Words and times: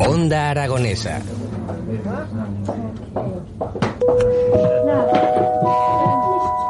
Onda 0.00 0.50
Aragonesa. 0.50 1.20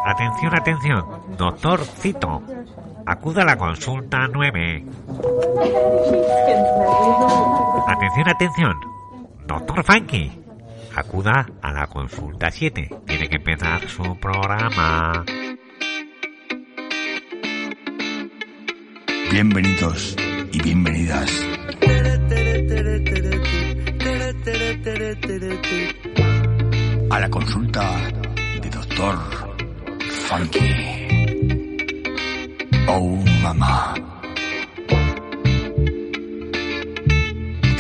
Atención, 0.04 0.54
atención. 0.54 1.04
Doctor 1.38 1.84
Cito. 1.84 2.42
Acuda 3.06 3.42
a 3.42 3.44
la 3.44 3.56
consulta 3.56 4.26
9. 4.32 4.84
Atención, 7.86 8.28
atención. 8.28 8.74
Doctor 9.46 9.84
Funky. 9.84 10.32
Acuda 10.96 11.46
a 11.62 11.72
la 11.72 11.86
consulta 11.86 12.50
7. 12.50 12.88
Tiene 13.06 13.28
que 13.28 13.36
empezar 13.36 13.88
su 13.88 14.18
programa. 14.18 15.24
Bienvenidos 19.30 20.16
y 20.52 20.62
bienvenidas. 20.62 21.49
A 27.10 27.20
la 27.20 27.28
consulta 27.28 27.82
de 28.60 28.70
Doctor 28.70 29.18
Funky. 30.26 30.74
Oh, 32.88 33.24
mamá. 33.42 33.94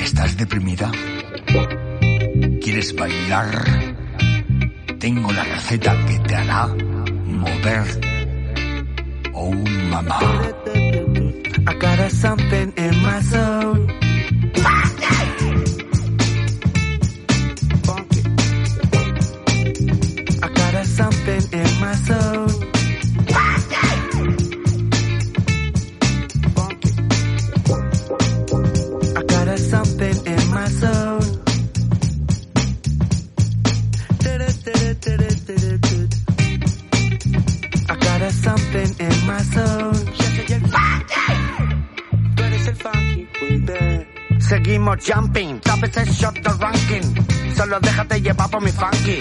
¿Estás 0.02 0.36
deprimida? 0.36 0.90
¿Quieres 2.62 2.94
bailar? 2.94 3.64
Tengo 4.98 5.32
la 5.32 5.44
receta 5.44 5.96
que 6.06 6.18
te 6.20 6.34
hará 6.36 6.66
mover. 7.26 7.84
Oh, 9.32 9.52
mamá. 9.90 10.20
I 11.66 11.74
got 11.74 12.10
something 12.10 12.72
in 12.76 13.02
my 13.02 13.20
zone. 13.22 14.09
Por 48.50 48.62
mi 48.62 48.70
funky. 48.72 49.18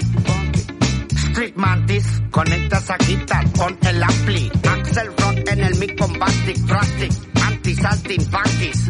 Street 1.30 1.54
Mantis, 1.56 2.22
conectas 2.30 2.90
a 2.90 2.96
guitar, 2.98 3.48
pon 3.52 3.78
el 3.82 4.02
ampli. 4.02 4.50
Axel 4.68 5.06
Rock 5.16 5.48
en 5.50 5.60
el 5.60 5.74
mic 5.76 5.98
bombastic, 5.98 6.56
drastic, 6.58 7.12
anti-salting 7.46 8.20
funkies. 8.30 8.86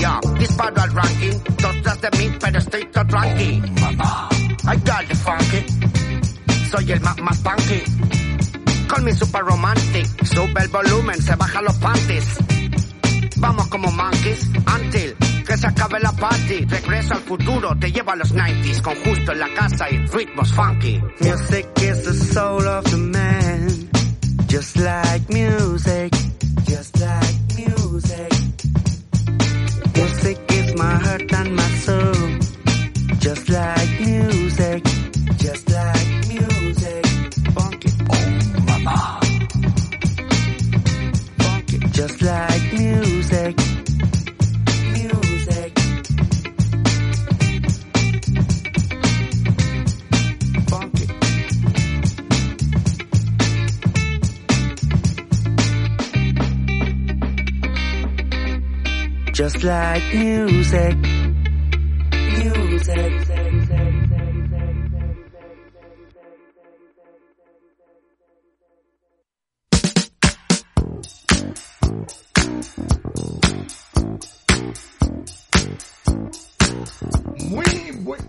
Yo, 0.00 0.20
disparo 0.38 0.82
al 0.82 0.92
ranking, 0.92 1.38
dos 1.58 1.82
tras 1.82 2.00
de 2.00 2.10
mí, 2.18 2.36
pero 2.40 2.58
estoy 2.58 2.84
todo 2.92 3.06
tranqui. 3.06 3.62
I 4.64 4.76
got 4.84 5.06
the 5.08 5.14
funky, 5.14 5.64
soy 6.70 6.92
el 6.92 7.00
más, 7.00 7.18
más 7.20 7.38
funky. 7.38 7.82
Call 8.88 9.02
me 9.02 9.14
super 9.14 9.42
romantic, 9.42 10.06
sube 10.24 10.62
el 10.62 10.68
volumen, 10.68 11.22
se 11.22 11.36
bajan 11.36 11.64
los 11.64 11.76
panties. 11.76 12.26
Vamos 13.36 13.68
como 13.68 13.90
monkeys, 13.92 14.50
until 14.66 15.09
party. 16.90 17.00
Regreso 17.00 17.14
al 17.14 17.20
futuro, 17.20 17.76
te 17.78 17.92
llevo 17.92 18.10
a 18.10 18.16
los 18.16 18.34
90s, 18.34 18.82
con 18.82 18.94
justo 18.96 19.32
en 19.32 19.40
la 19.40 19.54
casa 19.54 19.90
y 19.90 19.98
ritmos 20.06 20.52
funky. 20.52 21.00
Music 21.20 21.66
is 21.82 22.02
the 22.04 22.14
soul 22.14 22.66
of 22.66 22.84
the 22.84 22.96
man, 22.96 23.68
just 24.48 24.76
like 24.76 24.99
Like 59.62 60.14
music. 60.14 60.96
Music. 62.38 63.12
Muy 77.44 77.90
buen... 78.00 78.20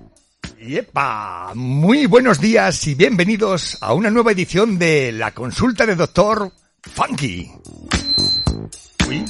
¡Yepa! 0.60 1.54
Muy 1.56 2.08
buenos 2.08 2.42
días 2.42 2.86
y 2.88 2.96
bienvenidos 2.96 3.78
a 3.80 3.94
una 3.94 4.10
nueva 4.10 4.34
edición 4.34 4.78
de 4.78 5.14
la 5.14 5.32
consulta 5.32 5.86
de 5.86 5.96
Doctor 5.96 6.52
Funky. 6.82 7.50
Uy, 9.12 9.26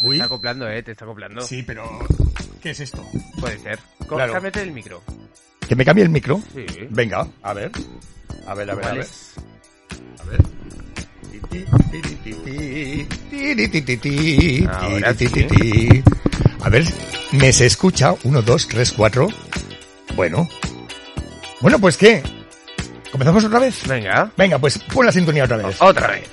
Te 0.00 0.06
uy. 0.06 0.16
está 0.16 0.24
acoplando, 0.26 0.68
eh, 0.68 0.82
te 0.82 0.92
está 0.92 1.04
acoplando. 1.04 1.40
Sí, 1.42 1.62
pero... 1.62 1.98
¿Qué 2.62 2.70
es 2.70 2.80
esto? 2.80 3.04
Puede 3.40 3.58
ser. 3.58 3.78
Claro. 4.08 4.32
Cámbiate 4.32 4.62
el 4.62 4.72
micro. 4.72 5.02
¿Que 5.68 5.76
me 5.76 5.84
cambie 5.84 6.04
el 6.04 6.10
micro? 6.10 6.40
Sí. 6.54 6.64
Venga, 6.90 7.26
a 7.42 7.52
ver. 7.52 7.70
A 8.46 8.54
ver, 8.54 8.70
a 8.70 8.74
ver, 8.74 8.84
a 8.86 8.92
ver. 8.92 9.00
es- 9.02 9.34
A 10.20 10.24
ver. 10.24 10.40
Ahora 14.68 15.14
sí. 15.14 16.02
A 16.60 16.68
ver, 16.68 16.84
me 17.32 17.52
se 17.52 17.66
escucha. 17.66 18.14
Uno, 18.24 18.42
dos, 18.42 18.66
tres, 18.68 18.92
cuatro. 18.92 19.28
Bueno. 20.16 20.48
Bueno, 21.60 21.78
pues 21.78 21.96
¿qué? 21.96 22.22
¿Comenzamos 23.12 23.44
otra 23.44 23.58
vez? 23.60 23.86
Venga. 23.86 24.30
Venga, 24.36 24.58
pues 24.58 24.78
pon 24.78 25.06
la 25.06 25.12
sintonía 25.12 25.44
otra 25.44 25.56
vez. 25.58 25.76
Otra 25.80 26.08
vez. 26.08 26.24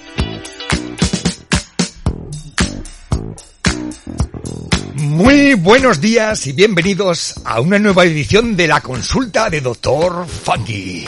Muy 5.16 5.54
buenos 5.54 6.02
días 6.02 6.46
y 6.46 6.52
bienvenidos 6.52 7.36
a 7.46 7.62
una 7.62 7.80
nueva 7.80 8.04
edición 8.04 8.58
de 8.58 8.68
la 8.68 8.82
consulta 8.82 9.50
de 9.50 9.62
Doctor 9.62 10.28
Funky. 10.28 11.06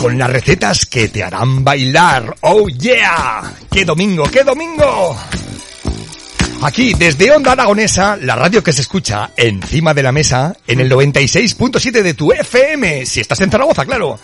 Con 0.00 0.18
las 0.18 0.28
recetas 0.28 0.84
que 0.86 1.06
te 1.06 1.22
harán 1.22 1.62
bailar. 1.62 2.34
¡Oh 2.40 2.68
yeah! 2.68 3.54
¡Qué 3.70 3.84
domingo, 3.84 4.24
qué 4.24 4.42
domingo! 4.42 5.16
Aquí, 6.62 6.94
desde 6.94 7.30
Onda 7.30 7.52
Aragonesa, 7.52 8.16
la 8.16 8.34
radio 8.34 8.60
que 8.60 8.72
se 8.72 8.82
escucha 8.82 9.30
encima 9.36 9.94
de 9.94 10.02
la 10.02 10.10
mesa, 10.10 10.56
en 10.66 10.80
el 10.80 10.90
96.7 10.90 12.02
de 12.02 12.14
tu 12.14 12.32
FM, 12.32 13.06
si 13.06 13.20
estás 13.20 13.40
en 13.40 13.52
Zaragoza, 13.52 13.86
claro. 13.86 14.18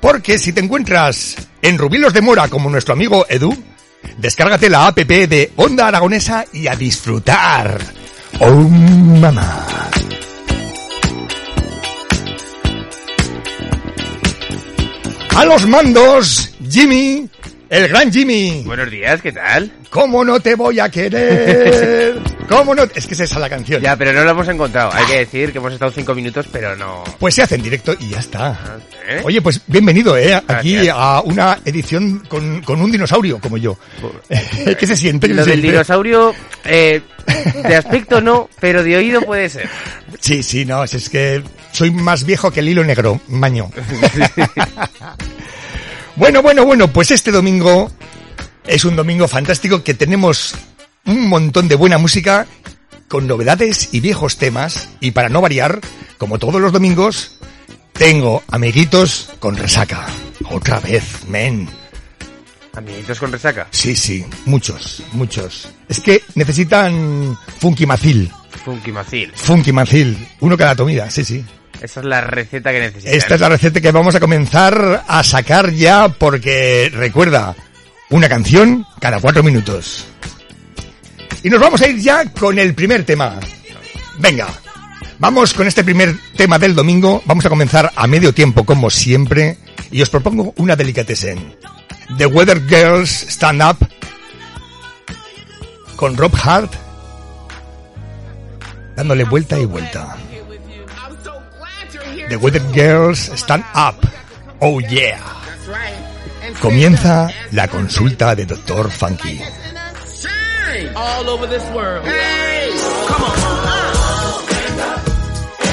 Porque 0.00 0.38
si 0.38 0.52
te 0.52 0.60
encuentras 0.60 1.34
en 1.60 1.76
Rubilos 1.76 2.12
de 2.12 2.22
Mora, 2.22 2.46
como 2.46 2.70
nuestro 2.70 2.94
amigo 2.94 3.26
Edu, 3.28 3.73
descárgate 4.18 4.68
la 4.68 4.86
app 4.86 4.98
de 4.98 5.52
Onda 5.56 5.88
Aragonesa 5.88 6.44
y 6.52 6.66
a 6.66 6.74
disfrutar. 6.74 7.80
¡Oh, 8.40 8.50
mamá! 8.50 9.66
A 15.36 15.44
los 15.44 15.66
mandos, 15.66 16.54
Jimmy, 16.70 17.28
el 17.68 17.88
gran 17.88 18.12
Jimmy. 18.12 18.62
Buenos 18.64 18.90
días, 18.90 19.20
¿qué 19.20 19.32
tal? 19.32 19.72
¿Cómo 19.90 20.24
no 20.24 20.38
te 20.38 20.54
voy 20.54 20.78
a 20.78 20.88
querer? 20.88 22.20
¿Cómo 22.48 22.74
no? 22.74 22.82
Es 22.94 23.06
que 23.06 23.14
es 23.14 23.20
esa 23.20 23.38
la 23.38 23.48
canción. 23.48 23.80
Ya, 23.80 23.96
pero 23.96 24.12
no 24.12 24.22
lo 24.22 24.30
hemos 24.30 24.48
encontrado. 24.48 24.90
Hay 24.92 25.06
que 25.06 25.18
decir 25.20 25.50
que 25.50 25.58
hemos 25.58 25.72
estado 25.72 25.90
cinco 25.90 26.14
minutos, 26.14 26.46
pero 26.52 26.76
no. 26.76 27.02
Pues 27.18 27.34
se 27.34 27.42
hace 27.42 27.54
en 27.54 27.62
directo 27.62 27.94
y 27.98 28.10
ya 28.10 28.18
está. 28.20 28.78
¿Eh? 29.08 29.22
Oye, 29.24 29.40
pues 29.40 29.62
bienvenido, 29.66 30.16
¿eh? 30.16 30.34
Aquí 30.34 30.74
Gracias. 30.74 30.96
a 30.98 31.20
una 31.22 31.58
edición 31.64 32.22
con, 32.28 32.60
con 32.62 32.80
un 32.82 32.92
dinosaurio 32.92 33.38
como 33.40 33.56
yo. 33.56 33.78
¿Qué 34.78 34.86
se 34.86 34.96
siente? 34.96 35.26
¿Qué 35.28 35.34
Lo 35.34 35.44
se 35.44 35.50
del 35.50 35.60
siente? 35.60 35.72
dinosaurio, 35.72 36.34
eh, 36.64 37.00
de 37.66 37.76
aspecto 37.76 38.20
no, 38.20 38.50
pero 38.60 38.82
de 38.82 38.96
oído 38.96 39.22
puede 39.22 39.48
ser. 39.48 39.68
Sí, 40.20 40.42
sí, 40.42 40.64
no, 40.66 40.84
es 40.84 41.08
que 41.08 41.42
soy 41.72 41.90
más 41.90 42.24
viejo 42.24 42.50
que 42.50 42.60
el 42.60 42.68
hilo 42.68 42.84
negro, 42.84 43.20
maño. 43.28 43.70
bueno, 46.16 46.42
bueno, 46.42 46.64
bueno, 46.64 46.88
pues 46.92 47.10
este 47.10 47.30
domingo 47.30 47.90
es 48.66 48.84
un 48.84 48.96
domingo 48.96 49.28
fantástico 49.28 49.82
que 49.82 49.94
tenemos 49.94 50.54
un 51.06 51.28
montón 51.28 51.68
de 51.68 51.74
buena 51.74 51.98
música 51.98 52.46
con 53.08 53.26
novedades 53.26 53.90
y 53.92 54.00
viejos 54.00 54.36
temas. 54.36 54.88
Y 55.00 55.12
para 55.12 55.28
no 55.28 55.40
variar, 55.40 55.80
como 56.18 56.38
todos 56.38 56.60
los 56.60 56.72
domingos, 56.72 57.38
tengo 57.92 58.42
amiguitos 58.50 59.30
con 59.38 59.56
resaca. 59.56 60.06
Otra 60.50 60.80
vez, 60.80 61.24
men. 61.28 61.68
Amiguitos 62.74 63.20
con 63.20 63.30
resaca. 63.30 63.68
Sí, 63.70 63.94
sí, 63.94 64.24
muchos, 64.46 65.02
muchos. 65.12 65.68
Es 65.88 66.00
que 66.00 66.22
necesitan 66.34 67.38
Funky 67.58 67.86
Macil. 67.86 68.30
Funky 68.64 68.92
Macil. 68.92 69.32
Funky 69.34 69.72
Macil. 69.72 70.28
Uno 70.40 70.56
cada 70.56 70.74
comida, 70.74 71.08
sí, 71.10 71.24
sí. 71.24 71.44
Esa 71.80 72.00
es 72.00 72.06
la 72.06 72.20
receta 72.22 72.72
que 72.72 72.80
necesitas. 72.80 73.14
Esta 73.14 73.34
es 73.34 73.40
la 73.40 73.48
receta 73.48 73.80
que 73.80 73.92
vamos 73.92 74.14
a 74.14 74.20
comenzar 74.20 75.04
a 75.06 75.22
sacar 75.22 75.70
ya 75.70 76.08
porque 76.08 76.90
recuerda, 76.92 77.54
una 78.10 78.28
canción 78.28 78.86
cada 79.00 79.20
cuatro 79.20 79.42
minutos. 79.42 80.06
Y 81.44 81.50
nos 81.50 81.60
vamos 81.60 81.82
a 81.82 81.88
ir 81.88 81.98
ya 81.98 82.24
con 82.32 82.58
el 82.58 82.74
primer 82.74 83.04
tema. 83.04 83.38
Venga, 84.18 84.48
vamos 85.18 85.52
con 85.52 85.66
este 85.66 85.84
primer 85.84 86.16
tema 86.38 86.58
del 86.58 86.74
domingo. 86.74 87.22
Vamos 87.26 87.44
a 87.44 87.50
comenzar 87.50 87.92
a 87.94 88.06
medio 88.06 88.32
tiempo 88.32 88.64
como 88.64 88.88
siempre 88.88 89.58
y 89.90 90.00
os 90.00 90.08
propongo 90.08 90.54
una 90.56 90.74
delicatessen. 90.74 91.54
The 92.16 92.24
Weather 92.24 92.66
Girls 92.66 93.26
Stand 93.28 93.62
Up 93.62 93.86
con 95.96 96.16
Rob 96.16 96.32
Hart 96.42 96.72
dándole 98.96 99.24
vuelta 99.24 99.58
y 99.58 99.66
vuelta. 99.66 100.16
The 102.26 102.36
Weather 102.36 102.62
Girls 102.72 103.30
Stand 103.34 103.64
Up. 103.74 104.08
Oh 104.60 104.80
yeah. 104.80 105.20
Comienza 106.62 107.28
la 107.50 107.68
consulta 107.68 108.34
de 108.34 108.46
Dr. 108.46 108.90
Funky. 108.90 109.42
All 110.96 111.28
over 111.30 111.46
this 111.46 111.62
world. 111.70 112.04
Hey. 112.06 112.70
Come 113.08 113.22
on. 113.22 113.30
Hand 114.50 114.80
up, 114.80 115.00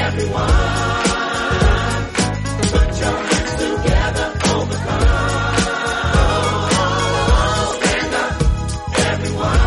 everyone. 0.04 0.48
Put 2.72 3.00
your 3.00 3.16
hands 3.30 3.52
together, 3.62 4.26
overcome. 4.52 5.32
Hand 7.86 8.14
up, 8.22 8.32
everyone. 9.10 9.60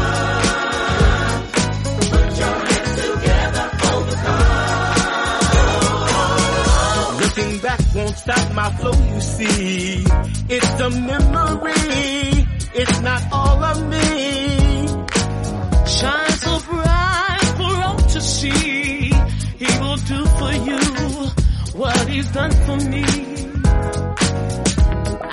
Put 2.12 2.30
your 2.42 2.56
hands 2.70 2.94
together, 3.02 3.66
overcome. 3.94 4.86
Looking 7.22 7.54
back 7.60 7.82
won't 7.96 8.18
stop 8.18 8.54
my 8.54 8.70
flow, 8.78 8.94
you 9.14 9.22
see. 9.22 10.06
It's 10.50 10.80
a 10.80 10.90
memory. 10.90 12.48
It's 12.78 13.00
not 13.02 13.22
all 13.32 13.64
of 13.64 13.88
me. 13.90 14.25
Shine 16.06 16.38
so 16.46 16.60
bright 16.70 17.46
for 17.58 17.74
all 17.86 17.98
to 17.98 18.22
see. 18.22 19.10
He 19.62 19.70
will 19.82 20.00
do 20.14 20.20
for 20.38 20.54
you 20.70 20.82
what 21.82 22.08
he's 22.08 22.30
done 22.32 22.52
for 22.66 22.78
me. 22.94 23.06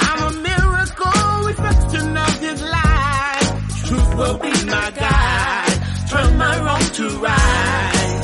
I'm 0.07 0.21
a 0.29 0.33
miracle 0.49 1.29
reflection 1.51 2.17
of 2.17 2.35
his 2.41 2.63
life. 2.63 3.49
Truth 3.87 4.15
will 4.17 4.39
be 4.39 4.53
my 4.65 4.89
guide. 5.03 5.77
Turn 6.09 6.39
my 6.39 6.55
wrong 6.65 6.85
to 6.99 7.07
right. 7.29 8.21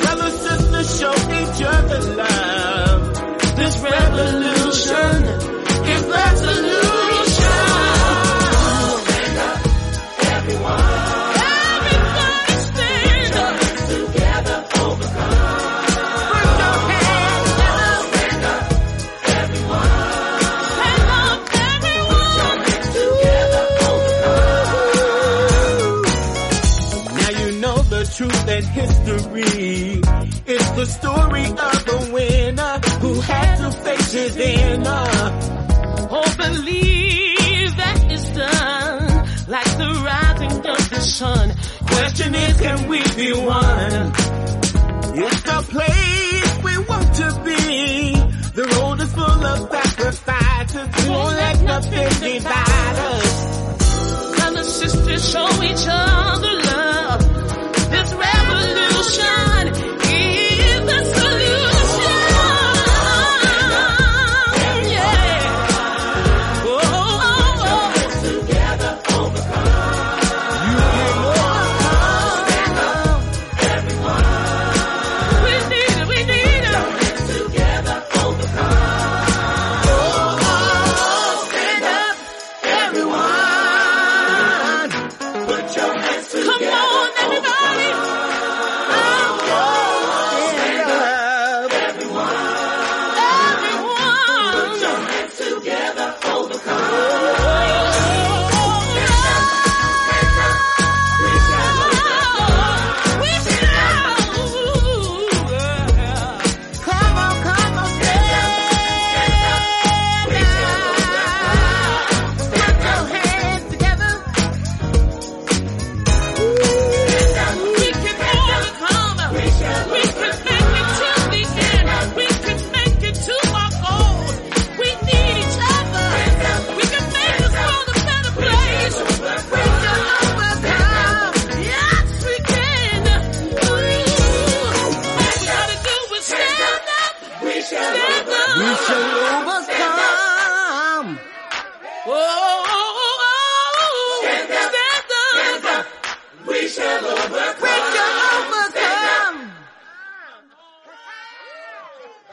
Brothers, 0.00 0.36
sisters, 0.46 0.88
show 0.98 1.14
each 1.40 1.60
other 1.76 2.00
love. 2.22 3.00
This 3.56 3.74
revolution 3.82 5.27
the 30.78 30.86
story 30.86 31.44
of 31.44 31.88
a 31.88 32.12
winner 32.12 32.78
who 33.00 33.20
had 33.20 33.56
to 33.56 33.70
face 33.82 34.12
his 34.12 34.36
inner. 34.36 35.08
Oh, 36.08 36.34
believe 36.36 37.76
that 37.76 37.98
it's 38.08 38.30
done 38.30 39.28
like 39.48 39.70
the 39.82 39.90
rising 40.06 40.58
of 40.74 40.90
the 40.90 41.00
sun. 41.00 41.52
Question 41.84 42.32
is, 42.36 42.60
can 42.60 42.86
we 42.86 42.98
be 43.16 43.32
one? 43.32 44.12
It's 45.18 45.42
the 45.50 45.60
place 45.74 46.52
we 46.62 46.74
want 46.86 47.08
to 47.22 47.28
be. 47.44 48.14
The 48.54 48.64
road 48.76 49.00
is 49.00 49.12
full 49.12 49.44
of 49.52 49.58
sacrifices. 49.72 51.08
Won't 51.08 51.36
let 51.42 51.60
nothing 51.62 52.08
divide 52.22 52.98
us. 53.14 54.36
Brothers, 54.36 54.72
sisters, 54.80 55.28
show 55.28 55.62
each 55.64 55.86
other 55.88 56.54
love. 56.70 57.27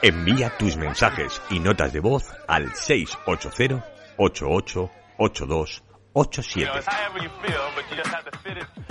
Envía 0.06 0.56
tus 0.56 0.76
mensajes 0.76 1.42
y 1.50 1.58
notas 1.58 1.92
de 1.92 1.98
voz 1.98 2.22
al 2.46 2.72
680 2.72 3.84
88 4.16 4.90
82 5.18 5.82
87. 6.12 6.70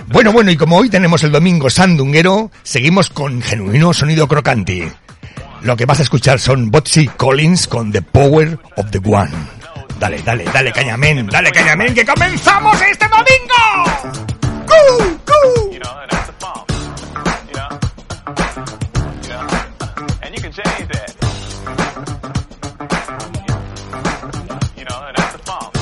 Bueno, 0.08 0.30
bueno, 0.32 0.50
y 0.50 0.58
como 0.58 0.76
hoy 0.76 0.90
tenemos 0.90 1.24
el 1.24 1.32
domingo 1.32 1.70
sandunguero, 1.70 2.50
seguimos 2.62 3.08
con 3.08 3.40
genuino 3.40 3.94
sonido 3.94 4.28
crocante. 4.28 4.92
Lo 5.62 5.74
que 5.74 5.86
vas 5.86 6.00
a 6.00 6.02
escuchar 6.02 6.38
son 6.38 6.70
Botsy 6.70 7.08
Collins 7.08 7.66
con 7.66 7.90
The 7.92 8.02
Power 8.02 8.58
of 8.76 8.90
the 8.90 8.98
One. 8.98 9.32
Dale, 9.98 10.20
dale, 10.20 10.44
dale, 10.44 10.70
cañamen, 10.70 11.28
dale, 11.28 11.50
cañamen, 11.50 11.94
que 11.94 12.04
comenzamos 12.04 12.78
este 12.82 13.06
domingo. 13.08 13.54
¡Cu, 14.66 14.74
cu! 15.24 15.72
you 15.72 15.78
know, 15.80 15.98
and 15.98 16.10
that's 16.10 16.26
the 16.26 16.34
funk. 16.38 16.70
You 17.48 17.54
know? 17.54 17.68
You 19.22 19.28
know? 19.30 19.48
And 20.20 20.34
you 20.34 20.42
can 20.42 20.52
change 20.52 20.88
that. 20.88 20.95
You 21.96 22.02
know, 22.02 22.08
and 25.00 25.16
that's 25.16 25.32
the 25.32 25.42
bomb. 25.46 25.72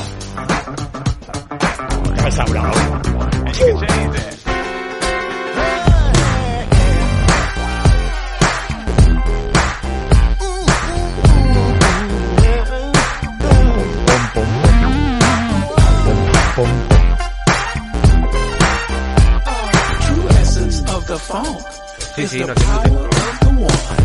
The 19.86 19.96
true 20.06 20.28
essence 20.28 20.78
of 20.92 21.06
the 21.08 21.18
funk 21.18 22.18
is 22.18 22.30
the 22.30 22.54
power 22.54 23.06
of 23.08 23.40
the 23.40 23.50
one. 23.60 24.03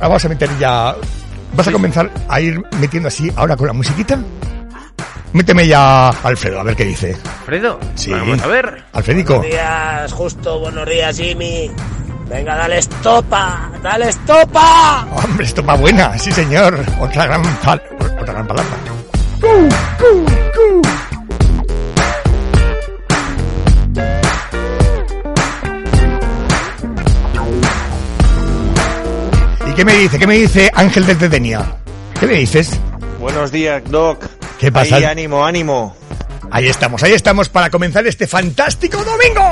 Vamos 0.00 0.24
a 0.24 0.28
meter 0.28 0.50
ya. 0.58 0.94
¿Vas 1.54 1.68
a 1.68 1.72
comenzar 1.72 2.10
a 2.28 2.40
ir 2.40 2.62
metiendo 2.80 3.08
así 3.08 3.30
ahora 3.36 3.56
con 3.56 3.66
la 3.66 3.72
musiquita? 3.74 4.18
Méteme 5.34 5.66
ya 5.66 6.08
Alfredo, 6.08 6.60
a 6.60 6.62
ver 6.62 6.76
qué 6.76 6.84
dice. 6.84 7.16
Alfredo, 7.40 7.78
Sí. 7.94 8.10
vamos 8.10 8.40
a 8.42 8.46
ver. 8.46 8.84
Alfredico. 8.92 9.36
Buenos 9.38 9.50
días, 9.52 10.12
justo, 10.12 10.60
buenos 10.60 10.88
días, 10.88 11.16
Jimmy. 11.16 11.70
Venga, 12.28 12.56
dale 12.56 12.78
estopa, 12.78 13.70
dale 13.82 14.08
estopa. 14.08 15.06
Hombre, 15.12 15.44
esto 15.44 15.62
va 15.64 15.74
buena, 15.74 16.16
sí 16.18 16.32
señor. 16.32 16.78
Otra 17.00 17.26
gran, 17.26 17.42
pal- 17.62 17.82
otra 18.20 18.32
gran 18.32 18.46
palabra. 18.46 18.76
¿Y 29.72 29.74
qué 29.74 29.86
me 29.86 29.94
dice? 29.94 30.18
¿Qué 30.18 30.26
me 30.26 30.34
dice 30.34 30.70
Ángel 30.74 31.06
desde 31.06 31.30
Denia? 31.30 31.76
¿Qué 32.20 32.26
me 32.26 32.34
dices? 32.34 32.78
Buenos 33.18 33.50
días, 33.50 33.82
Doc. 33.90 34.22
¿Qué 34.58 34.70
pasa? 34.70 34.96
Ahí, 34.96 35.04
ánimo, 35.04 35.46
ánimo. 35.46 35.96
Ahí 36.50 36.68
estamos, 36.68 37.02
ahí 37.02 37.12
estamos 37.12 37.48
para 37.48 37.70
comenzar 37.70 38.06
este 38.06 38.26
fantástico 38.26 38.98
domingo. 39.02 39.48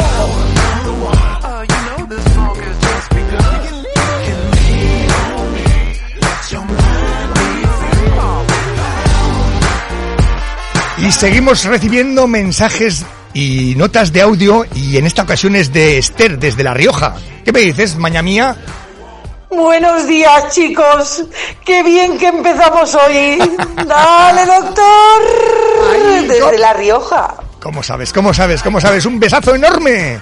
Y 10.99 11.13
seguimos 11.13 11.65
recibiendo 11.65 12.27
mensajes 12.27 13.07
y 13.33 13.75
notas 13.75 14.13
de 14.13 14.21
audio 14.21 14.67
y 14.75 14.99
en 14.99 15.07
esta 15.07 15.23
ocasión 15.23 15.57
es 15.57 15.73
de 15.73 15.97
Esther 15.97 16.39
desde 16.39 16.63
La 16.63 16.75
Rioja. 16.75 17.15
¿Qué 17.43 17.53
me 17.53 17.61
dices, 17.61 17.97
maña 17.97 18.21
mía? 18.21 18.59
Buenos 19.51 20.07
días, 20.07 20.55
chicos. 20.55 21.25
Qué 21.65 21.83
bien 21.83 22.19
que 22.19 22.29
empezamos 22.29 22.95
hoy. 22.95 23.39
Dale, 23.87 24.47
doctor. 24.47 25.23
Ay, 25.93 26.27
Desde. 26.29 26.59
La 26.59 26.73
Rioja. 26.73 27.35
¿Cómo 27.61 27.83
sabes? 27.83 28.13
¿Cómo 28.13 28.33
sabes? 28.33 28.63
¿Cómo 28.63 28.81
sabes? 28.81 29.05
Un 29.07 29.19
besazo 29.19 29.55
enorme. 29.55 30.21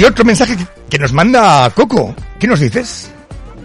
Y 0.00 0.04
otro 0.04 0.24
mensaje 0.24 0.56
que- 0.88 0.98
nos 0.98 1.12
manda 1.12 1.68
Coco. 1.74 2.14
¿Qué 2.38 2.46
nos 2.46 2.58
dices? 2.60 3.10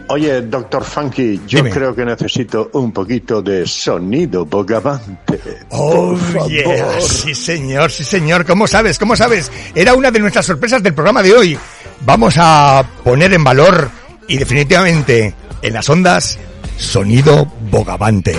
Oye, 0.09 0.41
doctor 0.41 0.83
Funky, 0.83 1.39
yo 1.47 1.59
Dime. 1.59 1.69
creo 1.71 1.95
que 1.95 2.03
necesito 2.03 2.69
un 2.73 2.91
poquito 2.91 3.41
de 3.41 3.65
sonido 3.65 4.45
bogavante. 4.45 5.39
Oh, 5.69 6.13
yeah. 6.49 6.99
Sí, 6.99 7.33
señor, 7.33 7.89
sí, 7.89 8.03
señor. 8.03 8.45
¿Cómo 8.45 8.67
sabes? 8.67 8.99
¿Cómo 8.99 9.15
sabes? 9.15 9.49
Era 9.73 9.93
una 9.93 10.11
de 10.11 10.19
nuestras 10.19 10.45
sorpresas 10.45 10.83
del 10.83 10.93
programa 10.93 11.23
de 11.23 11.33
hoy. 11.33 11.57
Vamos 12.01 12.35
a 12.37 12.85
poner 13.03 13.31
en 13.33 13.43
valor 13.45 13.89
y 14.27 14.37
definitivamente 14.37 15.33
en 15.61 15.73
las 15.73 15.89
ondas 15.89 16.37
sonido 16.77 17.45
bogavante. 17.71 18.35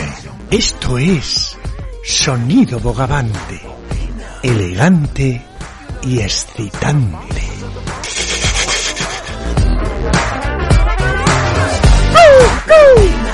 Esto 0.50 0.98
es 0.98 1.56
sonido 2.04 2.78
bogavante, 2.78 3.58
elegante 4.42 5.42
y 6.02 6.20
excitante. 6.20 7.45
Ah, 12.68 13.25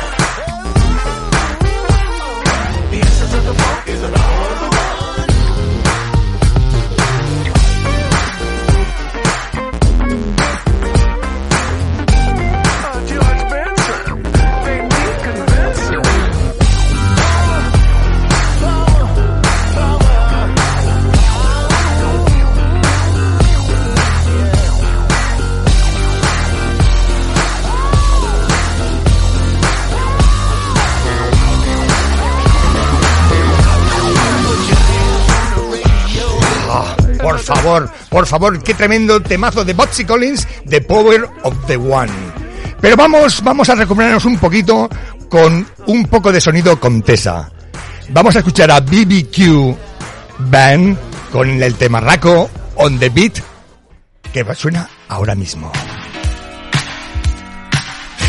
favor, 37.56 37.90
por 38.09 38.26
favor, 38.26 38.62
qué 38.62 38.75
tremendo 38.75 39.21
temazo 39.21 39.64
de 39.64 39.75
Botsy 39.75 40.04
Collins, 40.04 40.47
The 40.68 40.80
Power 40.82 41.28
of 41.42 41.54
the 41.66 41.76
One. 41.76 42.12
Pero 42.80 42.97
vamos, 42.97 43.42
vamos 43.42 43.68
a 43.68 43.75
recuperarnos 43.75 44.25
un 44.25 44.38
poquito 44.38 44.88
con 45.28 45.66
un 45.87 46.06
poco 46.06 46.32
de 46.32 46.40
sonido 46.40 46.78
Contesa. 46.78 47.50
Vamos 48.11 48.37
a 48.37 48.40
escuchar 48.40 48.71
a 48.71 48.80
BBQ 48.80 49.76
Band 50.38 50.99
con 51.30 51.62
el 51.62 51.75
tema 51.76 52.00
Raco 52.00 52.50
on 52.76 52.99
the 52.99 53.09
Beat 53.09 53.40
que 54.32 54.54
suena 54.54 54.88
ahora 55.09 55.35
mismo. 55.35 55.71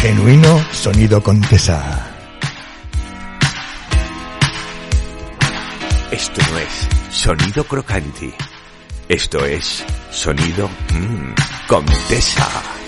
Genuino 0.01 0.63
sonido 0.71 1.23
Contesa. 1.23 2.09
Esto 6.11 6.41
no 6.51 6.57
es 6.59 6.87
sonido 7.09 7.63
crocante. 7.63 8.33
Esto 9.09 9.45
es 9.45 9.83
sonido 10.11 10.69
mmm, 10.93 11.33
Contesa. 11.67 12.82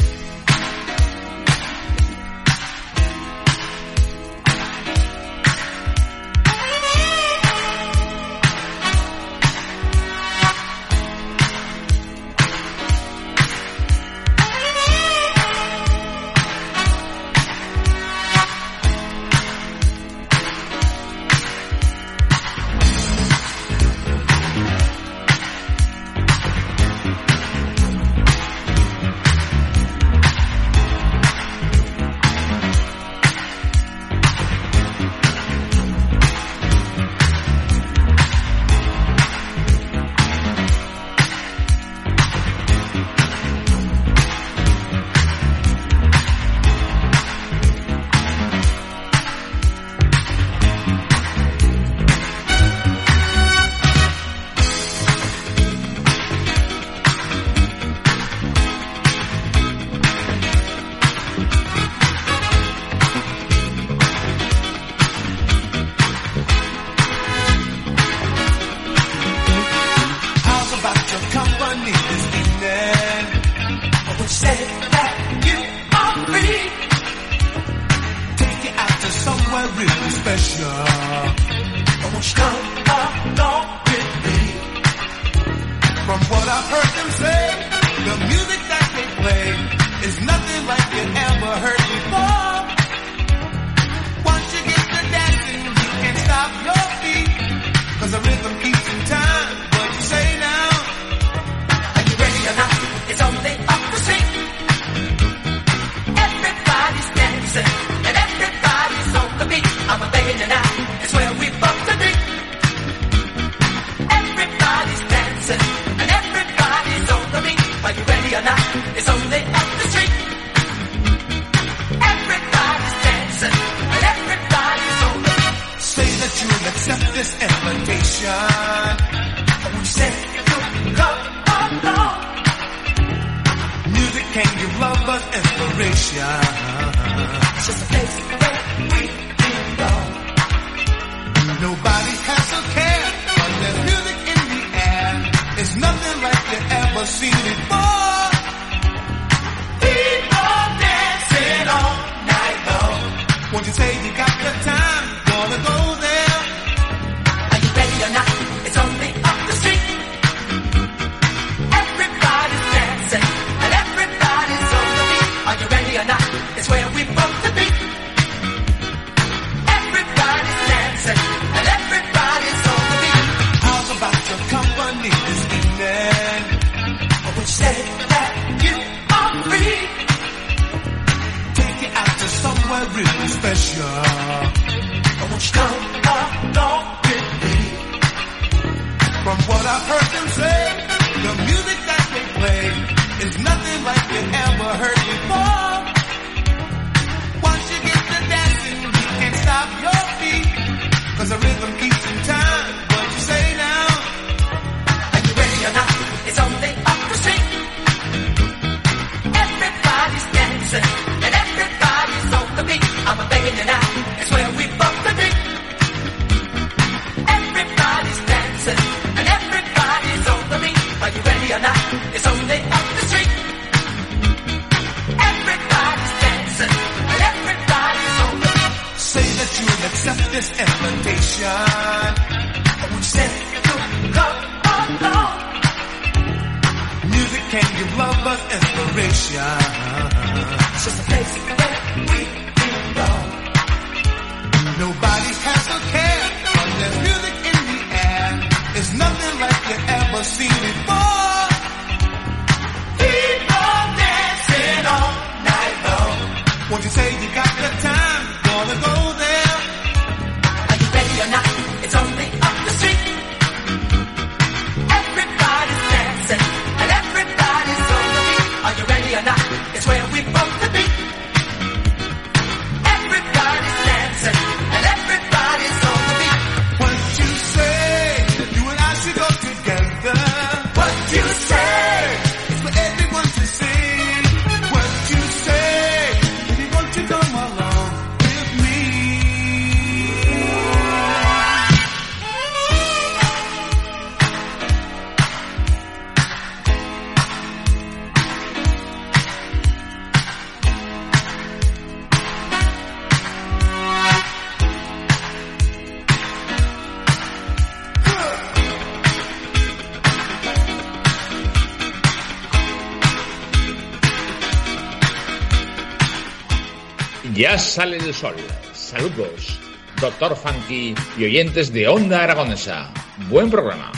Sale 317.57 317.97
el 317.97 318.13
sol. 318.13 318.35
Saludos, 318.73 319.59
doctor 320.01 320.35
Funky 320.35 320.93
y 321.17 321.23
oyentes 321.23 321.71
de 321.71 321.87
Onda 321.87 322.23
Aragonesa. 322.23 322.91
Buen 323.29 323.49
programa. 323.49 323.91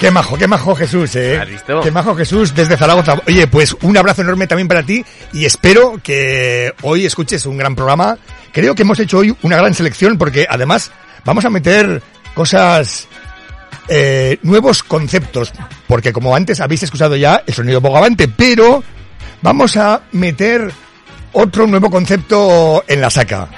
Qué 0.00 0.12
majo, 0.12 0.38
qué 0.38 0.46
majo 0.46 0.74
Jesús, 0.76 1.16
eh. 1.16 1.38
¿Has 1.38 1.48
visto? 1.48 1.80
Qué 1.80 1.90
majo 1.90 2.14
Jesús 2.14 2.54
desde 2.54 2.76
Zaragoza. 2.76 3.20
Oye, 3.26 3.48
pues 3.48 3.76
un 3.82 3.96
abrazo 3.96 4.22
enorme 4.22 4.46
también 4.46 4.68
para 4.68 4.84
ti 4.84 5.04
y 5.32 5.44
espero 5.44 5.98
que 6.00 6.72
hoy 6.82 7.04
escuches 7.04 7.46
un 7.46 7.58
gran 7.58 7.74
programa. 7.74 8.16
Creo 8.52 8.76
que 8.76 8.82
hemos 8.82 9.00
hecho 9.00 9.18
hoy 9.18 9.36
una 9.42 9.56
gran 9.56 9.74
selección 9.74 10.16
porque 10.16 10.46
además 10.48 10.92
vamos 11.24 11.44
a 11.44 11.50
meter 11.50 12.00
cosas 12.34 13.08
eh, 13.88 14.38
nuevos 14.42 14.84
conceptos, 14.84 15.52
porque 15.88 16.12
como 16.12 16.36
antes 16.36 16.60
habéis 16.60 16.84
escuchado 16.84 17.16
ya 17.16 17.42
el 17.44 17.54
sonido 17.54 17.80
bogavante, 17.80 18.28
pero 18.28 18.84
vamos 19.42 19.76
a 19.76 20.02
meter 20.12 20.72
otro 21.36 21.66
nuevo 21.66 21.90
concepto 21.90 22.82
en 22.88 23.00
la 23.02 23.10
saca. 23.10 23.48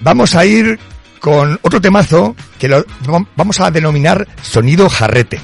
Vamos 0.00 0.34
a 0.34 0.46
ir 0.46 0.80
con 1.20 1.58
otro 1.62 1.80
temazo 1.80 2.34
que 2.58 2.68
lo 2.68 2.84
vamos 3.36 3.60
a 3.60 3.70
denominar 3.70 4.26
sonido 4.42 4.88
jarrete. 4.88 5.38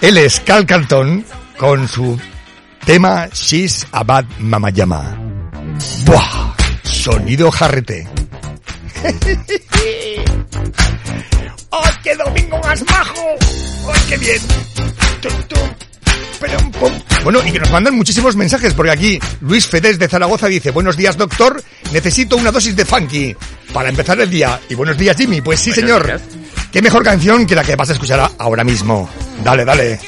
Él 0.00 0.18
es 0.18 0.40
Cal 0.40 0.66
con 1.56 1.88
su 1.88 2.20
tema 2.84 3.28
She's 3.32 3.86
a 3.90 4.04
Bad 4.04 4.26
Mama 4.38 4.70
Yama. 4.70 5.18
¡Buah! 6.04 6.54
Sonido 6.82 7.50
jarrete. 7.50 8.06
¡Ay, 11.72 11.92
qué 12.02 12.14
domingo 12.16 12.60
más 12.62 12.82
majo! 12.84 13.22
¡Ay, 13.92 14.00
qué 14.08 14.16
bien! 14.18 14.40
Bueno, 17.22 17.40
y 17.46 17.52
que 17.52 17.58
nos 17.60 17.70
mandan 17.70 17.94
muchísimos 17.94 18.34
mensajes, 18.34 18.72
porque 18.74 18.90
aquí 18.90 19.18
Luis 19.42 19.66
Fedés 19.66 19.98
de 19.98 20.08
Zaragoza 20.08 20.46
dice, 20.46 20.70
buenos 20.70 20.96
días 20.96 21.16
doctor, 21.16 21.62
necesito 21.92 22.36
una 22.36 22.50
dosis 22.50 22.74
de 22.74 22.84
funky 22.84 23.36
para 23.72 23.88
empezar 23.90 24.18
el 24.20 24.30
día. 24.30 24.58
Y 24.68 24.74
buenos 24.74 24.96
días 24.96 25.16
Jimmy, 25.16 25.40
pues 25.40 25.60
sí 25.60 25.72
señor. 25.72 26.20
Qué 26.72 26.80
mejor 26.80 27.02
canción 27.02 27.46
que 27.46 27.54
la 27.54 27.64
que 27.64 27.76
vas 27.76 27.90
a 27.90 27.92
escuchar 27.92 28.30
ahora 28.38 28.64
mismo. 28.64 29.08
Dale, 29.44 29.64
dale. 29.64 30.00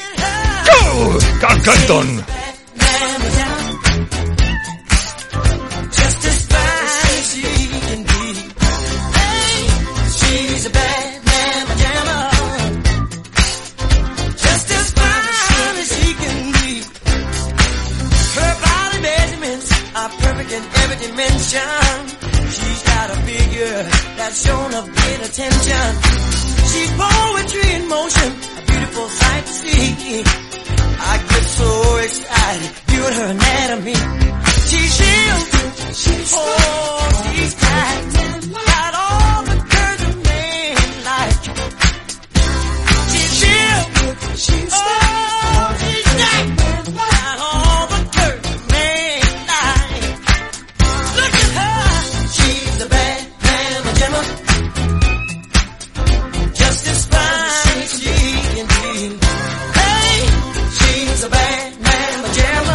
Dimension. 21.52 22.08
She's 22.48 22.82
got 22.82 23.10
a 23.10 23.16
figure 23.28 23.82
that's 24.16 24.44
shown 24.44 24.74
of 24.74 24.84
great 24.84 25.20
attention. 25.28 25.86
She's 26.72 26.92
poetry 26.96 27.74
in 27.76 27.88
motion, 27.88 28.30
a 28.58 28.62
beautiful 28.66 29.08
sight 29.08 29.44
to 29.46 29.52
see. 29.52 30.24
I 31.04 31.18
get 31.28 31.44
so 31.60 31.96
excited 31.98 32.70
viewing 32.88 33.14
her 33.14 33.30
anatomy. 33.36 33.94
She's 34.68 34.92
shield, 34.96 35.94
she's 35.94 36.32
oh, 36.34 37.32
she's 37.34 37.54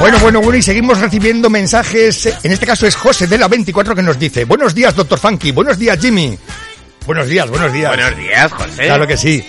Bueno, 0.07 0.21
bueno, 0.21 0.41
bueno, 0.41 0.57
y 0.57 0.61
seguimos 0.61 1.01
recibiendo 1.01 1.49
mensajes. 1.49 2.29
En 2.41 2.53
este 2.53 2.65
caso 2.65 2.87
es 2.87 2.95
José 2.95 3.27
de 3.27 3.37
la 3.37 3.49
24 3.49 3.93
que 3.93 4.01
nos 4.01 4.17
dice, 4.17 4.45
buenos 4.45 4.73
días, 4.73 4.95
doctor 4.95 5.19
Funky, 5.19 5.51
buenos 5.51 5.77
días, 5.77 5.99
Jimmy. 5.99 6.39
Buenos 7.05 7.27
días, 7.27 7.49
buenos 7.49 7.73
días. 7.73 7.93
Buenos 7.93 8.17
días, 8.17 8.49
José. 8.53 8.83
Claro 8.83 9.05
que 9.05 9.17
sí. 9.17 9.43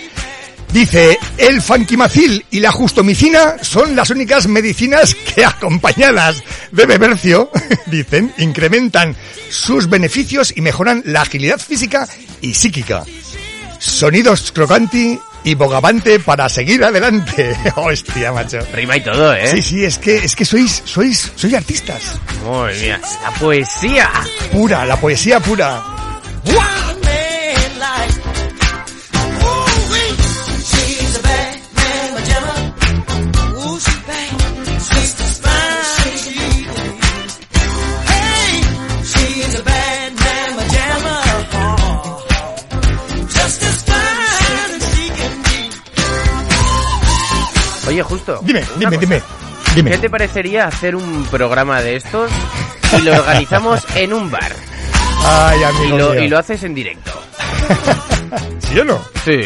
Dice, 0.73 1.17
el 1.37 1.61
fanquimacil 1.61 2.45
y 2.51 2.59
la 2.59 2.73
justomicina 2.73 3.55
son 3.61 3.95
las 3.95 4.09
únicas 4.09 4.47
medicinas 4.47 5.15
que 5.15 5.45
acompañadas 5.45 6.43
de 6.73 6.85
bebercio, 6.85 7.49
dicen, 7.85 8.33
incrementan 8.37 9.15
sus 9.49 9.89
beneficios 9.89 10.51
y 10.53 10.59
mejoran 10.59 11.03
la 11.05 11.21
agilidad 11.21 11.59
física 11.59 12.05
y 12.41 12.53
psíquica. 12.53 13.05
Sonidos 13.77 14.51
crocanti 14.51 15.17
y 15.43 15.55
bogavante 15.55 16.19
para 16.19 16.49
seguir 16.49 16.83
adelante. 16.83 17.55
Hostia, 17.75 18.31
macho. 18.31 18.59
Rima 18.73 18.97
y 18.97 19.01
todo, 19.01 19.33
¿eh? 19.33 19.47
Sí, 19.47 19.61
sí, 19.61 19.85
es 19.85 19.97
que, 19.97 20.17
es 20.17 20.35
que 20.35 20.45
sois, 20.45 20.81
sois, 20.85 21.31
sois 21.35 21.53
artistas. 21.53 22.19
Madre 22.45 22.79
mía, 22.79 23.01
la 23.23 23.31
poesía. 23.31 24.09
Pura, 24.51 24.85
la 24.85 24.97
poesía 24.97 25.39
pura. 25.39 25.81
man 26.45 26.98
Oye, 47.89 48.03
justo. 48.03 48.39
Dime, 48.43 48.63
dime, 48.77 48.85
cosa. 48.97 48.99
dime, 49.01 49.21
dime. 49.75 49.91
¿Qué 49.91 49.97
te 49.97 50.09
parecería 50.09 50.65
hacer 50.67 50.95
un 50.95 51.25
programa 51.31 51.81
de 51.81 51.95
estos 51.97 52.31
y 52.97 53.01
lo 53.01 53.13
organizamos 53.13 53.81
en 53.95 54.13
un 54.13 54.29
bar? 54.31 54.51
Ay, 55.25 55.59
Y 55.59 55.63
amigo 55.63 55.97
lo, 55.97 56.09
mío. 56.11 56.23
y 56.23 56.27
lo 56.29 56.37
haces 56.37 56.63
en 56.63 56.73
directo. 56.75 57.11
¿Sí 58.71 58.79
o 58.79 58.85
no? 58.85 58.99
Sí. 59.25 59.37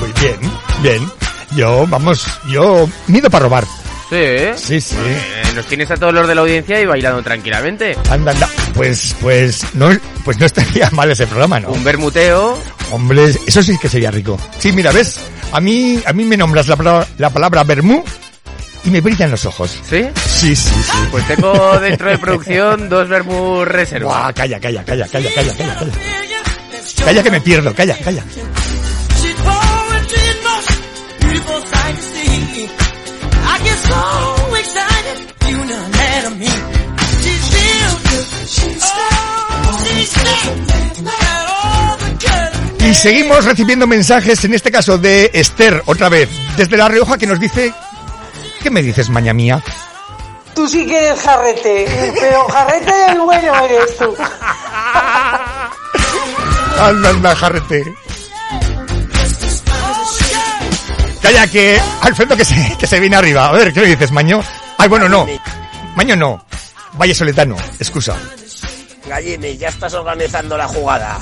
Muy 0.00 0.12
bien, 0.20 0.36
bien. 0.82 1.10
Yo, 1.54 1.86
vamos, 1.88 2.26
yo 2.48 2.88
mido 3.06 3.30
para 3.30 3.44
robar. 3.44 3.64
Sí. 4.10 4.26
Sí, 4.56 4.80
sí. 4.80 4.96
Eh, 4.98 5.42
nos 5.54 5.66
tienes 5.66 5.90
a 5.90 5.96
todos 5.96 6.12
los 6.12 6.26
de 6.28 6.34
la 6.34 6.40
audiencia 6.42 6.80
y 6.80 6.86
bailando 6.86 7.22
tranquilamente. 7.22 7.96
Anda, 8.10 8.32
anda. 8.32 8.48
Pues, 8.74 9.14
pues, 9.20 9.64
no, 9.74 9.88
pues 10.24 10.38
no 10.38 10.46
estaría 10.46 10.90
mal 10.92 11.10
ese 11.10 11.26
programa, 11.26 11.60
¿no? 11.60 11.68
Un 11.70 11.84
bermuteo. 11.84 12.58
Hombre, 12.90 13.34
eso 13.46 13.62
sí 13.62 13.76
que 13.78 13.88
sería 13.88 14.10
rico. 14.10 14.38
Sí, 14.58 14.72
mira, 14.72 14.90
¿ves? 14.92 15.20
A 15.52 15.60
mí, 15.60 16.02
a 16.04 16.12
mí 16.12 16.24
me 16.24 16.36
nombras 16.36 16.68
la 16.68 16.76
palabra, 16.76 17.06
la 17.18 17.30
palabra 17.30 17.64
vermú 17.64 18.04
y 18.84 18.90
me 18.90 19.00
brillan 19.00 19.30
los 19.30 19.44
ojos. 19.46 19.78
¿Sí? 19.88 20.04
Sí, 20.26 20.56
sí, 20.56 20.74
sí. 20.74 20.98
Pues 21.10 21.26
tengo 21.26 21.78
dentro 21.80 22.10
de 22.10 22.18
producción 22.18 22.88
dos 22.88 23.08
vermú 23.08 23.64
reserva. 23.64 24.20
Buah, 24.20 24.32
calla, 24.32 24.60
calla, 24.60 24.84
calla, 24.84 25.06
calla, 25.06 25.30
calla, 25.34 25.54
calla, 25.56 25.74
calla. 25.76 25.92
Calla 27.04 27.22
que 27.22 27.30
me 27.30 27.40
pierdo, 27.40 27.74
calla, 27.74 27.96
calla. 27.98 28.24
Y 42.84 42.92
seguimos 42.92 43.44
recibiendo 43.46 43.86
mensajes, 43.86 44.44
en 44.44 44.52
este 44.52 44.70
caso 44.70 44.98
de 44.98 45.30
Esther, 45.32 45.82
otra 45.86 46.10
vez, 46.10 46.28
desde 46.56 46.76
La 46.76 46.86
Rioja, 46.86 47.16
que 47.16 47.26
nos 47.26 47.40
dice... 47.40 47.72
¿Qué 48.62 48.70
me 48.70 48.82
dices, 48.82 49.08
maña 49.08 49.32
mía? 49.32 49.62
Tú 50.54 50.68
sí 50.68 50.86
que 50.86 50.96
eres 50.96 51.18
jarrete, 51.20 52.12
pero 52.20 52.46
jarrete 52.48 52.92
del 52.92 53.20
bueno 53.20 53.64
eres 53.64 53.96
tú. 53.96 54.14
Anda, 56.78 57.08
anda, 57.10 57.36
jarrete. 57.36 57.94
Calla, 61.22 61.46
que 61.46 61.80
Alfredo 62.02 62.36
que 62.36 62.44
se, 62.44 62.76
que 62.78 62.86
se 62.86 63.00
viene 63.00 63.16
arriba. 63.16 63.46
A 63.48 63.52
ver, 63.52 63.72
¿qué 63.72 63.80
me 63.80 63.86
dices, 63.86 64.10
Maño? 64.12 64.42
Ay, 64.76 64.88
bueno, 64.88 65.08
no. 65.08 65.26
Maño 65.94 66.16
no. 66.16 66.44
Valle 66.94 67.14
Soletano, 67.14 67.56
excusa. 67.78 68.16
Gallini, 69.06 69.56
ya 69.56 69.68
estás 69.68 69.94
organizando 69.94 70.58
la 70.58 70.66
jugada. 70.68 71.18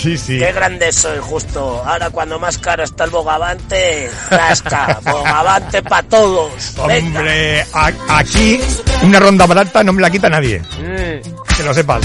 Sí, 0.00 0.16
sí. 0.16 0.38
Qué 0.38 0.52
grande 0.52 0.92
soy, 0.92 1.18
justo. 1.20 1.82
Ahora 1.84 2.10
cuando 2.10 2.38
más 2.38 2.58
caro 2.58 2.84
está 2.84 3.04
el 3.04 3.10
bogavante, 3.10 4.10
rasca. 4.30 5.00
bogavante 5.04 5.82
para 5.82 6.02
todos. 6.04 6.74
Venga. 6.86 7.18
Hombre, 7.20 7.62
a- 7.72 7.92
aquí 8.18 8.60
una 9.02 9.18
ronda 9.20 9.46
barata 9.46 9.82
no 9.82 9.92
me 9.92 10.02
la 10.02 10.10
quita 10.10 10.28
nadie. 10.28 10.60
Mm. 10.60 11.54
Que 11.56 11.62
lo 11.64 11.74
sepas. 11.74 12.02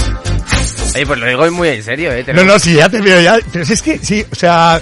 Oye, 0.94 1.06
pues 1.06 1.18
lo 1.18 1.26
digo 1.26 1.50
muy 1.52 1.68
en 1.68 1.82
serio, 1.82 2.12
¿eh? 2.12 2.24
No, 2.34 2.44
no, 2.44 2.58
sí, 2.58 2.74
ya 2.74 2.88
te 2.88 3.00
veo 3.00 3.20
ya. 3.20 3.38
Pero 3.52 3.64
si 3.64 3.72
es 3.72 3.82
que, 3.82 3.98
sí, 3.98 4.24
o 4.30 4.34
sea... 4.34 4.80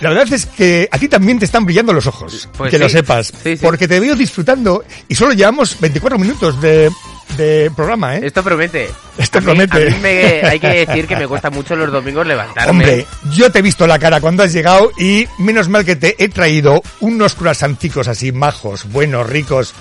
La 0.00 0.10
verdad 0.10 0.30
es 0.30 0.44
que 0.44 0.86
a 0.92 0.98
ti 0.98 1.08
también 1.08 1.38
te 1.38 1.46
están 1.46 1.64
brillando 1.64 1.92
los 1.92 2.06
ojos. 2.06 2.48
Pues 2.58 2.70
que 2.70 2.76
sí. 2.76 2.82
lo 2.82 2.88
sepas. 2.88 3.28
Sí, 3.28 3.56
sí. 3.56 3.58
Porque 3.62 3.88
te 3.88 3.98
veo 3.98 4.14
disfrutando 4.14 4.84
y 5.08 5.14
solo 5.14 5.32
llevamos 5.32 5.80
24 5.80 6.18
minutos 6.18 6.60
de, 6.60 6.90
de 7.36 7.70
programa, 7.74 8.16
¿eh? 8.16 8.20
Esto 8.24 8.42
promete. 8.42 8.90
Esto 9.18 9.38
A 9.38 9.40
mí- 9.40 9.44
promete. 9.46 9.88
A 9.88 9.90
mí 9.90 9.96
me, 10.00 10.40
hay 10.48 10.60
que 10.60 10.68
decir 10.86 11.06
que 11.06 11.16
me 11.16 11.26
cuesta 11.28 11.50
mucho 11.50 11.74
los 11.76 11.90
domingos 11.92 12.26
levantarme. 12.26 12.70
Hombre, 12.70 13.06
yo 13.32 13.50
te 13.50 13.58
he 13.58 13.62
visto 13.62 13.86
la 13.86 13.98
cara 13.98 14.20
cuando 14.20 14.42
has 14.42 14.52
llegado 14.52 14.90
y 14.98 15.26
menos 15.38 15.68
mal 15.68 15.84
que 15.84 15.96
te 15.96 16.22
he 16.22 16.28
traído 16.28 16.82
unos 17.00 17.34
croissanticos 17.34 18.08
así 18.08 18.32
majos, 18.32 18.90
buenos, 18.90 19.28
ricos, 19.28 19.74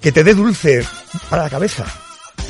que 0.00 0.12
te 0.12 0.24
dé 0.24 0.34
dulce 0.34 0.84
para 1.28 1.44
la 1.44 1.50
cabeza, 1.50 1.84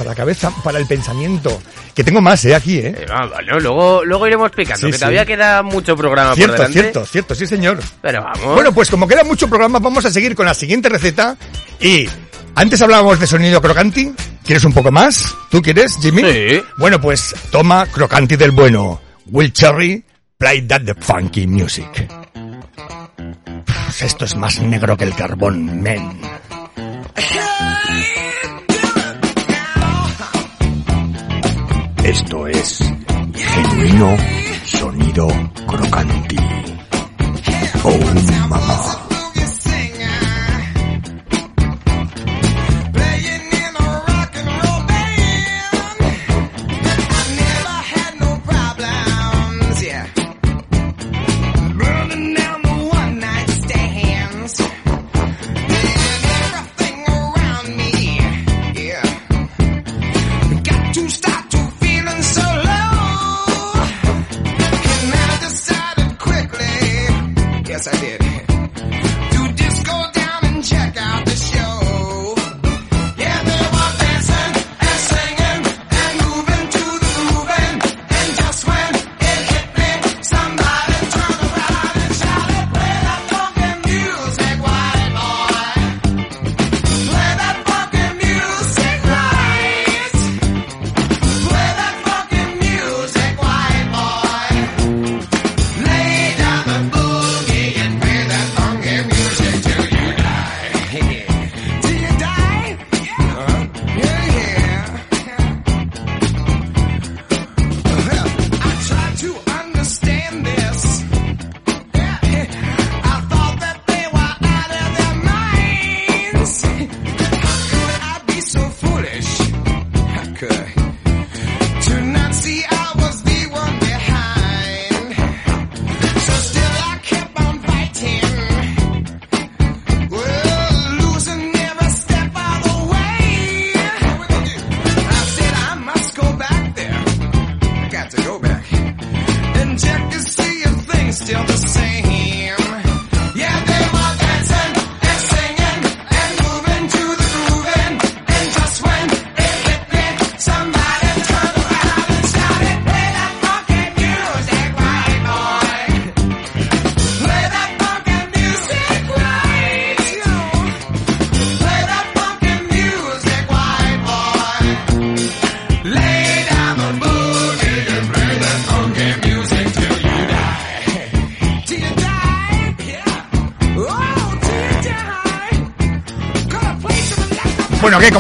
para 0.00 0.12
la 0.12 0.16
cabeza, 0.16 0.50
para 0.64 0.78
el 0.78 0.86
pensamiento. 0.86 1.60
Que 1.94 2.02
tengo 2.02 2.22
más, 2.22 2.42
eh, 2.46 2.54
aquí, 2.54 2.78
eh. 2.78 2.94
Eh, 2.96 3.06
bueno, 3.06 3.60
luego, 3.60 4.02
luego 4.02 4.26
iremos 4.26 4.50
picando, 4.50 4.80
Sí, 4.80 4.86
que 4.86 4.92
sí. 4.94 4.98
todavía 4.98 5.26
queda 5.26 5.62
mucho 5.62 5.94
programa 5.94 6.34
Cierto, 6.34 6.56
por 6.56 6.68
delante. 6.68 6.80
cierto, 6.80 7.04
cierto, 7.04 7.34
sí 7.34 7.46
señor. 7.46 7.78
Pero 8.00 8.22
vamos. 8.24 8.54
Bueno, 8.54 8.72
pues 8.72 8.88
como 8.90 9.06
queda 9.06 9.24
mucho 9.24 9.46
programa, 9.46 9.78
vamos 9.78 10.06
a 10.06 10.10
seguir 10.10 10.34
con 10.34 10.46
la 10.46 10.54
siguiente 10.54 10.88
receta. 10.88 11.36
Y 11.80 12.08
antes 12.54 12.80
hablábamos 12.80 13.20
de 13.20 13.26
sonido 13.26 13.60
crocanti. 13.60 14.10
¿Quieres 14.42 14.64
un 14.64 14.72
poco 14.72 14.90
más? 14.90 15.34
¿Tú 15.50 15.60
quieres, 15.60 15.98
Jimmy? 16.00 16.22
Sí. 16.22 16.62
Bueno, 16.78 16.98
pues 16.98 17.34
toma 17.50 17.84
crocanti 17.84 18.36
del 18.36 18.52
bueno. 18.52 19.02
Will 19.26 19.52
Cherry, 19.52 20.02
play 20.38 20.62
that 20.62 20.80
the 20.80 20.94
funky 20.94 21.46
music. 21.46 22.08
Esto 24.00 24.24
es 24.24 24.34
más 24.34 24.58
negro 24.62 24.96
que 24.96 25.04
el 25.04 25.14
carbón, 25.14 25.82
men. 25.82 26.18
Esto 32.04 32.46
es 32.46 32.78
genuino 33.34 34.16
sonido 34.64 35.28
crocanti. 35.66 36.36
Oh, 37.84 37.98
mamá. 38.48 38.99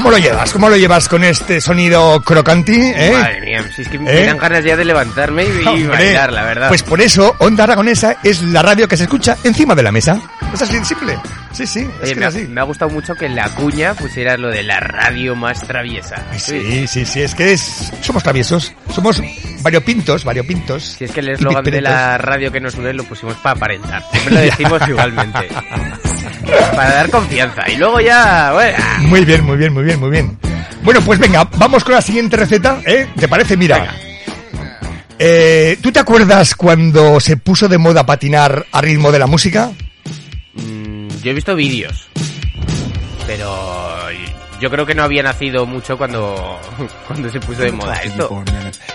¿Cómo 0.00 0.12
lo 0.12 0.18
llevas? 0.18 0.52
¿Cómo 0.54 0.68
lo 0.70 0.76
llevas 0.78 1.08
con 1.10 1.22
este 1.24 1.60
sonido 1.60 2.22
crocanti? 2.22 2.72
¿eh? 2.74 3.10
Madre 3.12 3.40
mía, 3.42 3.70
si 3.76 3.82
es 3.82 3.88
que 3.88 3.98
me 3.98 4.10
¿Eh? 4.10 4.24
dan 4.24 4.38
ganas 4.38 4.64
ya 4.64 4.74
de 4.74 4.86
levantarme 4.86 5.44
y, 5.44 5.68
y 5.78 5.86
bailar, 5.86 6.32
la 6.32 6.42
verdad. 6.42 6.68
Pues 6.68 6.82
por 6.82 7.02
eso, 7.02 7.36
Onda 7.38 7.64
Aragonesa 7.64 8.16
es 8.22 8.40
la 8.40 8.62
radio 8.62 8.88
que 8.88 8.96
se 8.96 9.02
escucha 9.02 9.36
encima 9.44 9.74
de 9.74 9.82
la 9.82 9.92
mesa. 9.92 10.18
Es 10.54 10.62
así 10.62 10.82
simple. 10.86 11.18
Sí, 11.52 11.66
sí, 11.66 11.80
es 11.80 12.04
Oye, 12.04 12.14
que 12.14 12.20
me, 12.20 12.26
es 12.26 12.34
así. 12.34 12.46
me 12.48 12.62
ha 12.62 12.64
gustado 12.64 12.90
mucho 12.90 13.14
que 13.14 13.26
en 13.26 13.36
la 13.36 13.50
cuña 13.50 13.92
pusieras 13.92 14.38
lo 14.40 14.48
de 14.48 14.62
la 14.62 14.80
radio 14.80 15.36
más 15.36 15.60
traviesa. 15.66 16.16
Sí, 16.38 16.86
sí, 16.86 17.04
sí, 17.04 17.20
es 17.20 17.34
que 17.34 17.52
es, 17.52 17.92
somos 18.00 18.22
traviesos, 18.22 18.72
somos 18.94 19.20
variopintos, 19.60 20.24
variopintos. 20.24 20.82
Si 20.98 21.04
es 21.04 21.12
que 21.12 21.20
el 21.20 21.28
eslogan 21.28 21.62
de 21.62 21.82
la 21.82 22.16
radio 22.16 22.50
que 22.50 22.60
nos 22.60 22.74
une 22.76 22.94
lo 22.94 23.04
pusimos 23.04 23.34
para 23.36 23.54
aparentar. 23.56 24.02
Siempre 24.12 24.34
lo 24.34 24.40
decimos 24.40 24.88
igualmente. 24.88 25.48
para 26.74 26.94
dar 26.94 27.10
confianza. 27.10 27.62
Y 27.70 27.76
luego 27.76 28.00
ya, 28.00 28.52
bueno, 28.52 28.78
Muy 29.00 29.24
bien, 29.24 29.44
muy 29.44 29.56
bien, 29.56 29.72
muy 29.72 29.84
bien, 29.84 30.00
muy 30.00 30.10
bien. 30.10 30.38
Bueno, 30.82 31.00
pues 31.02 31.18
venga, 31.18 31.44
vamos 31.56 31.84
con 31.84 31.94
la 31.94 32.02
siguiente 32.02 32.36
receta, 32.36 32.80
¿eh? 32.86 33.08
¿Te 33.18 33.28
parece? 33.28 33.56
Mira. 33.56 33.94
Eh, 35.18 35.76
¿Tú 35.82 35.92
te 35.92 36.00
acuerdas 36.00 36.54
cuando 36.54 37.20
se 37.20 37.36
puso 37.36 37.68
de 37.68 37.76
moda 37.76 38.06
patinar 38.06 38.64
a 38.72 38.80
ritmo 38.80 39.12
de 39.12 39.18
la 39.18 39.26
música? 39.26 39.70
mm, 40.54 41.08
yo 41.22 41.30
he 41.30 41.34
visto 41.34 41.54
vídeos. 41.54 42.08
Pero 43.26 43.89
yo 44.60 44.70
creo 44.70 44.84
que 44.84 44.94
no 44.94 45.02
había 45.02 45.22
nacido 45.22 45.64
mucho 45.66 45.96
cuando, 45.96 46.58
cuando 47.06 47.30
se 47.30 47.40
puso 47.40 47.62
de 47.62 47.72
moda 47.72 47.94
esto. 47.94 48.44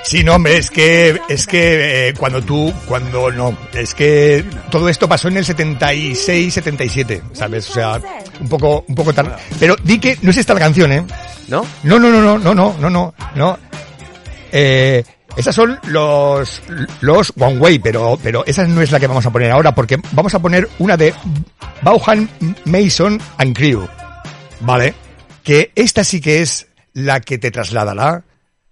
Sí, 0.03 0.23
no, 0.23 0.35
hombre, 0.35 0.57
es 0.57 0.69
que, 0.69 1.19
es 1.27 1.47
que 1.47 2.09
eh, 2.09 2.13
cuando 2.13 2.41
tú, 2.41 2.71
cuando 2.85 3.31
no, 3.31 3.57
es 3.73 3.93
que 3.93 4.45
todo 4.69 4.87
esto 4.87 5.09
pasó 5.09 5.27
en 5.27 5.37
el 5.37 5.45
76, 5.45 6.53
77, 6.53 7.23
¿sabes? 7.33 7.69
O 7.71 7.73
sea, 7.73 8.01
un 8.39 8.47
poco, 8.47 8.85
un 8.87 8.95
poco 8.95 9.11
tarde. 9.13 9.33
Pero 9.59 9.75
di 9.83 9.99
que 9.99 10.17
no 10.21 10.29
es 10.29 10.37
esta 10.37 10.53
la 10.53 10.59
canción, 10.59 10.91
¿eh? 10.91 11.03
¿No? 11.47 11.65
No, 11.83 11.99
no, 11.99 12.09
no, 12.09 12.21
no, 12.21 12.37
no, 12.37 12.53
no, 12.53 12.75
no, 12.79 12.89
no, 12.89 13.13
no. 13.35 13.59
Eh, 14.51 15.03
esas 15.35 15.53
son 15.53 15.79
los, 15.87 16.61
los 17.01 17.33
One 17.37 17.57
Way, 17.57 17.79
pero, 17.79 18.17
pero 18.21 18.45
esa 18.45 18.65
no 18.65 18.81
es 18.81 18.91
la 18.91 18.99
que 18.99 19.07
vamos 19.07 19.25
a 19.25 19.31
poner 19.31 19.51
ahora, 19.51 19.73
porque 19.73 19.99
vamos 20.11 20.33
a 20.33 20.39
poner 20.39 20.69
una 20.79 20.95
de 20.95 21.13
Bauhan 21.81 22.29
Mason 22.65 23.19
and 23.37 23.55
Crew. 23.55 23.85
¿Vale? 24.61 24.95
Que 25.45 25.71
esta 25.75 26.03
sí 26.03 26.19
que 26.19 26.41
es 26.41 26.67
la 26.93 27.21
que 27.21 27.37
te 27.37 27.51
trasladará 27.51 28.23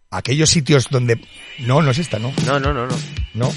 a 0.10 0.18
aquellos 0.18 0.50
sitios 0.50 0.90
donde... 0.90 1.22
No, 1.60 1.82
no 1.82 1.92
es 1.92 2.00
esta, 2.00 2.20
¿no? 2.20 2.34
No, 2.46 2.60
no, 2.60 2.74
no, 2.74 2.88
no. 2.88 2.96
No. 3.36 3.52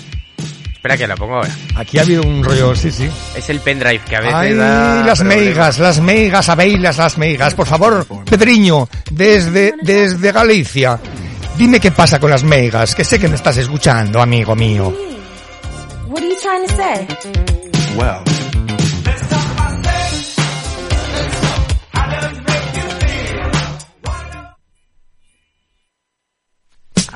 Espera 0.72 0.96
que 0.98 1.06
la 1.08 1.16
pongo 1.16 1.36
ahora. 1.36 1.56
Aquí 1.74 1.98
ha 1.98 2.02
habido 2.02 2.22
un 2.22 2.44
rollo, 2.44 2.76
sí, 2.76 2.92
sí. 2.92 3.08
Es 3.34 3.48
el 3.50 3.58
pendrive 3.60 4.00
que 4.08 4.16
a 4.16 4.20
veces 4.20 4.34
Ay, 4.36 4.54
da 4.54 5.02
las 5.04 5.24
meigas, 5.24 5.78
las 5.78 6.00
meigas, 6.00 6.48
abeilas, 6.48 6.98
las 6.98 7.18
meigas. 7.18 7.54
Por 7.54 7.66
favor, 7.66 8.06
Pedriño, 8.24 8.88
desde, 9.10 9.74
desde 9.82 10.30
Galicia. 10.30 11.00
Dime 11.56 11.80
qué 11.80 11.90
pasa 11.90 12.20
con 12.20 12.30
las 12.30 12.44
meigas, 12.44 12.94
que 12.94 13.02
sé 13.02 13.18
que 13.18 13.28
me 13.28 13.34
estás 13.34 13.56
escuchando, 13.56 14.20
amigo 14.20 14.54
mío. 14.54 14.94
What 16.06 16.20
are 16.20 16.28
you 16.28 16.36
trying 16.40 16.66
to 16.66 16.76
say? 16.76 17.08
Well, 17.96 18.22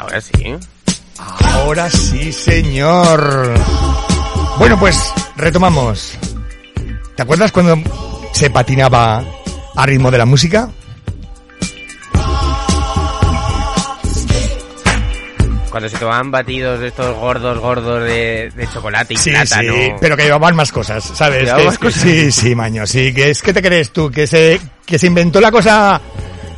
Ahora 0.00 0.20
sí. 0.20 0.56
Ahora 1.42 1.90
sí, 1.90 2.32
señor. 2.32 3.52
Bueno, 4.58 4.78
pues 4.78 5.12
retomamos. 5.36 6.12
¿Te 7.14 7.22
acuerdas 7.22 7.52
cuando 7.52 7.76
se 8.32 8.48
patinaba 8.48 9.22
a 9.76 9.86
ritmo 9.86 10.10
de 10.10 10.16
la 10.18 10.24
música? 10.24 10.70
Cuando 15.70 15.88
se 15.88 15.98
tomaban 15.98 16.30
batidos 16.32 16.80
de 16.80 16.88
estos 16.88 17.14
gordos, 17.16 17.58
gordos 17.58 18.02
de, 18.02 18.50
de 18.56 18.68
chocolate 18.72 19.14
y 19.14 19.16
Sí, 19.18 19.30
plátano. 19.30 19.72
sí, 19.72 19.92
pero 20.00 20.16
que 20.16 20.24
llevaban 20.24 20.56
más 20.56 20.72
cosas, 20.72 21.04
¿sabes? 21.14 21.52
Que 21.52 21.64
más 21.64 21.78
cosas. 21.78 22.02
Sí, 22.02 22.32
sí, 22.32 22.54
maño, 22.56 22.86
sí, 22.86 23.14
que 23.14 23.30
es 23.30 23.40
que 23.40 23.52
te 23.52 23.62
crees 23.62 23.90
tú, 23.92 24.10
que 24.10 24.26
se, 24.26 24.60
que 24.84 24.98
se 24.98 25.06
inventó 25.06 25.40
la 25.40 25.52
cosa 25.52 26.00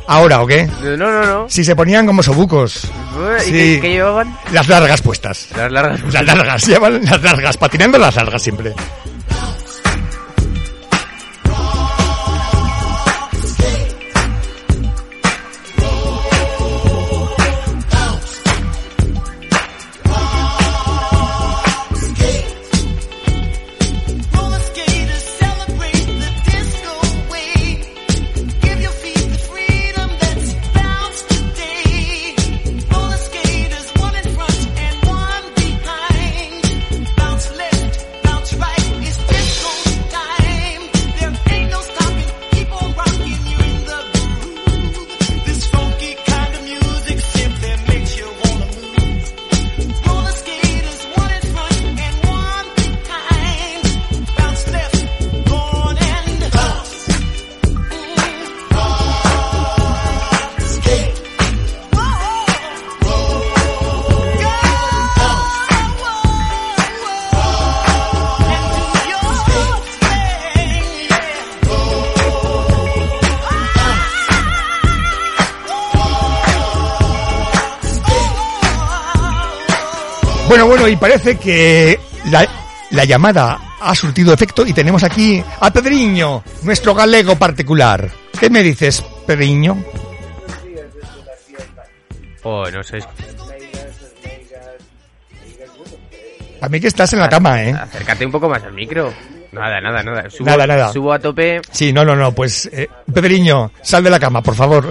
ahora, 0.07 0.41
¿o 0.41 0.47
qué? 0.47 0.67
No, 0.81 0.97
no, 0.97 1.25
no. 1.25 1.49
Si 1.49 1.63
se 1.63 1.75
ponían 1.75 2.05
como 2.05 2.21
sobucos. 2.23 2.87
¿Y 3.39 3.43
Sí. 3.45 3.51
qué, 3.51 3.79
qué 3.81 3.89
llevaban? 3.89 4.37
Las 4.51 4.67
largas 4.67 5.01
puestas. 5.01 5.47
Las 5.55 5.71
largas. 5.71 6.13
Las 6.13 6.25
largas, 6.25 6.63
llevan 6.67 7.03
las 7.05 7.21
largas, 7.21 7.57
patinando 7.57 7.97
las 7.97 8.15
largas 8.15 8.41
siempre. 8.41 8.73
Bueno, 80.83 80.97
y 80.97 80.99
parece 80.99 81.37
que 81.37 81.97
la, 82.29 82.45
la 82.91 83.05
llamada 83.05 83.57
ha 83.79 83.95
surtido 83.95 84.33
efecto 84.33 84.67
y 84.67 84.73
tenemos 84.73 85.01
aquí 85.05 85.41
a 85.61 85.71
Pedriño, 85.71 86.43
nuestro 86.63 86.93
galego 86.93 87.37
particular. 87.37 88.11
¿Qué 88.37 88.49
me 88.49 88.61
dices, 88.61 89.01
Pedriño? 89.25 89.81
Oh, 92.43 92.69
no 92.69 92.83
sé. 92.83 92.99
A 96.59 96.67
mí 96.67 96.81
que 96.81 96.87
estás 96.87 97.13
en 97.13 97.19
la 97.19 97.29
cama, 97.29 97.63
¿eh? 97.63 97.71
Acércate 97.71 98.25
un 98.25 98.33
poco 98.33 98.49
más 98.49 98.61
al 98.63 98.73
micro. 98.73 99.13
Nada, 99.53 99.79
nada, 99.79 100.03
nada. 100.03 100.29
Subo, 100.29 100.47
Nada, 100.47 100.67
nada. 100.67 100.91
Subo 100.91 101.13
a 101.13 101.19
tope. 101.19 101.61
Sí, 101.71 101.93
no, 101.93 102.03
no, 102.03 102.13
no, 102.13 102.33
pues 102.33 102.69
eh, 102.73 102.89
Pedriño, 103.13 103.71
sal 103.81 104.03
de 104.03 104.09
la 104.09 104.19
cama, 104.19 104.41
por 104.41 104.55
favor. 104.55 104.89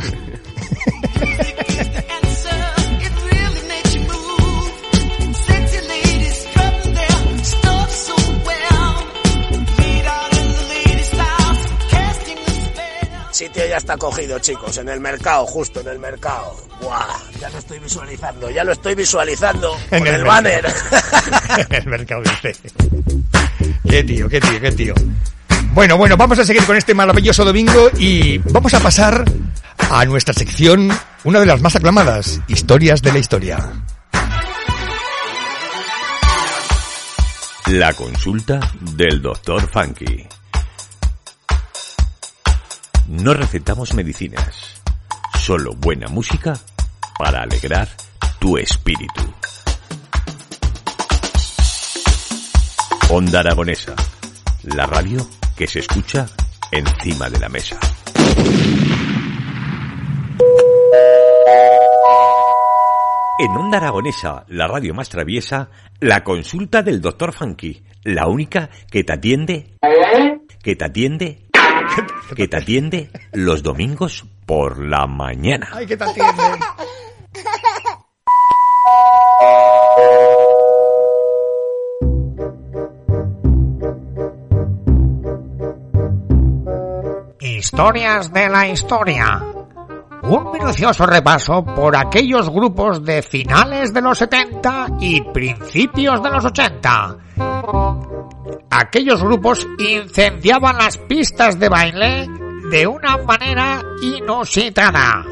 Ya 13.72 13.78
está 13.78 13.96
cogido, 13.96 14.38
chicos, 14.38 14.76
en 14.76 14.90
el 14.90 15.00
mercado, 15.00 15.46
justo 15.46 15.80
en 15.80 15.88
el 15.88 15.98
mercado. 15.98 16.54
Buah, 16.82 17.06
ya 17.40 17.48
lo 17.48 17.56
estoy 17.56 17.78
visualizando, 17.78 18.50
ya 18.50 18.64
lo 18.64 18.72
estoy 18.72 18.94
visualizando. 18.94 19.74
En 19.90 20.00
con 20.00 20.08
el 20.08 20.14
el, 20.16 20.24
banner. 20.24 20.66
en 21.58 21.74
el 21.74 21.86
mercado 21.86 22.22
dice. 22.22 22.54
Qué 23.88 24.04
tío, 24.04 24.28
qué 24.28 24.42
tío, 24.42 24.60
qué 24.60 24.72
tío. 24.72 24.94
Bueno, 25.72 25.96
bueno, 25.96 26.18
vamos 26.18 26.38
a 26.38 26.44
seguir 26.44 26.66
con 26.66 26.76
este 26.76 26.92
maravilloso 26.92 27.46
domingo 27.46 27.88
y 27.96 28.36
vamos 28.36 28.74
a 28.74 28.80
pasar 28.80 29.24
a 29.78 30.04
nuestra 30.04 30.34
sección, 30.34 30.90
una 31.24 31.40
de 31.40 31.46
las 31.46 31.62
más 31.62 31.74
aclamadas, 31.74 32.42
historias 32.48 33.00
de 33.00 33.12
la 33.12 33.18
historia. 33.20 33.72
La 37.68 37.94
consulta 37.94 38.60
del 38.98 39.22
doctor 39.22 39.66
Funky. 39.72 40.28
No 43.12 43.34
recetamos 43.34 43.92
medicinas, 43.92 44.82
solo 45.38 45.74
buena 45.74 46.08
música 46.08 46.54
para 47.18 47.42
alegrar 47.42 47.86
tu 48.40 48.56
espíritu. 48.56 49.22
Onda 53.10 53.40
Aragonesa, 53.40 53.94
la 54.62 54.86
radio 54.86 55.18
que 55.54 55.66
se 55.66 55.80
escucha 55.80 56.26
encima 56.70 57.28
de 57.28 57.38
la 57.38 57.50
mesa. 57.50 57.78
En 63.38 63.50
Onda 63.50 63.76
Aragonesa, 63.76 64.46
la 64.48 64.66
radio 64.66 64.94
más 64.94 65.10
traviesa, 65.10 65.68
la 66.00 66.24
consulta 66.24 66.82
del 66.82 67.02
doctor 67.02 67.34
Funky, 67.34 67.84
la 68.04 68.26
única 68.26 68.70
que 68.90 69.04
te 69.04 69.12
atiende, 69.12 69.76
que 70.62 70.76
te 70.76 70.84
atiende, 70.86 71.51
que 72.36 72.48
te 72.48 72.56
atiende 72.56 73.10
los 73.32 73.62
domingos 73.62 74.24
por 74.46 74.78
la 74.78 75.06
mañana. 75.06 75.68
Ay, 75.72 75.86
¿qué 75.86 75.96
tal 75.96 76.12
tiene? 76.14 76.30
Historias 87.40 88.32
de 88.32 88.48
la 88.48 88.68
historia. 88.68 89.42
Un 90.22 90.52
minucioso 90.52 91.04
repaso 91.06 91.64
por 91.64 91.96
aquellos 91.96 92.48
grupos 92.48 93.04
de 93.04 93.22
finales 93.22 93.92
de 93.92 94.00
los 94.00 94.18
70 94.18 94.86
y 95.00 95.20
principios 95.20 96.22
de 96.22 96.30
los 96.30 96.44
80. 96.44 97.16
Aquellos 98.70 99.22
grupos 99.22 99.66
incendiaban 99.78 100.76
las 100.78 100.98
pistas 100.98 101.58
de 101.58 101.68
baile 101.68 102.28
de 102.70 102.86
una 102.86 103.18
manera 103.18 103.82
inusitada. 104.02 105.24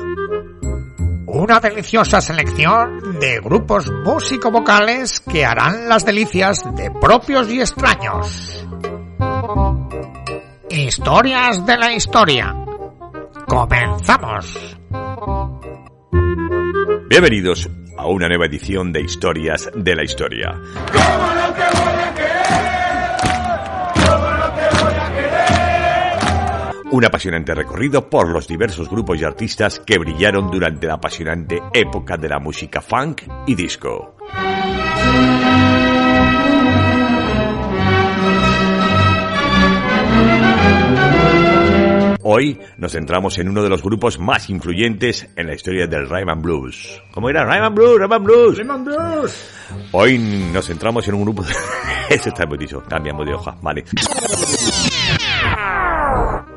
Una 1.26 1.60
deliciosa 1.60 2.20
selección 2.20 3.18
de 3.20 3.40
grupos 3.40 3.90
músico-vocales 4.04 5.20
que 5.20 5.44
harán 5.44 5.88
las 5.88 6.04
delicias 6.04 6.62
de 6.74 6.90
propios 6.90 7.50
y 7.50 7.60
extraños. 7.60 8.66
Historias 10.68 11.64
de 11.64 11.76
la 11.76 11.92
historia. 11.92 12.54
Comenzamos. 13.46 14.78
Bienvenidos 17.08 17.68
a 17.96 18.06
una 18.06 18.28
nueva 18.28 18.46
edición 18.46 18.92
de 18.92 19.02
Historias 19.02 19.68
de 19.74 19.94
la 19.96 20.04
Historia. 20.04 20.54
Un 26.92 27.04
apasionante 27.04 27.54
recorrido 27.54 28.10
por 28.10 28.28
los 28.28 28.48
diversos 28.48 28.90
grupos 28.90 29.20
y 29.20 29.24
artistas 29.24 29.78
que 29.78 29.96
brillaron 29.96 30.50
durante 30.50 30.88
la 30.88 30.94
apasionante 30.94 31.62
época 31.72 32.16
de 32.16 32.28
la 32.28 32.40
música 32.40 32.80
funk 32.80 33.22
y 33.46 33.54
disco. 33.54 34.16
Hoy 42.22 42.60
nos 42.76 42.92
centramos 42.92 43.38
en 43.38 43.48
uno 43.48 43.62
de 43.62 43.68
los 43.68 43.82
grupos 43.82 44.18
más 44.18 44.50
influyentes 44.50 45.28
en 45.36 45.46
la 45.46 45.54
historia 45.54 45.86
del 45.86 46.08
Rhythm 46.08 46.28
and 46.28 46.42
Blues. 46.42 47.00
¿Cómo 47.12 47.30
era? 47.30 47.44
Rhythm 47.44 47.64
and 47.66 47.76
Blues, 47.76 48.00
Rhythm 48.00 48.12
and 48.12 48.24
Blues. 48.24 48.58
Rhythm 48.58 48.70
and 48.72 48.84
Blues. 48.84 49.50
Hoy 49.92 50.18
nos 50.52 50.66
centramos 50.66 51.06
en 51.06 51.14
un 51.14 51.22
grupo... 51.22 51.44
Eso 52.10 52.28
está 52.28 52.44
muy 52.46 52.58
dicho. 52.58 52.82
Cambiamos 52.88 53.24
de 53.24 53.34
hoja. 53.34 53.56
Vale. 53.62 53.84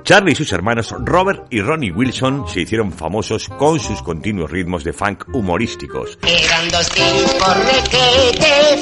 Charlie 0.04 0.34
y 0.34 0.36
sus 0.36 0.52
hermanos 0.52 0.94
Robert 1.00 1.46
y 1.50 1.62
Ronnie 1.62 1.92
Wilson 1.92 2.46
se 2.46 2.62
hicieron 2.62 2.92
famosos 2.92 3.48
con 3.48 3.80
sus 3.80 4.02
continuos 4.02 4.52
ritmos 4.52 4.84
de 4.84 4.92
funk 4.92 5.24
humorísticos. 5.34 6.20
Eran 6.28 6.68
dos 6.70 6.90
tipos 6.90 7.56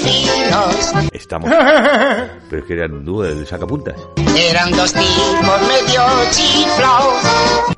finos. 0.02 0.94
Estamos... 1.14 1.52
Pero 2.50 2.62
es 2.62 2.68
que 2.68 2.74
eran 2.74 2.94
un 2.94 3.06
dúo 3.06 3.22
de 3.22 3.46
sacapuntas. 3.46 3.96
Eran 4.36 4.72
dos 4.72 4.92
tipos 4.94 5.62
medio 5.62 6.02
chiflaos. 6.32 7.24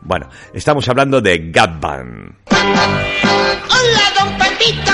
Bueno, 0.02 0.30
estamos 0.54 0.88
hablando 0.88 1.20
de 1.20 1.52
Gap 1.52 1.82
Band. 1.82 2.36
Hola, 2.50 4.14
don 4.20 4.38
Pepito. 4.38 4.92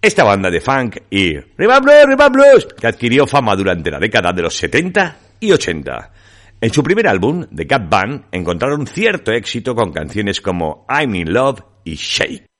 Esta 0.00 0.22
banda 0.22 0.50
de 0.50 0.60
funk 0.60 0.98
y 1.10 1.32
Blues, 1.34 2.06
Rhythm 2.06 2.32
Blues, 2.32 2.68
que 2.80 2.86
adquirió 2.86 3.26
fama 3.26 3.56
durante 3.56 3.90
la 3.90 3.98
década 3.98 4.32
de 4.32 4.42
los 4.42 4.54
70 4.54 5.16
y 5.42 5.52
80. 5.52 6.12
En 6.60 6.72
su 6.72 6.82
primer 6.82 7.08
álbum, 7.08 7.44
The 7.54 7.64
Gap 7.64 7.90
Band, 7.90 8.26
encontraron 8.30 8.86
cierto 8.86 9.32
éxito 9.32 9.74
con 9.74 9.92
canciones 9.92 10.40
como 10.40 10.86
I'm 10.88 11.14
in 11.16 11.32
Love 11.32 11.60
y 11.84 11.96
Shake. 11.96 12.51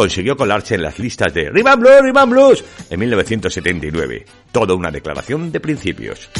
Consiguió 0.00 0.34
colarse 0.34 0.76
en 0.76 0.82
las 0.82 0.98
listas 0.98 1.34
de 1.34 1.50
Rhythm 1.50 2.30
Blues 2.30 2.64
en 2.88 3.00
1979. 3.00 4.24
Toda 4.50 4.72
una 4.72 4.90
declaración 4.90 5.52
de 5.52 5.60
principios. 5.60 6.30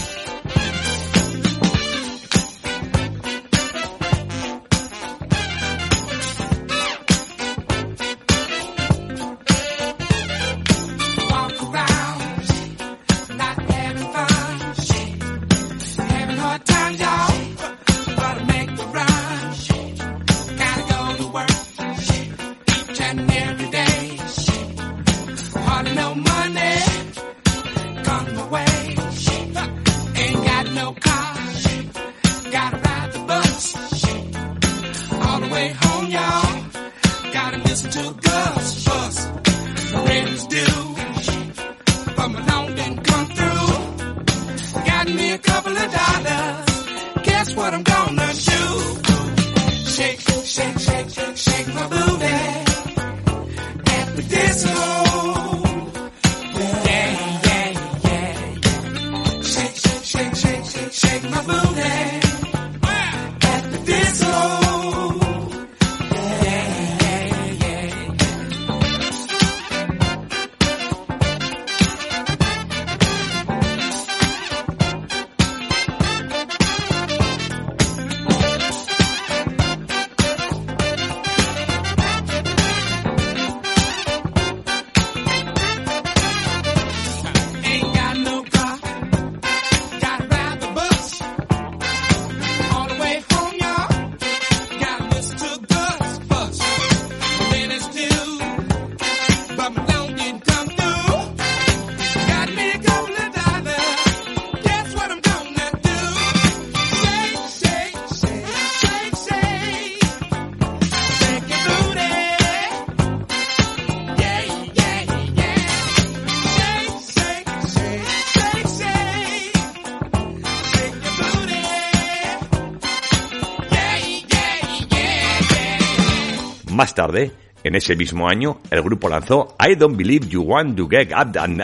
Tarde, 127.10 127.32
en 127.64 127.74
ese 127.74 127.96
mismo 127.96 128.28
año, 128.28 128.60
el 128.70 128.82
grupo 128.82 129.08
lanzó 129.08 129.56
I 129.58 129.74
Don't 129.74 129.96
Believe 129.96 130.28
You 130.28 130.42
Want 130.42 130.76
to 130.76 130.88
Get 130.88 131.12
Up 131.12 131.36
and 131.38 131.60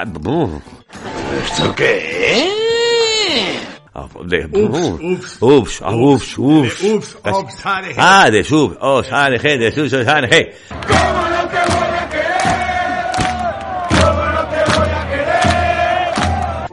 ¿Esto 1.45 1.75
qué? 1.75 2.53
De, 4.27 4.45
Ups, 4.45 5.39
ups, 5.41 5.83
ah, 5.83 5.95
ups, 5.95 6.39
ups. 6.39 6.83
Ups, 6.83 7.17
ups, 7.25 7.67
ANG. 7.67 7.95
Ah, 7.97 8.29
de 8.31 8.45
sub, 8.45 8.77
os, 8.79 9.11
ANG, 9.11 9.41
de 9.41 9.73
sub, 9.73 9.85
os, 9.85 10.07
ANG. 10.07 10.31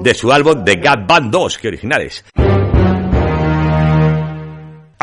De 0.02 0.14
su 0.14 0.32
álbum 0.34 0.66
The 0.66 0.76
Gat 0.76 1.08
Band 1.08 1.32
2, 1.32 1.58
que 1.58 1.68
originales. 1.70 2.26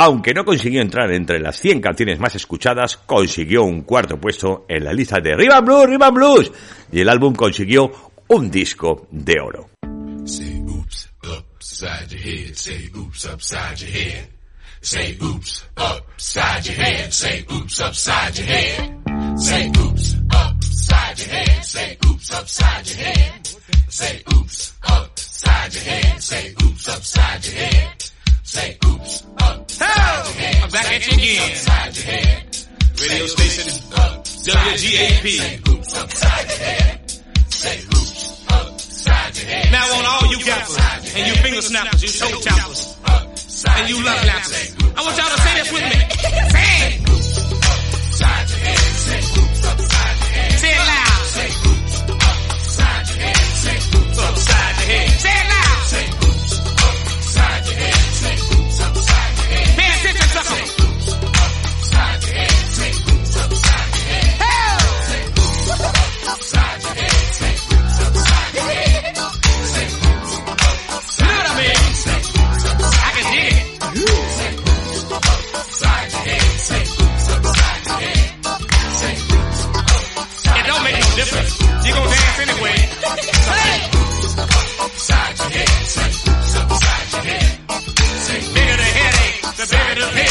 Aunque 0.03 0.33
no 0.33 0.47
consiguió 0.47 0.81
entrar 0.81 1.13
entre 1.13 1.39
las 1.41 1.61
100 1.61 1.83
canciones 1.83 2.19
más 2.19 2.35
escuchadas, 2.35 2.97
consiguió 2.97 3.65
un 3.65 3.83
cuarto 3.83 4.19
puesto 4.19 4.65
en 4.67 4.83
la 4.83 4.95
lista 4.95 5.21
de 5.21 5.37
Riva 5.37 5.61
Blues, 5.61 5.91
Riva 5.91 6.09
Blues, 6.11 6.51
y 6.91 7.01
el 7.01 7.09
álbum 7.11 7.35
consiguió 7.35 7.93
un 8.29 8.51
disco 8.51 9.07
de 9.11 9.39
oro. 9.39 9.69
Say 10.25 10.65
oops 10.65 11.11
upside 11.23 12.09
your 12.11 12.19
head, 12.19 12.55
say 12.55 12.89
oops 12.97 13.27
upside. 13.27 13.77
Say 28.43 28.79
oops 28.83 29.31
I'm 29.81 30.71
back 30.71 30.93
at 30.93 31.07
you 31.07 31.15
again. 31.17 31.51
Upside 31.53 31.97
your 31.97 32.05
head. 32.05 32.57
Radio 33.01 33.27
station 33.27 33.67
WGAP. 34.45 35.27
Upside 35.97 36.49
your 36.49 36.59
head. 36.59 37.01
Upside 38.51 39.37
your 39.39 39.47
head. 39.47 39.73
Now 39.73 39.99
on 39.99 40.05
all 40.05 40.27
you 40.31 40.45
gappers 40.45 40.77
and 41.17 41.27
you 41.27 41.35
finger 41.43 41.63
snappers, 41.63 42.03
you 42.03 42.09
toe 42.11 42.41
tappers, 42.41 42.97
and 43.69 43.89
you 43.89 44.05
love 44.05 44.25
lappers, 44.27 44.77
I 44.97 45.03
want 45.03 45.17
y'all 45.17 45.31
to 45.31 45.41
say 45.41 45.55
this 45.55 45.73
with 45.73 45.83
me. 45.83 45.99
Say 46.51 46.87
it. 46.87 47.11
Difference. 81.21 81.61
You 81.85 81.93
gonna 81.93 82.11
dance 82.11 82.39
anyway. 82.41 82.77
Hey! 83.53 83.79
upside 84.85 85.39
your 85.39 85.51
head. 85.51 85.69
Say 85.95 86.11
upside 86.61 87.13
your 87.13 87.25
head. 87.31 87.49
Say 88.27 88.41
Bigger 88.55 88.77
the 88.83 88.89
headache, 88.99 89.41
the 89.59 89.67
bigger 89.71 90.01
the 90.01 90.07
pill. 90.17 90.30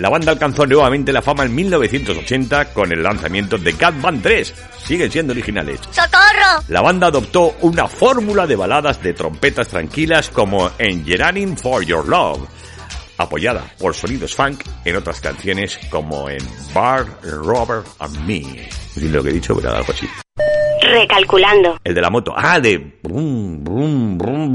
La 0.00 0.08
banda 0.08 0.32
alcanzó 0.32 0.64
nuevamente 0.64 1.12
la 1.12 1.20
fama 1.20 1.44
en 1.44 1.54
1980 1.54 2.72
con 2.72 2.90
el 2.90 3.02
lanzamiento 3.02 3.58
de 3.58 3.74
Cat 3.74 4.00
Band 4.00 4.22
3. 4.22 4.54
Siguen 4.82 5.12
siendo 5.12 5.32
originales. 5.32 5.78
¡Socorro! 5.90 6.64
La 6.68 6.80
banda 6.80 7.08
adoptó 7.08 7.54
una 7.60 7.86
fórmula 7.86 8.46
de 8.46 8.56
baladas 8.56 9.02
de 9.02 9.12
trompetas 9.12 9.68
tranquilas 9.68 10.30
como 10.30 10.70
en 10.78 11.04
Yearning 11.04 11.54
for 11.54 11.84
Your 11.84 12.08
Love, 12.08 12.48
apoyada 13.18 13.62
por 13.78 13.94
sonidos 13.94 14.34
funk 14.34 14.62
en 14.86 14.96
otras 14.96 15.20
canciones 15.20 15.78
como 15.90 16.30
en 16.30 16.40
Bar, 16.72 17.04
Robert 17.22 17.86
and 17.98 18.24
Me. 18.24 18.70
Lo 19.02 19.22
que 19.22 19.28
he 19.28 19.34
dicho, 19.34 19.54
pero 19.54 19.76
algo 19.76 19.92
así. 19.92 20.08
Recalculando. 20.80 21.78
El 21.84 21.94
de 21.94 22.00
la 22.00 22.08
moto. 22.08 22.32
Ah, 22.34 22.58
de... 22.58 22.78
brum, 23.02 23.62
brum, 23.62 24.16
brum, 24.16 24.50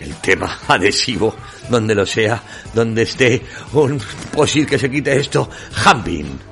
El 0.00 0.14
tema 0.16 0.58
adhesivo, 0.68 1.34
donde 1.68 1.94
lo 1.94 2.06
sea, 2.06 2.42
donde 2.74 3.02
esté 3.02 3.42
un 3.72 4.00
posil 4.32 4.66
que 4.66 4.78
se 4.78 4.90
quite 4.90 5.16
esto, 5.16 5.48
Hambin. 5.84 6.51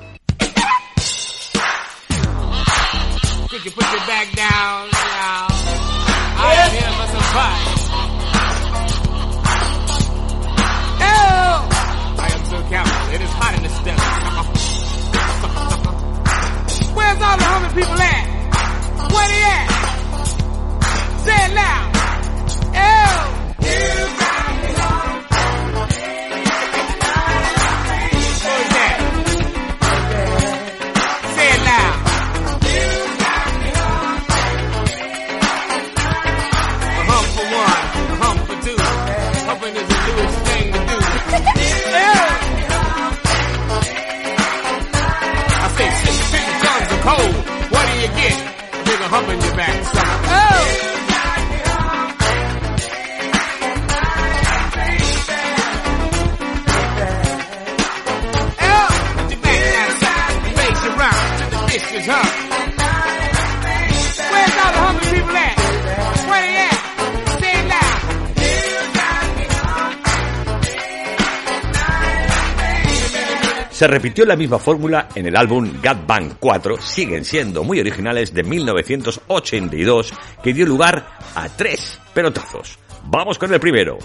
Se 73.81 73.87
repitió 73.87 74.27
la 74.27 74.35
misma 74.35 74.59
fórmula 74.59 75.09
en 75.15 75.25
el 75.25 75.35
álbum 75.35 75.81
Gat 75.81 76.05
Bang 76.05 76.35
4, 76.39 76.79
siguen 76.79 77.25
siendo 77.25 77.63
muy 77.63 77.79
originales 77.79 78.31
de 78.31 78.43
1982, 78.43 80.13
que 80.43 80.53
dio 80.53 80.67
lugar 80.67 81.17
a 81.33 81.49
tres 81.49 81.99
pelotazos. 82.13 82.77
Vamos 83.05 83.39
con 83.39 83.51
el 83.51 83.59
primero, 83.59 83.97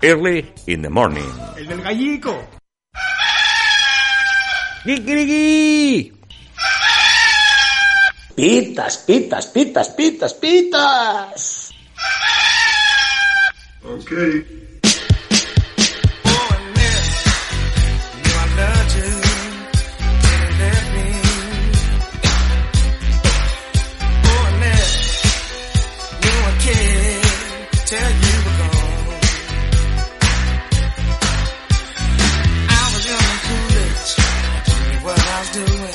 Early 0.00 0.52
in 0.66 0.82
the 0.82 0.88
Morning. 0.88 1.28
El 1.56 1.66
del 1.66 1.82
gallico. 1.82 2.40
¡Kikiriki! 4.84 6.12
Pitas, 8.36 8.98
pitas, 8.98 9.46
pitas, 9.48 9.88
pitas, 9.88 10.34
pitas. 10.34 11.74
Okay. 13.82 14.65
door. 35.64 35.85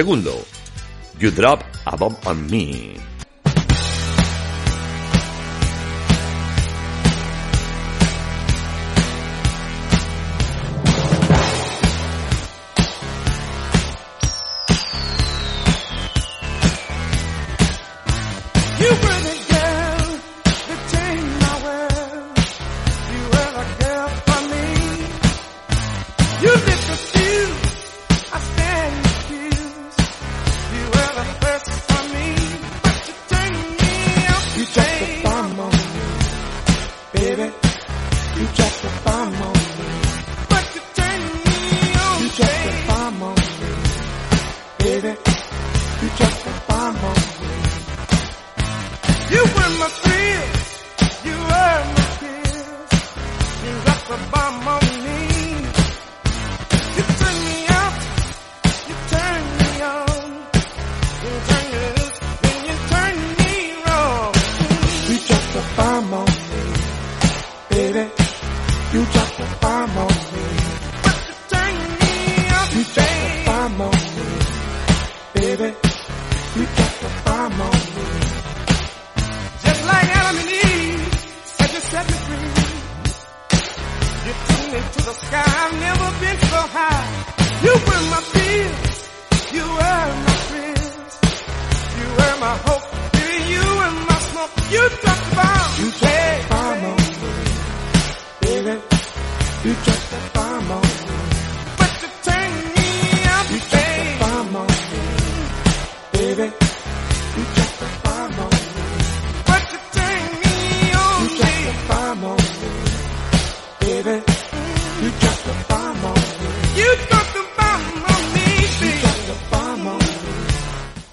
Segundo, 0.00 0.46
You 1.18 1.30
Drop 1.30 1.62
a 1.84 1.94
Bomb 1.94 2.16
on 2.24 2.46
Me. 2.46 3.09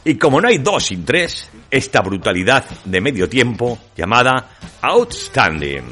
Y 0.08 0.16
como 0.16 0.39
no 0.39 0.47
hay 0.47 0.60
dos 0.60 0.86
sin 0.86 1.03
tres, 1.03 1.49
esta 1.70 1.99
brutalidad 1.99 2.64
de 2.86 3.01
medio 3.01 3.28
tiempo 3.28 3.78
llamada 3.93 4.51
Outstanding. 4.82 5.84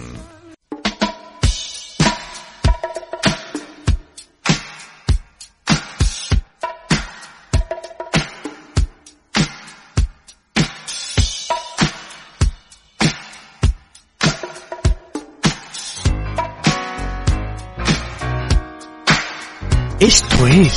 Esto 20.00 20.48
es 20.48 20.72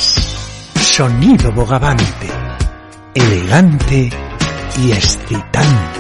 Sonido 0.75 1.53
Bogavante 1.53 2.38
elegante 3.19 4.11
y 4.79 4.93
excitante. 4.93 5.98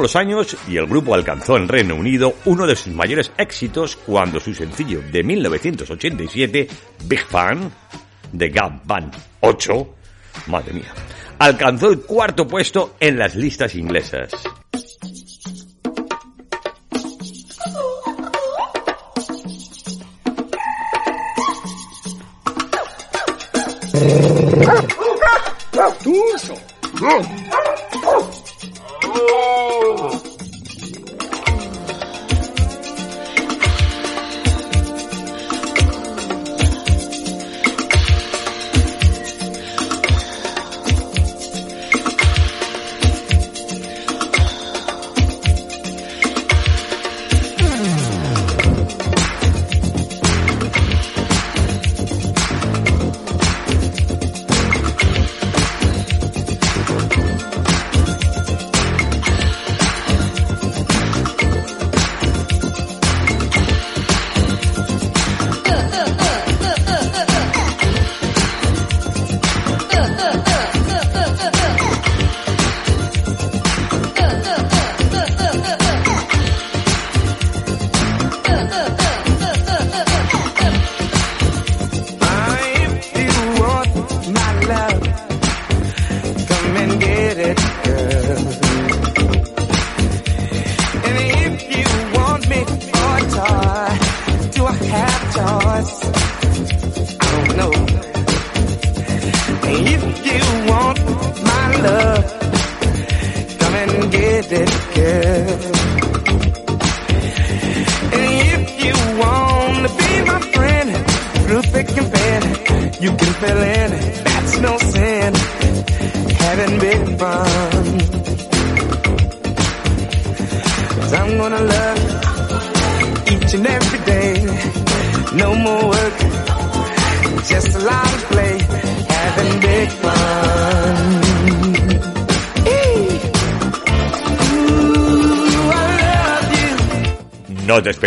Los 0.00 0.16
años 0.16 0.56
y 0.66 0.78
el 0.78 0.86
grupo 0.86 1.14
alcanzó 1.14 1.58
en 1.58 1.68
Reino 1.68 1.94
Unido 1.94 2.34
uno 2.46 2.66
de 2.66 2.74
sus 2.74 2.94
mayores 2.94 3.30
éxitos 3.36 3.96
cuando 3.96 4.40
su 4.40 4.54
sencillo 4.54 5.02
de 5.12 5.22
1987, 5.22 6.68
Big 7.04 7.20
Fan, 7.26 7.70
de 8.32 8.48
Gap 8.48 8.86
Band 8.86 9.14
8, 9.40 9.94
madre 10.46 10.72
mía, 10.72 10.94
alcanzó 11.38 11.90
el 11.90 12.00
cuarto 12.00 12.48
puesto 12.48 12.94
en 12.98 13.18
las 13.18 13.34
listas 13.34 13.74
inglesas. 13.74 14.30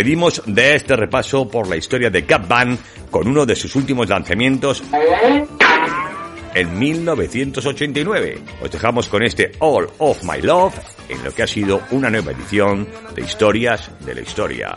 despedimos 0.04 0.42
de 0.46 0.76
este 0.76 0.98
repaso 0.98 1.48
por 1.48 1.70
la 1.70 1.78
historia 1.78 2.10
de 2.10 2.26
Cat 2.26 2.46
Band 2.46 2.78
con 3.10 3.26
uno 3.26 3.46
de 3.46 3.56
sus 3.56 3.74
últimos 3.78 4.10
lanzamientos 4.10 4.84
en 6.54 6.78
1989. 6.78 8.38
Os 8.62 8.70
dejamos 8.70 9.08
con 9.08 9.24
este 9.24 9.54
All 9.60 9.88
of 10.00 10.22
My 10.24 10.42
Love 10.42 10.76
en 11.08 11.24
lo 11.24 11.34
que 11.34 11.44
ha 11.44 11.48
sido 11.48 11.84
una 11.92 12.10
nueva 12.10 12.34
edición 12.34 12.86
de 13.16 13.22
Historias 13.22 13.92
de 14.06 14.16
la 14.16 14.22
Historia. 14.22 14.76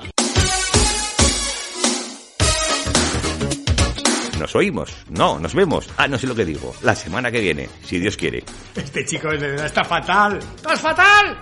Nos 4.39 4.55
oímos. 4.55 4.97
No, 5.11 5.41
nos 5.41 5.55
vemos. 5.55 5.89
Ah, 5.97 6.07
no 6.07 6.19
sé 6.19 6.29
lo 6.29 6.37
que 6.37 6.45
digo. 6.45 6.73
La 6.83 6.95
semana 6.95 7.33
que 7.33 7.41
viene, 7.41 7.69
si 7.83 7.99
Dios 7.99 8.17
quiere. 8.17 8.45
Este 8.77 9.05
chico 9.05 9.33
está 9.33 9.83
fatal. 9.83 10.39
¡Estás 10.39 10.81
fatal! 10.81 11.37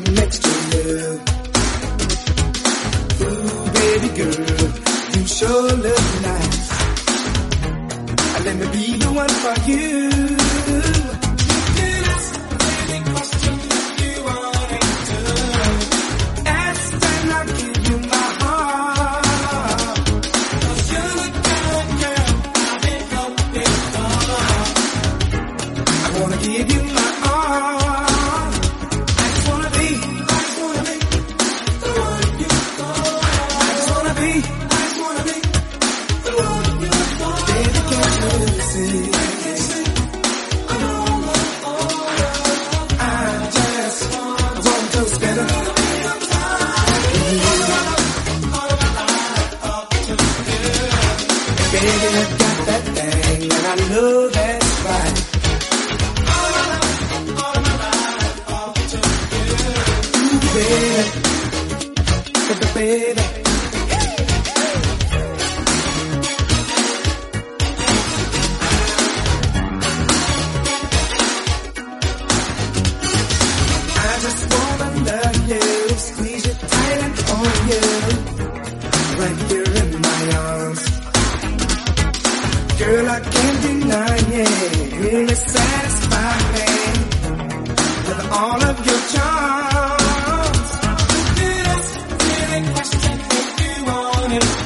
get 0.00 0.10
next 0.12 0.42
to 0.42 0.50
you. 0.76 1.20
Ooh, 3.22 3.72
baby 3.78 4.08
girl, 4.18 4.72
you 5.14 5.26
sure 5.26 5.72
look 5.72 6.04
nice. 6.22 6.70
Let 8.44 8.56
me 8.56 8.66
be 8.72 8.98
the 8.98 9.12
one 9.12 9.28
for 9.28 9.70
you. 9.70 10.33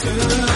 Good. 0.04 0.47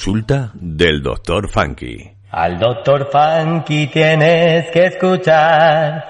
Consulta 0.00 0.50
del 0.54 1.02
doctor 1.02 1.46
Funky. 1.46 2.10
Al 2.30 2.58
doctor 2.58 3.10
Funky 3.12 3.88
tienes 3.88 4.70
que 4.70 4.86
escuchar. 4.86 6.02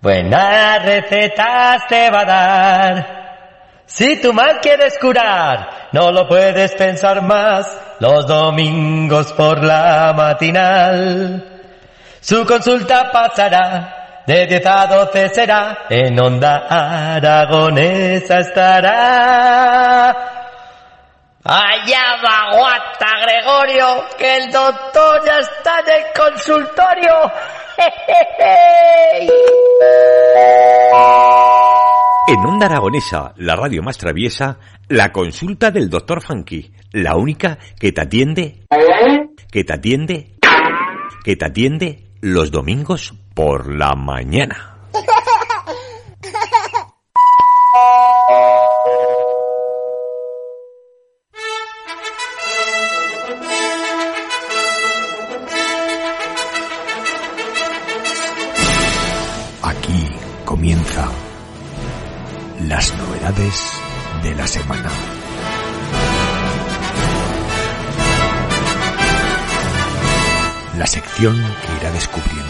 Buenas 0.00 0.84
recetas 0.84 1.86
te 1.86 2.10
va 2.10 2.22
a 2.22 2.24
dar. 2.24 3.84
Si 3.86 4.20
tu 4.20 4.32
mal 4.32 4.58
quieres 4.60 4.98
curar, 4.98 5.90
no 5.92 6.10
lo 6.10 6.26
puedes 6.26 6.72
pensar 6.72 7.22
más. 7.22 7.72
Los 8.00 8.26
domingos 8.26 9.32
por 9.32 9.62
la 9.62 10.12
matinal. 10.16 11.62
Su 12.20 12.44
consulta 12.44 13.12
pasará. 13.12 14.24
De 14.26 14.44
10 14.44 14.66
a 14.66 14.86
12 14.88 15.28
será. 15.28 15.86
En 15.88 16.18
onda 16.18 16.66
aragonesa 16.68 18.40
estará. 18.40 20.37
Allá 21.50 22.20
va 22.22 22.54
Guata 22.54 23.06
Gregorio, 23.22 24.04
que 24.18 24.36
el 24.36 24.52
doctor 24.52 25.24
ya 25.24 25.38
está 25.38 25.80
en 25.80 25.88
el 25.94 26.04
consultorio. 26.14 27.32
En 32.28 32.38
Onda 32.40 32.66
Aragonesa, 32.66 33.32
la 33.36 33.56
radio 33.56 33.82
más 33.82 33.96
traviesa, 33.96 34.58
la 34.88 35.10
consulta 35.10 35.70
del 35.70 35.88
doctor 35.88 36.20
Funky, 36.20 36.70
la 36.92 37.16
única 37.16 37.56
que 37.80 37.92
te 37.92 38.02
atiende, 38.02 38.66
que 39.50 39.64
te 39.64 39.72
atiende, 39.72 40.36
que 41.24 41.34
te 41.36 41.46
atiende 41.46 42.04
los 42.20 42.50
domingos 42.50 43.14
por 43.32 43.72
la 43.74 43.94
mañana. 43.94 44.77
Comienza 60.68 61.08
las 62.68 62.94
novedades 62.98 63.72
de 64.22 64.34
la 64.34 64.46
semana. 64.46 64.90
La 70.76 70.86
sección 70.86 71.36
que 71.36 71.80
irá 71.80 71.90
descubriendo 71.92 72.44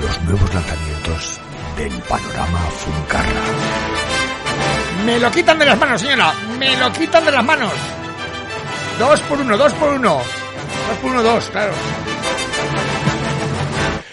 los 0.00 0.22
nuevos 0.22 0.54
lanzamientos 0.54 1.40
del 1.76 1.92
panorama 2.02 2.60
Funcarra. 2.60 3.42
Me 5.04 5.18
lo 5.18 5.28
quitan 5.32 5.58
de 5.58 5.66
las 5.66 5.78
manos, 5.80 6.00
señora. 6.00 6.32
Me 6.60 6.76
lo 6.76 6.92
quitan 6.92 7.24
de 7.24 7.32
las 7.32 7.44
manos. 7.44 7.72
Dos 9.00 9.20
por 9.22 9.40
uno, 9.40 9.56
dos 9.56 9.72
por 9.72 9.94
uno. 9.94 10.18
Dos 10.88 10.98
por 11.02 11.10
uno, 11.10 11.22
dos, 11.24 11.48
claro. 11.50 11.72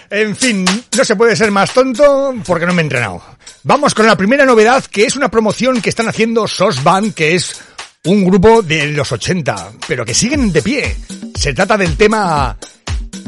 En 0.10 0.36
fin, 0.36 0.66
no 0.98 1.04
se 1.04 1.16
puede 1.16 1.36
ser 1.36 1.52
más 1.52 1.72
tonto 1.74 2.34
porque 2.48 2.66
no 2.66 2.74
me 2.74 2.82
he 2.82 2.86
entrenado. 2.86 3.35
Vamos 3.68 3.96
con 3.96 4.06
la 4.06 4.16
primera 4.16 4.46
novedad, 4.46 4.86
que 4.86 5.06
es 5.06 5.16
una 5.16 5.30
promoción 5.30 5.82
que 5.82 5.90
están 5.90 6.08
haciendo 6.08 6.48
SOS 6.48 6.84
Band, 6.84 7.16
que 7.16 7.34
es 7.34 7.60
un 8.04 8.24
grupo 8.24 8.62
de 8.62 8.90
los 8.90 9.12
80, 9.12 9.72
pero 9.88 10.06
que 10.06 10.14
siguen 10.14 10.54
de 10.54 10.62
pie. 10.62 10.96
Se 11.34 11.52
trata 11.52 11.76
del 11.76 11.98
tema 11.98 12.56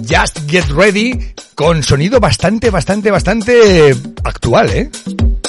Just 0.08 0.48
Get 0.48 0.70
Ready, 0.70 1.34
con 1.56 1.82
sonido 1.82 2.20
bastante, 2.20 2.70
bastante, 2.70 3.10
bastante 3.10 3.96
actual, 4.24 4.70
¿eh? 4.70 4.92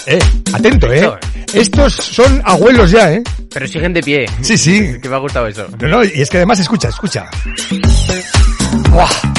Eh, 0.06 0.18
atento, 0.54 0.90
¿eh? 0.90 1.10
Estos 1.52 1.92
son 1.92 2.40
abuelos 2.46 2.90
ya, 2.90 3.12
¿eh? 3.12 3.22
Pero 3.52 3.68
siguen 3.68 3.92
de 3.92 4.02
pie. 4.02 4.24
Sí, 4.40 4.56
sí. 4.56 4.98
Que 5.02 5.08
me 5.10 5.16
ha 5.16 5.18
gustado 5.18 5.48
eso. 5.48 5.66
No, 5.80 5.88
no, 5.88 6.02
y 6.02 6.22
es 6.22 6.30
que 6.30 6.38
además 6.38 6.60
escucha, 6.60 6.88
escucha. 6.88 7.28
¡Buah! 8.90 9.37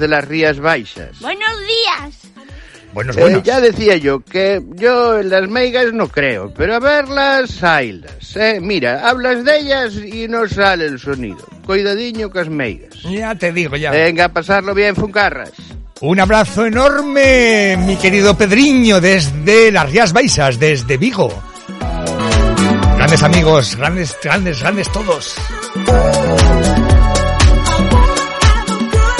Desde 0.00 0.08
las 0.08 0.26
Rías 0.26 0.58
Baixas. 0.58 1.20
Buenos 1.20 1.50
días. 1.60 2.14
Buenos, 2.94 3.16
Eh, 3.18 3.20
buenos. 3.20 3.42
ya 3.42 3.60
decía 3.60 3.96
yo 3.98 4.20
que 4.20 4.60
yo 4.76 5.18
en 5.20 5.28
las 5.28 5.46
meigas 5.48 5.92
no 5.92 6.08
creo, 6.08 6.52
pero 6.54 6.76
a 6.76 6.78
verlas, 6.80 7.62
haylas. 7.62 8.34
Eh, 8.34 8.58
mira, 8.62 9.06
hablas 9.08 9.44
de 9.44 9.58
ellas 9.58 9.94
y 9.94 10.26
no 10.26 10.48
sale 10.48 10.86
el 10.86 10.98
sonido. 10.98 11.46
Cuidadiño 11.66 12.30
cas 12.30 12.48
meigas. 12.48 12.94
Ya 13.02 13.34
te 13.34 13.52
digo, 13.52 13.76
ya. 13.76 13.90
Venga, 13.90 14.24
a 14.24 14.28
pasarlo 14.30 14.74
bien, 14.74 14.96
Funcarras. 14.96 15.52
Un 16.00 16.18
abrazo 16.18 16.64
enorme, 16.64 17.76
mi 17.76 17.96
querido 17.96 18.36
Pedriño, 18.36 19.00
desde 19.02 19.70
las 19.70 19.90
Rías 19.90 20.12
Baixas, 20.14 20.58
desde 20.58 20.96
Vigo. 20.96 21.30
Grandes 22.96 23.22
amigos, 23.22 23.76
grandes, 23.76 24.16
grandes, 24.22 24.60
grandes 24.60 24.90
todos. 24.92 25.36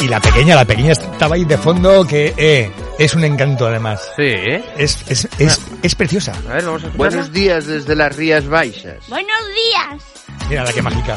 Y 0.01 0.09
la 0.09 0.19
pequeña, 0.19 0.55
la 0.55 0.65
pequeña 0.65 0.93
estaba 0.93 1.35
ahí 1.35 1.45
de 1.45 1.59
fondo 1.59 2.07
que 2.07 2.33
eh, 2.37 2.71
es 2.99 3.15
un 3.15 3.23
encanto 3.25 3.67
además. 3.67 4.01
Sí, 4.17 4.23
¿eh? 4.23 4.65
Es, 4.79 5.05
es, 5.09 5.29
es, 5.39 5.61
es 5.83 5.95
preciosa. 5.95 6.33
A 6.49 6.55
ver, 6.55 6.65
vamos 6.65 6.85
a 6.85 6.89
Buenos 6.97 7.31
días 7.33 7.67
desde 7.67 7.95
las 7.95 8.17
Rías 8.17 8.47
Baixas. 8.47 9.07
Buenos 9.09 9.41
días. 9.55 10.49
Mira 10.49 10.65
la 10.65 10.73
que 10.73 10.83
mágica. 10.83 11.17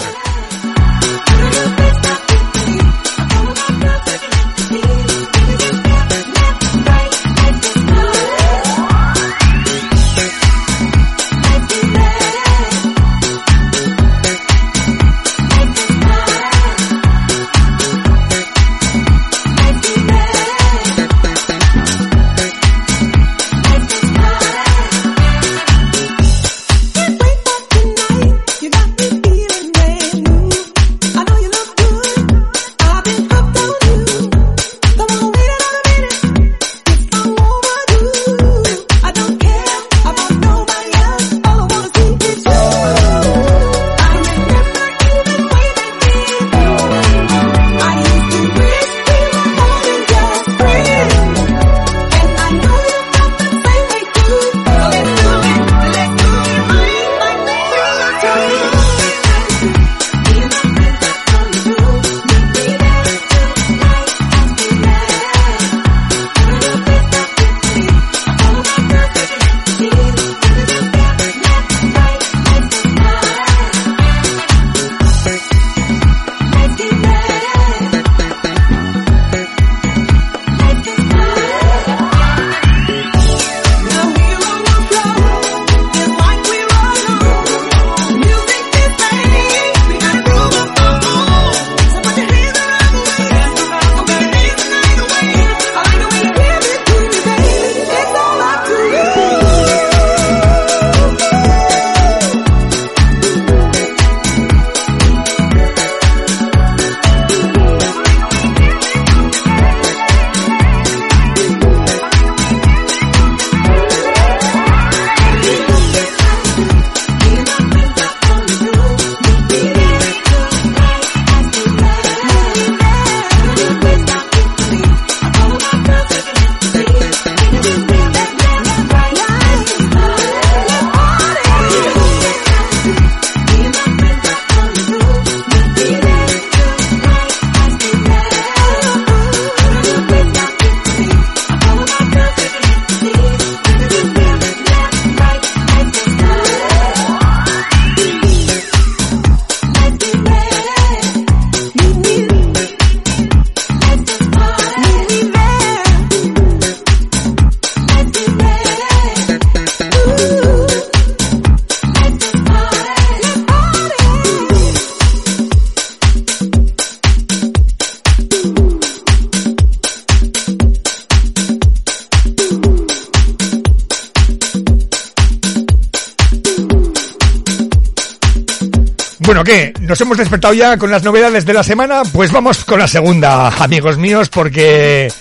Despertado 180.34 180.54
ya 180.56 180.78
con 180.78 180.90
las 180.90 181.04
novedades 181.04 181.46
de 181.46 181.54
la 181.54 181.62
semana? 181.62 182.02
Pues 182.12 182.32
vamos 182.32 182.66
con 182.66 182.80
la 182.80 182.88
segunda, 182.88 183.50
amigos 183.50 184.00
míos, 184.00 184.30
porque 184.30 185.14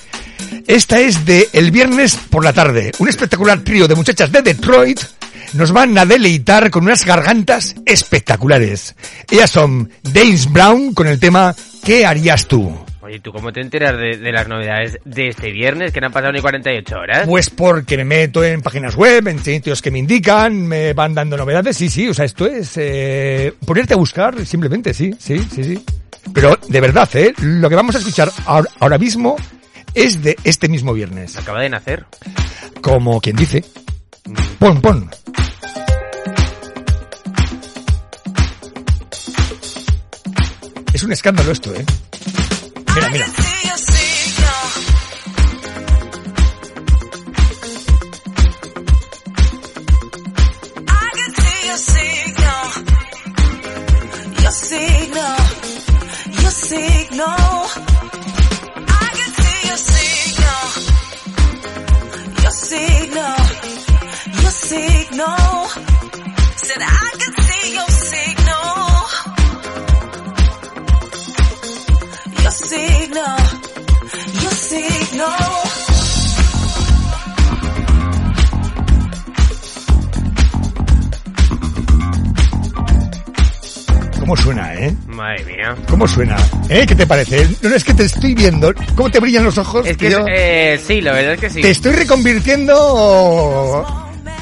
esta 0.66 1.00
es 1.00 1.26
de 1.26 1.50
el 1.52 1.70
viernes 1.70 2.16
por 2.30 2.42
la 2.42 2.54
tarde. 2.54 2.92
Un 2.98 3.10
espectacular 3.10 3.60
trío 3.60 3.86
de 3.86 3.94
muchachas 3.94 4.32
de 4.32 4.40
Detroit 4.40 5.00
nos 5.52 5.70
van 5.70 5.98
a 5.98 6.06
deleitar 6.06 6.70
con 6.70 6.84
unas 6.84 7.04
gargantas 7.04 7.74
espectaculares. 7.84 8.94
Ellas 9.30 9.50
son 9.50 9.90
James 10.14 10.50
Brown 10.50 10.94
con 10.94 11.06
el 11.06 11.20
tema 11.20 11.54
¿Qué 11.84 12.06
harías 12.06 12.46
tú? 12.46 12.74
Oye, 13.12 13.20
¿tú 13.20 13.30
cómo 13.30 13.52
te 13.52 13.60
enteras 13.60 13.94
de, 13.98 14.16
de 14.16 14.32
las 14.32 14.48
novedades 14.48 14.98
de 15.04 15.28
este 15.28 15.52
viernes 15.52 15.92
que 15.92 16.00
no 16.00 16.06
han 16.06 16.14
pasado 16.14 16.32
ni 16.32 16.40
48 16.40 16.98
horas? 16.98 17.28
Pues 17.28 17.50
porque 17.50 17.98
me 17.98 18.06
meto 18.06 18.42
en 18.42 18.62
páginas 18.62 18.96
web, 18.96 19.28
en 19.28 19.38
sitios 19.38 19.82
que 19.82 19.90
me 19.90 19.98
indican, 19.98 20.66
me 20.66 20.94
van 20.94 21.12
dando 21.12 21.36
novedades, 21.36 21.76
sí, 21.76 21.90
sí, 21.90 22.08
o 22.08 22.14
sea, 22.14 22.24
esto 22.24 22.46
es 22.46 22.72
eh, 22.78 23.52
ponerte 23.66 23.92
a 23.92 23.98
buscar 23.98 24.46
simplemente, 24.46 24.94
sí, 24.94 25.14
sí, 25.18 25.38
sí, 25.40 25.62
sí. 25.62 25.84
Pero 26.32 26.58
de 26.66 26.80
verdad, 26.80 27.06
¿eh? 27.12 27.34
Lo 27.42 27.68
que 27.68 27.74
vamos 27.74 27.94
a 27.96 27.98
escuchar 27.98 28.32
ahora, 28.46 28.70
ahora 28.80 28.96
mismo 28.96 29.36
es 29.92 30.22
de 30.22 30.34
este 30.42 30.70
mismo 30.70 30.94
viernes. 30.94 31.36
Acaba 31.36 31.60
de 31.60 31.68
nacer. 31.68 32.06
Como 32.80 33.20
quien 33.20 33.36
dice. 33.36 33.62
Pon, 34.58 34.80
pon. 34.80 35.10
Es 40.94 41.02
un 41.02 41.12
escándalo 41.12 41.52
esto, 41.52 41.74
¿eh? 41.74 41.84
Mira, 42.94 43.10
mira. 43.10 43.26
Your 62.42 62.50
signal, 62.50 63.36
your 64.42 64.50
signal, 64.50 65.68
your 66.82 67.41
signal, 72.64 73.36
your 74.42 74.52
signal. 74.52 75.62
¿Cómo 84.20 84.36
suena, 84.36 84.74
eh? 84.74 84.94
Madre 85.08 85.44
mía. 85.44 85.74
¿Cómo 85.88 86.06
suena? 86.06 86.36
¿Eh? 86.68 86.84
¿Qué 86.86 86.94
te 86.94 87.06
parece? 87.06 87.48
No, 87.60 87.74
es 87.74 87.82
que 87.82 87.92
te 87.92 88.04
estoy 88.04 88.34
viendo. 88.34 88.72
¿Cómo 88.94 89.10
te 89.10 89.18
brillan 89.18 89.44
los 89.44 89.58
ojos? 89.58 89.84
Es 89.86 89.96
que, 89.96 90.08
tío? 90.08 90.24
eh, 90.28 90.80
sí, 90.84 91.00
la 91.00 91.12
verdad 91.12 91.34
es 91.34 91.40
que 91.40 91.50
sí. 91.50 91.60
Te 91.60 91.70
estoy 91.70 91.92
reconvirtiendo... 91.92 93.84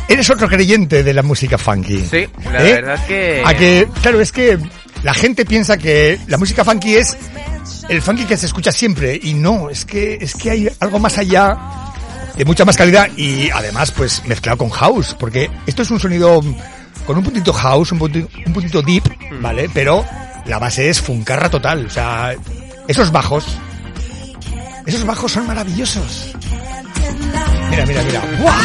Eres 0.06 0.28
otro 0.28 0.48
creyente 0.48 1.02
de 1.04 1.14
la 1.14 1.22
música 1.22 1.56
funky. 1.56 2.00
Sí, 2.00 2.28
la 2.52 2.66
¿Eh? 2.68 2.72
verdad 2.74 2.94
es 2.96 3.00
que... 3.02 3.42
A 3.44 3.54
que, 3.54 3.88
claro, 4.02 4.20
es 4.20 4.32
que 4.32 4.58
la 5.02 5.14
gente 5.14 5.44
piensa 5.44 5.76
que 5.76 6.18
la 6.26 6.38
música 6.38 6.64
funky 6.64 6.96
es 6.96 7.16
el 7.88 8.02
funky 8.02 8.24
que 8.24 8.36
se 8.36 8.46
escucha 8.46 8.72
siempre 8.72 9.18
y 9.22 9.34
no, 9.34 9.70
es 9.70 9.84
que 9.84 10.18
es 10.20 10.34
que 10.34 10.50
hay 10.50 10.70
algo 10.80 10.98
más 10.98 11.18
allá 11.18 11.56
de 12.36 12.44
mucha 12.44 12.64
más 12.64 12.76
calidad 12.76 13.08
y 13.16 13.50
además 13.50 13.92
pues 13.92 14.24
mezclado 14.26 14.58
con 14.58 14.70
house, 14.70 15.16
porque 15.18 15.50
esto 15.66 15.82
es 15.82 15.90
un 15.90 16.00
sonido 16.00 16.40
con 17.06 17.16
un 17.16 17.24
puntito 17.24 17.52
house, 17.52 17.92
un 17.92 17.98
puntito, 17.98 18.28
un 18.46 18.52
puntito 18.52 18.82
deep, 18.82 19.04
¿vale? 19.40 19.68
Pero 19.72 20.04
la 20.46 20.58
base 20.58 20.88
es 20.88 21.00
funcarra 21.00 21.50
total, 21.50 21.86
o 21.86 21.90
sea, 21.90 22.34
esos 22.86 23.10
bajos 23.10 23.46
esos 24.86 25.04
bajos 25.04 25.30
son 25.30 25.46
maravillosos. 25.46 26.32
Mira, 27.70 27.86
mira, 27.86 28.02
mira. 28.02 28.22
¡Guau! 28.40 28.60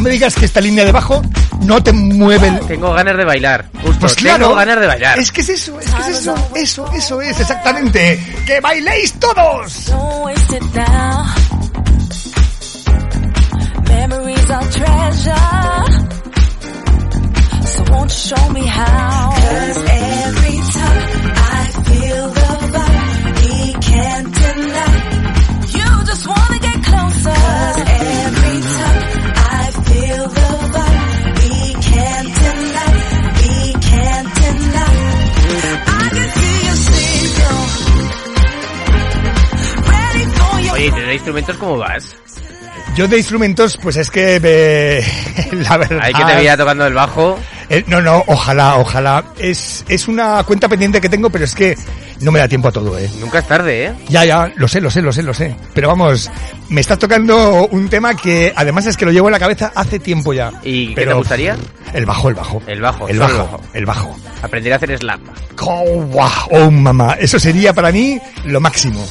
No 0.00 0.04
me 0.04 0.10
digas 0.12 0.34
que 0.34 0.46
esta 0.46 0.62
línea 0.62 0.86
de 0.86 0.92
bajo 0.92 1.20
no 1.60 1.82
te 1.82 1.92
mueve 1.92 2.48
el... 2.48 2.60
Tengo 2.60 2.90
ganas 2.94 3.18
de 3.18 3.24
bailar. 3.26 3.68
Justo, 3.82 4.00
Pues 4.00 4.14
claro, 4.14 4.46
tengo 4.46 4.54
ganas 4.56 4.80
de 4.80 4.86
bailar. 4.86 5.18
Es 5.18 5.30
que 5.30 5.42
es 5.42 5.50
eso, 5.50 5.78
es 5.78 5.90
que 5.90 6.00
es 6.00 6.08
eso, 6.08 6.34
eso, 6.54 6.90
eso 6.94 7.20
es 7.20 7.38
exactamente. 7.38 8.18
¡Que 8.46 8.60
bailéis 8.60 9.12
todos! 9.20 9.84
Don't 9.90 10.24
waste 10.24 10.56
it 10.56 10.62
now. 10.74 11.26
Memories 13.88 14.50
are 14.50 14.70
treasure. 14.70 15.34
So 17.66 17.84
won't 17.92 18.10
you 18.10 18.36
show 18.36 18.50
me 18.54 18.66
how? 18.66 19.30
Cause 19.36 19.84
every 19.84 20.60
time 20.72 21.19
Oye, 40.80 40.88
¿y 40.88 40.92
tener 40.92 41.12
instrumentos 41.12 41.56
cómo 41.58 41.76
vas? 41.76 42.16
Yo 42.96 43.06
de 43.06 43.18
instrumentos, 43.18 43.76
pues 43.82 43.96
es 43.96 44.10
que 44.10 44.40
me- 44.40 45.58
la 45.62 45.76
verdad. 45.76 45.98
Hay 46.02 46.14
que 46.14 46.24
te 46.24 46.34
veía 46.34 46.56
tocando 46.56 46.86
el 46.86 46.94
bajo. 46.94 47.38
Eh, 47.68 47.84
no, 47.86 48.00
no, 48.00 48.24
ojalá, 48.26 48.76
ojalá. 48.76 49.22
Es, 49.38 49.84
es 49.88 50.08
una 50.08 50.42
cuenta 50.44 50.70
pendiente 50.70 50.98
que 50.98 51.10
tengo, 51.10 51.28
pero 51.28 51.44
es 51.44 51.54
que 51.54 51.76
no 52.20 52.32
me 52.32 52.38
da 52.38 52.48
tiempo 52.48 52.68
a 52.68 52.72
todo, 52.72 52.96
eh. 52.98 53.10
Nunca 53.20 53.40
es 53.40 53.46
tarde, 53.46 53.88
¿eh? 53.88 53.92
Ya, 54.08 54.24
ya, 54.24 54.50
lo 54.56 54.66
sé, 54.68 54.80
lo 54.80 54.90
sé, 54.90 55.02
lo 55.02 55.12
sé, 55.12 55.22
lo 55.22 55.34
sé. 55.34 55.54
Pero 55.74 55.88
vamos, 55.88 56.30
me 56.70 56.80
estás 56.80 56.98
tocando 56.98 57.66
un 57.70 57.90
tema 57.90 58.16
que 58.16 58.50
además 58.56 58.86
es 58.86 58.96
que 58.96 59.04
lo 59.04 59.12
llevo 59.12 59.28
en 59.28 59.32
la 59.32 59.38
cabeza 59.38 59.72
hace 59.74 59.98
tiempo 59.98 60.32
ya. 60.32 60.50
¿Y 60.64 60.94
qué 60.94 61.04
te 61.04 61.12
gustaría? 61.12 61.58
El 61.92 62.06
bajo, 62.06 62.30
el 62.30 62.34
bajo. 62.36 62.62
El 62.66 62.80
bajo. 62.80 63.06
El 63.06 63.18
bajo, 63.18 63.60
el 63.74 63.84
bajo. 63.84 64.16
Aprender 64.42 64.72
a 64.72 64.76
hacer 64.76 64.96
slap. 64.98 65.20
Oh, 65.60 65.84
guau, 66.06 66.30
oh, 66.52 66.70
mamá. 66.70 67.18
Eso 67.20 67.38
sería 67.38 67.74
para 67.74 67.92
mí 67.92 68.18
lo 68.46 68.60
máximo. 68.60 69.06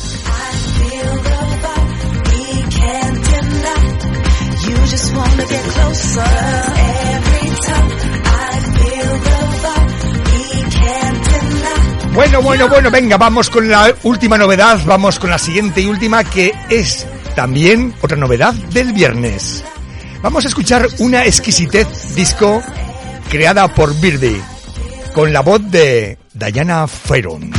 Just 4.90 5.16
wanna 5.16 5.46
get 5.46 5.64
closer. 5.74 6.22
Every 6.22 7.50
time 7.68 7.90
I 8.26 8.60
feel 8.76 9.12
the 9.26 9.38
vibe, 9.64 10.18
we 10.26 10.42
can't 10.78 11.24
deny. 11.30 12.14
Bueno, 12.14 12.42
bueno, 12.42 12.68
bueno, 12.68 12.92
venga, 12.92 13.18
vamos 13.18 13.50
con 13.50 13.70
la 13.70 13.94
última 14.04 14.38
novedad, 14.38 14.80
vamos 14.86 15.20
con 15.20 15.30
la 15.30 15.38
siguiente 15.38 15.82
y 15.82 15.86
última 15.86 16.24
que 16.24 16.54
es 16.70 17.06
también 17.36 17.94
otra 18.02 18.18
novedad 18.18 18.54
del 18.54 18.92
viernes. 18.94 19.64
Vamos 20.24 20.46
a 20.46 20.48
escuchar 20.48 20.88
una 21.00 21.24
exquisitez 21.24 22.16
disco 22.16 22.62
creada 23.30 23.68
por 23.68 23.98
Birdie 24.02 24.42
con 25.14 25.32
la 25.32 25.42
voz 25.42 25.62
de 25.70 26.18
Diana 26.34 26.88
Feron. 26.88 27.52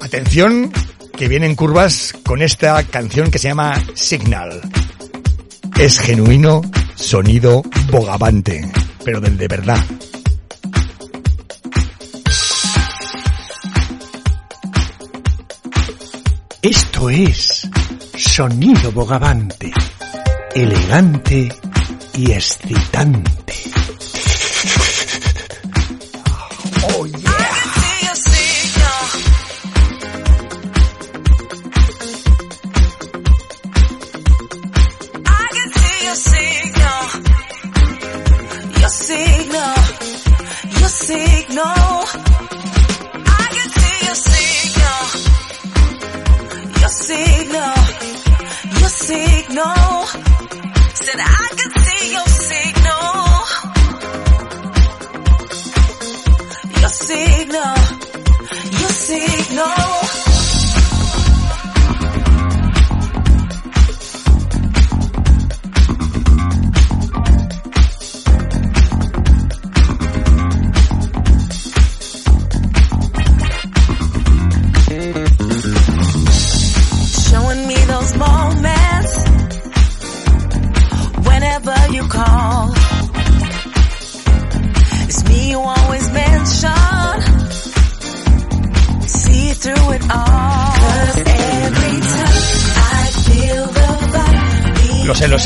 Atención, 0.00 0.72
que 1.16 1.28
vienen 1.28 1.54
curvas 1.54 2.14
con 2.26 2.42
esta 2.42 2.82
canción 2.82 3.30
que 3.30 3.38
se 3.38 3.48
llama 3.48 3.74
Signal. 3.94 4.60
Es 5.80 5.98
genuino 5.98 6.60
sonido 6.94 7.62
bogavante, 7.90 8.70
pero 9.02 9.18
del 9.18 9.38
de 9.38 9.48
verdad. 9.48 9.82
Esto 16.60 17.08
es 17.08 17.66
Sonido 18.14 18.92
Bogavante, 18.92 19.72
elegante 20.54 21.48
y 22.12 22.30
excitante. 22.30 23.54
signal. 49.10 50.06
Said 51.02 51.18
I 51.18 51.46
could 51.58 51.74
see 51.84 52.04
your 52.16 52.28
signal. 52.50 53.14
Your 56.80 56.92
signal. 57.08 57.76
Your 58.80 58.94
signal. 59.08 59.89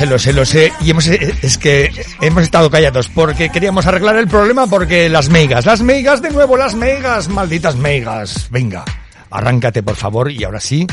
Lo 0.06 0.18
sé, 0.18 0.32
lo 0.32 0.44
sé. 0.44 0.72
Y 0.80 0.90
hemos, 0.90 1.06
es 1.06 1.58
que 1.58 1.90
hemos 2.20 2.42
estado 2.42 2.70
callados 2.70 3.08
porque 3.08 3.50
queríamos 3.50 3.86
arreglar 3.86 4.16
el 4.16 4.28
problema 4.28 4.66
porque 4.66 5.08
las 5.08 5.28
megas, 5.28 5.66
las 5.66 5.82
megas 5.82 6.22
de 6.22 6.30
nuevo, 6.30 6.56
las 6.56 6.74
megas, 6.74 7.28
malditas 7.28 7.76
megas. 7.76 8.48
Venga, 8.50 8.84
arráncate 9.30 9.82
por 9.82 9.96
favor 9.96 10.30
y 10.30 10.44
ahora 10.44 10.60
sí, 10.60 10.86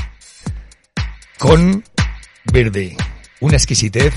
con 1.37 1.83
Verde, 2.51 2.95
una 3.39 3.57
exquisitez 3.57 4.13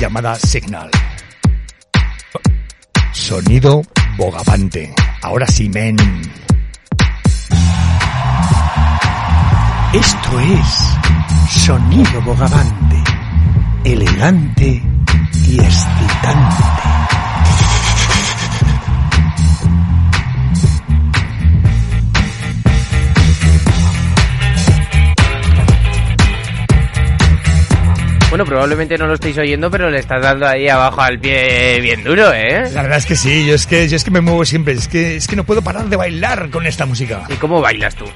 llamada 0.00 0.34
Signal. 0.36 0.90
Sonido 3.12 3.82
bogavante. 4.16 4.94
Ahora 5.22 5.46
sí, 5.46 5.68
men. 5.68 5.96
Esto 9.92 10.40
es 10.40 11.62
Sonido 11.64 12.22
Bogavante, 12.22 12.96
elegante 13.84 14.82
y 15.46 15.60
excitante. 15.60 16.62
Bueno, 28.30 28.46
probablemente 28.46 28.96
no 28.96 29.06
lo 29.06 29.12
estáis 29.14 29.36
oyendo, 29.36 29.70
pero 29.70 29.90
le 29.90 29.98
estás 29.98 30.22
dando 30.22 30.46
ahí 30.46 30.66
abajo 30.66 31.02
al 31.02 31.18
pie 31.18 31.80
bien 31.82 32.02
duro, 32.02 32.32
¿eh? 32.32 32.62
La 32.72 32.80
verdad 32.80 32.96
es 32.96 33.04
que 33.04 33.14
sí, 33.14 33.44
yo 33.46 33.54
es 33.54 33.66
que, 33.66 33.86
yo 33.88 33.96
es 33.96 34.04
que 34.04 34.10
me 34.10 34.22
muevo 34.22 34.46
siempre, 34.46 34.72
es 34.72 34.88
que, 34.88 35.16
es 35.16 35.26
que 35.26 35.36
no 35.36 35.44
puedo 35.44 35.60
parar 35.60 35.84
de 35.90 35.96
bailar 35.96 36.48
con 36.48 36.66
esta 36.66 36.86
música. 36.86 37.24
¿Y 37.28 37.34
cómo 37.34 37.60
bailas 37.60 37.94
tú? 37.94 38.06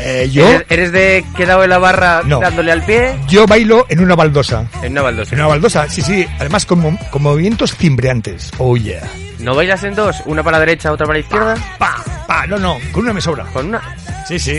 Eh, 0.00 0.28
yo, 0.30 0.46
¿Eres, 0.46 0.66
eres 0.68 0.92
de 0.92 1.24
quedado 1.36 1.64
en 1.64 1.70
la 1.70 1.78
barra 1.78 2.22
No. 2.24 2.40
dándole 2.40 2.72
al 2.72 2.82
pie? 2.84 3.16
yo 3.28 3.46
bailo 3.46 3.86
en 3.88 4.00
una 4.00 4.14
baldosa. 4.14 4.66
En 4.82 4.92
una 4.92 5.02
baldosa. 5.02 5.34
En 5.34 5.40
una 5.40 5.48
baldosa, 5.48 5.88
sí, 5.88 6.02
sí, 6.02 6.26
además 6.38 6.66
con, 6.66 6.80
mo- 6.80 6.98
con 7.10 7.22
movimientos 7.22 7.74
cimbreantes. 7.76 8.50
Oh 8.58 8.76
yeah. 8.76 9.02
¿No 9.38 9.54
bailas 9.54 9.82
en 9.84 9.94
dos? 9.94 10.16
¿Una 10.26 10.42
para 10.42 10.58
la 10.58 10.60
derecha, 10.66 10.90
otra 10.92 11.06
para 11.06 11.18
la 11.18 11.24
izquierda? 11.24 11.54
Pa, 11.78 11.96
pa, 12.26 12.46
no, 12.46 12.58
no, 12.58 12.78
con 12.92 13.02
una 13.04 13.12
me 13.12 13.20
sobra. 13.20 13.44
¿Con 13.46 13.66
una? 13.68 13.96
Sí, 14.26 14.38
sí. 14.38 14.58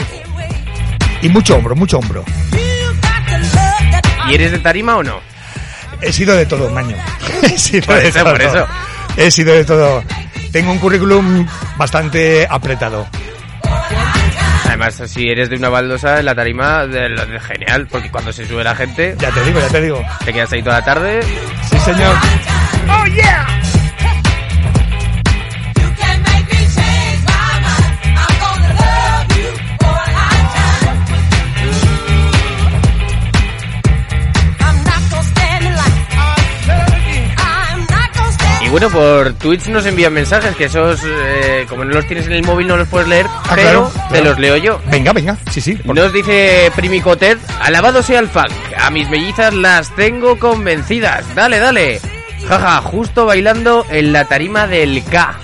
Y 1.22 1.30
mucho 1.30 1.56
hombro, 1.56 1.76
mucho 1.76 1.98
hombro. 2.00 2.24
¿Y 4.30 4.34
eres 4.36 4.52
de 4.52 4.60
tarima 4.60 4.98
o 4.98 5.04
no? 5.04 5.20
He 6.02 6.12
sido 6.12 6.36
de 6.36 6.46
todo, 6.46 6.70
maño. 6.72 6.96
He 7.44 7.58
sido 7.58 7.86
Por 7.86 7.98
de 8.02 8.08
eso, 8.10 8.20
todo. 8.20 8.32
por 8.34 8.42
eso. 8.42 8.68
He 9.18 9.32
sido 9.32 9.54
de 9.54 9.66
todo. 9.66 10.04
Tengo 10.52 10.72
un 10.72 10.80
currículum 10.80 11.46
bastante 11.78 12.48
apretado. 12.50 13.08
Además, 14.68 15.02
si 15.06 15.30
eres 15.30 15.50
de 15.50 15.56
una 15.58 15.70
baldosa 15.70 16.20
en 16.20 16.26
la 16.26 16.36
tarima, 16.36 16.86
de, 16.88 17.10
de- 17.10 17.40
genial, 17.40 17.88
porque 17.90 18.10
cuando 18.10 18.34
se 18.34 18.46
sube 18.46 18.64
la 18.64 18.76
gente, 18.76 19.16
Ya 19.20 19.30
te 19.32 19.42
digo, 19.44 19.60
ya 19.60 19.68
te 19.70 19.82
digo. 19.82 20.02
te 20.26 20.34
quedas 20.34 20.52
ahí 20.52 20.62
toda 20.64 20.80
la 20.80 20.86
tarde. 20.86 21.20
Sí, 21.70 21.80
señor. 21.80 22.16
Oh 22.90 23.06
yeah. 23.08 23.55
Y 38.66 38.70
bueno, 38.70 38.90
por 38.90 39.34
Twitch 39.34 39.68
nos 39.68 39.86
envían 39.86 40.12
mensajes, 40.14 40.56
que 40.56 40.66
esos, 40.66 41.00
eh, 41.06 41.66
como 41.70 41.86
no 41.86 41.92
los 41.94 42.08
tienes 42.08 42.26
en 42.26 42.34
el 42.34 42.44
móvil, 42.44 42.68
no 42.68 42.78
los 42.78 42.88
puedes 42.88 43.08
leer, 43.08 43.28
pero 43.54 43.62
claro, 43.62 43.92
te 44.12 44.24
los 44.24 44.40
leo 44.40 44.58
yo. 44.58 44.82
Venga, 44.90 45.14
venga, 45.14 45.38
sí, 45.52 45.62
sí. 45.62 45.76
por- 45.76 45.96
Nos 45.96 46.12
dice 46.12 46.72
Primico 46.76 47.16
Ted, 47.16 47.38
alabado 47.62 48.02
sea 48.02 48.20
el 48.20 48.28
funk, 48.28 48.50
a 48.78 48.90
mis 48.90 49.08
mellizas 49.10 49.54
las 49.54 49.96
tengo 49.96 50.40
convencidas, 50.40 51.24
dale, 51.36 51.60
dale. 51.60 52.02
Jaja, 52.48 52.82
justo 52.82 53.26
bailando 53.26 53.86
en 53.90 54.12
la 54.14 54.26
tarima 54.26 54.68
del 54.68 55.04
K. 55.04 55.36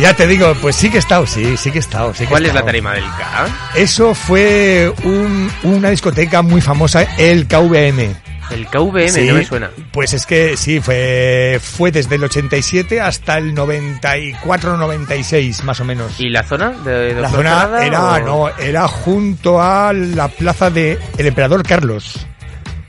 Ya 0.00 0.14
te 0.14 0.26
digo, 0.26 0.54
pues 0.60 0.76
sí 0.76 0.88
que 0.90 0.96
he 0.96 1.00
estado, 1.00 1.26
sí, 1.26 1.56
sí 1.56 1.70
que 1.72 1.78
he 1.78 1.80
estado. 1.80 2.12
Sí 2.12 2.18
que 2.18 2.24
he 2.24 2.28
¿Cuál 2.28 2.46
es 2.46 2.54
la 2.54 2.64
tarima 2.64 2.92
del 2.92 3.02
K? 3.04 3.46
Eso 3.74 4.14
fue 4.14 4.92
un- 5.04 5.50
una 5.64 5.90
discoteca 5.90 6.42
muy 6.42 6.60
famosa, 6.60 7.02
el 7.16 7.46
KVM. 7.48 8.14
El 8.50 8.66
KVM, 8.66 9.08
Sí, 9.08 9.28
no 9.28 9.34
me 9.34 9.44
suena. 9.44 9.70
Pues 9.92 10.12
es 10.12 10.26
que 10.26 10.56
sí, 10.56 10.80
fue, 10.80 11.60
fue 11.62 11.92
desde 11.92 12.16
el 12.16 12.24
87 12.24 13.00
hasta 13.00 13.38
el 13.38 13.54
94-96, 13.54 15.62
más 15.62 15.78
o 15.80 15.84
menos. 15.84 16.18
¿Y 16.18 16.28
la 16.28 16.42
zona? 16.42 16.70
¿De, 16.70 17.14
de 17.14 17.20
La 17.20 17.30
zona 17.30 17.68
era, 17.84 18.02
o- 18.14 18.20
no, 18.20 18.48
era 18.58 18.88
junto 18.88 19.62
a 19.62 19.92
la 19.92 20.26
plaza 20.28 20.70
de 20.70 20.98
el 21.18 21.26
Emperador 21.26 21.62
Carlos. 21.62 22.26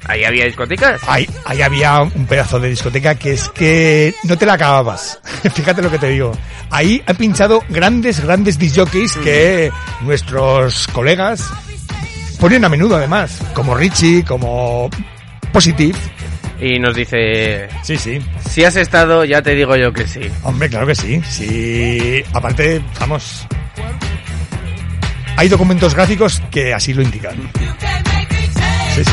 ¿Ahí 0.05 0.23
había 0.23 0.45
discotecas? 0.45 0.99
Ahí, 1.07 1.29
ahí 1.45 1.61
había 1.61 2.01
un 2.01 2.25
pedazo 2.25 2.59
de 2.59 2.69
discoteca 2.69 3.13
que 3.15 3.33
es 3.33 3.49
que 3.49 4.15
no 4.23 4.35
te 4.37 4.47
la 4.47 4.53
acababas. 4.53 5.19
Fíjate 5.53 5.81
lo 5.83 5.91
que 5.91 5.99
te 5.99 6.09
digo. 6.09 6.31
Ahí 6.71 7.03
han 7.05 7.15
pinchado 7.17 7.63
grandes, 7.69 8.19
grandes 8.23 8.57
disjockeys 8.57 9.15
que 9.17 9.71
nuestros 10.01 10.87
colegas 10.87 11.47
ponen 12.39 12.65
a 12.65 12.69
menudo 12.69 12.95
además. 12.95 13.37
Como 13.53 13.75
Richie, 13.75 14.23
como 14.25 14.89
Positive. 15.51 15.97
Y 16.59 16.79
nos 16.79 16.95
dice... 16.95 17.67
Sí, 17.83 17.97
sí. 17.97 18.19
Si 18.47 18.63
has 18.63 18.75
estado, 18.75 19.25
ya 19.25 19.41
te 19.41 19.55
digo 19.55 19.75
yo 19.75 19.91
que 19.91 20.07
sí. 20.07 20.21
Hombre, 20.43 20.69
claro 20.69 20.85
que 20.85 20.95
sí. 20.95 21.19
Sí. 21.27 22.23
Aparte, 22.33 22.81
vamos. 22.99 23.47
Hay 25.37 25.49
documentos 25.49 25.95
gráficos 25.95 26.41
que 26.51 26.73
así 26.73 26.93
lo 26.93 27.01
indican. 27.01 27.35
Sí, 28.95 29.03
sí. 29.03 29.11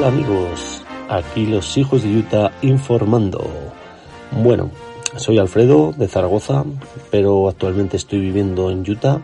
Hola 0.00 0.08
amigos, 0.08 0.82
aquí 1.10 1.44
los 1.44 1.76
hijos 1.76 2.02
de 2.02 2.16
Utah 2.16 2.52
informando. 2.62 3.46
Bueno, 4.30 4.70
soy 5.16 5.36
Alfredo 5.36 5.92
de 5.94 6.08
Zaragoza, 6.08 6.64
pero 7.10 7.50
actualmente 7.50 7.98
estoy 7.98 8.18
viviendo 8.18 8.70
en 8.70 8.90
Utah, 8.90 9.20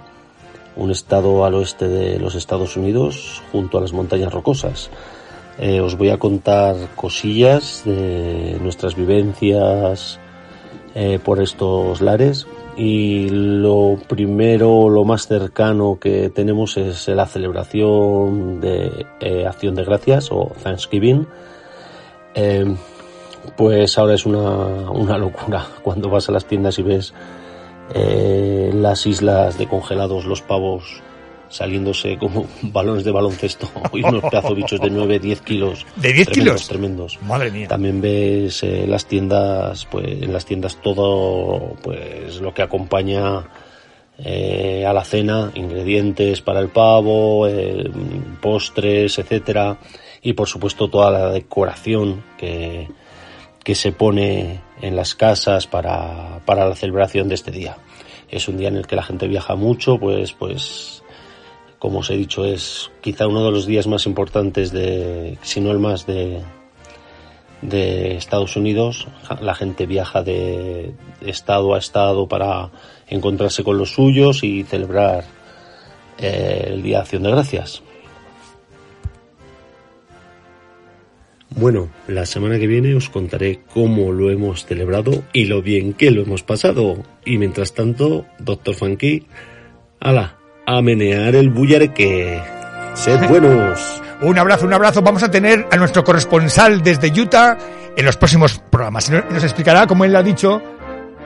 un 0.76 0.90
estado 0.90 1.46
al 1.46 1.54
oeste 1.54 1.88
de 1.88 2.18
los 2.18 2.34
Estados 2.34 2.76
Unidos, 2.76 3.42
junto 3.52 3.78
a 3.78 3.80
las 3.80 3.94
montañas 3.94 4.30
rocosas. 4.34 4.90
Eh, 5.58 5.80
os 5.80 5.96
voy 5.96 6.10
a 6.10 6.18
contar 6.18 6.76
cosillas 6.94 7.80
de 7.86 8.58
nuestras 8.60 8.96
vivencias 8.96 10.20
eh, 10.94 11.18
por 11.24 11.40
estos 11.40 12.02
lares 12.02 12.46
y 12.76 13.28
lo 13.30 13.98
primero, 14.06 14.90
lo 14.90 15.04
más 15.04 15.26
cercano 15.26 15.98
que 15.98 16.28
tenemos 16.28 16.76
es 16.76 17.08
la 17.08 17.26
celebración 17.26 18.60
de 18.60 19.06
eh, 19.20 19.46
Acción 19.46 19.74
de 19.74 19.84
Gracias 19.84 20.30
o 20.30 20.52
Thanksgiving. 20.62 21.26
Eh, 22.34 22.76
pues 23.56 23.96
ahora 23.96 24.14
es 24.14 24.26
una, 24.26 24.90
una 24.90 25.16
locura 25.16 25.66
cuando 25.82 26.10
vas 26.10 26.28
a 26.28 26.32
las 26.32 26.44
tiendas 26.44 26.78
y 26.78 26.82
ves 26.82 27.14
eh, 27.94 28.70
las 28.74 29.06
islas 29.06 29.56
de 29.56 29.66
congelados, 29.68 30.26
los 30.26 30.42
pavos 30.42 31.02
saliéndose 31.48 32.18
como 32.18 32.46
balones 32.62 33.04
de 33.04 33.12
baloncesto 33.12 33.70
y 33.92 34.02
unos 34.02 34.24
pedazos 34.24 34.54
bichos 34.54 34.80
de 34.80 34.90
9, 34.90 35.18
10 35.18 35.40
kilos. 35.42 35.86
¿De 35.96 36.12
10 36.12 36.28
tremendos, 36.28 36.54
kilos? 36.54 36.68
Tremendos. 36.68 37.22
Madre 37.22 37.50
mía. 37.50 37.68
También 37.68 38.00
ves 38.00 38.62
eh, 38.62 38.86
las 38.86 39.06
tiendas, 39.06 39.86
pues 39.86 40.06
en 40.06 40.32
las 40.32 40.44
tiendas 40.44 40.76
todo, 40.82 41.76
pues 41.82 42.40
lo 42.40 42.52
que 42.52 42.62
acompaña 42.62 43.44
eh, 44.18 44.84
a 44.86 44.92
la 44.94 45.04
cena, 45.04 45.52
ingredientes 45.54 46.40
para 46.40 46.60
el 46.60 46.68
pavo, 46.68 47.46
eh, 47.46 47.90
postres, 48.40 49.18
etcétera, 49.18 49.78
y 50.22 50.32
por 50.32 50.48
supuesto 50.48 50.88
toda 50.88 51.10
la 51.10 51.30
decoración 51.30 52.24
que, 52.38 52.88
que 53.62 53.74
se 53.74 53.92
pone 53.92 54.60
en 54.80 54.96
las 54.96 55.14
casas 55.14 55.66
para, 55.66 56.40
para 56.46 56.66
la 56.66 56.74
celebración 56.74 57.28
de 57.28 57.34
este 57.34 57.50
día. 57.50 57.76
Es 58.30 58.48
un 58.48 58.56
día 58.56 58.68
en 58.68 58.76
el 58.76 58.86
que 58.86 58.96
la 58.96 59.02
gente 59.02 59.28
viaja 59.28 59.54
mucho, 59.54 59.98
pues, 59.98 60.32
pues, 60.32 61.02
como 61.78 62.00
os 62.00 62.10
he 62.10 62.16
dicho, 62.16 62.44
es 62.44 62.90
quizá 63.00 63.26
uno 63.26 63.44
de 63.44 63.50
los 63.50 63.66
días 63.66 63.86
más 63.86 64.06
importantes 64.06 64.72
de, 64.72 65.38
si 65.42 65.60
no 65.60 65.70
el 65.70 65.78
más 65.78 66.06
de, 66.06 66.42
de 67.62 68.16
Estados 68.16 68.56
Unidos. 68.56 69.08
La 69.40 69.54
gente 69.54 69.86
viaja 69.86 70.22
de 70.22 70.92
estado 71.20 71.74
a 71.74 71.78
estado 71.78 72.28
para 72.28 72.70
encontrarse 73.08 73.64
con 73.64 73.78
los 73.78 73.92
suyos 73.92 74.42
y 74.42 74.62
celebrar 74.64 75.24
eh, 76.18 76.68
el 76.68 76.82
Día 76.82 76.98
de 76.98 77.02
Acción 77.02 77.22
de 77.22 77.30
Gracias. 77.30 77.82
Bueno, 81.50 81.88
la 82.06 82.26
semana 82.26 82.58
que 82.58 82.66
viene 82.66 82.94
os 82.94 83.08
contaré 83.08 83.60
cómo 83.72 84.12
lo 84.12 84.30
hemos 84.30 84.66
celebrado 84.66 85.24
y 85.32 85.46
lo 85.46 85.62
bien 85.62 85.94
que 85.94 86.10
lo 86.10 86.22
hemos 86.22 86.42
pasado. 86.42 87.02
Y 87.24 87.38
mientras 87.38 87.72
tanto, 87.72 88.26
Doctor 88.38 88.74
Funky, 88.74 89.24
ala, 89.98 90.35
a 90.66 90.82
menear 90.82 91.34
el 91.34 91.50
bullareque. 91.50 92.42
Sed 92.94 93.20
buenos. 93.28 94.02
Un 94.22 94.38
abrazo, 94.38 94.66
un 94.66 94.72
abrazo. 94.74 95.02
Vamos 95.02 95.22
a 95.22 95.30
tener 95.30 95.66
a 95.70 95.76
nuestro 95.76 96.02
corresponsal 96.04 96.82
desde 96.82 97.08
Utah 97.20 97.56
en 97.96 98.04
los 98.04 98.16
próximos 98.16 98.58
programas. 98.70 99.08
Y 99.08 99.12
Nos 99.12 99.44
explicará, 99.44 99.86
como 99.86 100.04
él 100.04 100.12
lo 100.12 100.18
ha 100.18 100.22
dicho, 100.22 100.60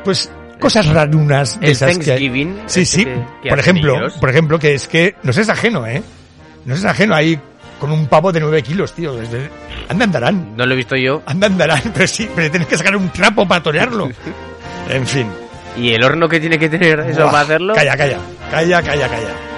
pues 0.04 0.30
cosas 0.58 0.86
rarunas 0.88 1.58
de 1.60 1.66
El 1.66 1.72
esas 1.72 1.90
que 1.98 2.12
hay. 2.12 2.18
Thanksgiving, 2.18 2.60
Sí, 2.66 2.80
este 2.82 2.96
sí. 2.98 3.04
que- 3.04 3.24
que 3.42 3.48
por 3.48 3.58
ejemplo, 3.58 3.96
por 4.20 4.30
ejemplo, 4.30 4.58
que 4.58 4.74
es 4.74 4.88
que 4.88 5.14
nos 5.22 5.36
es 5.38 5.48
ajeno, 5.48 5.86
¿eh? 5.86 6.02
Nos 6.66 6.80
es 6.80 6.84
ajeno 6.84 7.14
ahí 7.14 7.38
con 7.78 7.90
un 7.92 8.06
pavo 8.08 8.30
de 8.30 8.40
9 8.40 8.62
kilos, 8.62 8.92
tío. 8.92 9.14
Desde... 9.14 9.48
Anda, 9.88 10.04
andarán. 10.04 10.54
No 10.56 10.66
lo 10.66 10.74
he 10.74 10.76
visto 10.76 10.96
yo. 10.96 11.22
Anda, 11.24 11.46
andarán. 11.46 11.80
Pero 11.94 12.06
sí, 12.06 12.28
pero 12.34 12.50
tienes 12.50 12.68
que 12.68 12.76
sacar 12.76 12.94
un 12.96 13.08
trapo 13.10 13.46
para 13.48 13.62
torearlo. 13.62 14.10
En 14.90 15.06
fin. 15.06 15.26
¿Y 15.76 15.92
el 15.94 16.04
horno 16.04 16.28
que 16.28 16.40
tiene 16.40 16.58
que 16.58 16.68
tener 16.68 17.00
eso 17.00 17.22
Buah, 17.22 17.30
para 17.30 17.42
hacerlo? 17.42 17.74
Calla, 17.74 17.96
calla. 17.96 18.18
Calla, 18.50 18.82
calla, 18.82 19.08
calla. 19.08 19.50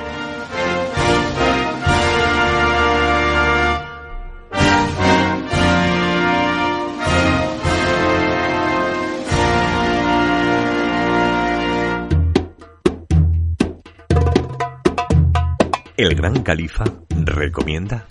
El 15.97 16.17
gran 16.17 16.43
califa 16.43 16.85
recomienda. 17.11 18.07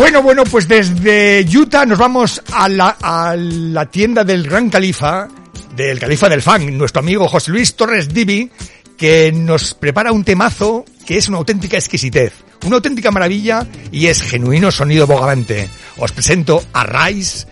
Bueno, 0.00 0.22
bueno, 0.22 0.44
pues 0.44 0.66
desde 0.66 1.46
Utah 1.54 1.84
nos 1.84 1.98
vamos 1.98 2.42
a 2.54 2.70
la, 2.70 2.96
a 3.02 3.36
la 3.36 3.84
tienda 3.84 4.24
del 4.24 4.44
Gran 4.44 4.70
Califa, 4.70 5.28
del 5.76 5.98
Califa 5.98 6.26
del 6.26 6.40
Fan, 6.40 6.78
nuestro 6.78 7.00
amigo 7.00 7.28
José 7.28 7.50
Luis 7.50 7.76
Torres 7.76 8.08
Divi, 8.08 8.50
que 8.96 9.30
nos 9.30 9.74
prepara 9.74 10.10
un 10.10 10.24
temazo 10.24 10.86
que 11.04 11.18
es 11.18 11.28
una 11.28 11.36
auténtica 11.36 11.76
exquisitez, 11.76 12.32
una 12.64 12.76
auténtica 12.76 13.10
maravilla 13.10 13.66
y 13.92 14.06
es 14.06 14.22
genuino 14.22 14.70
sonido 14.70 15.06
bogavante. 15.06 15.68
Os 15.98 16.12
presento 16.12 16.64
a 16.72 16.82
Rice 16.82 17.46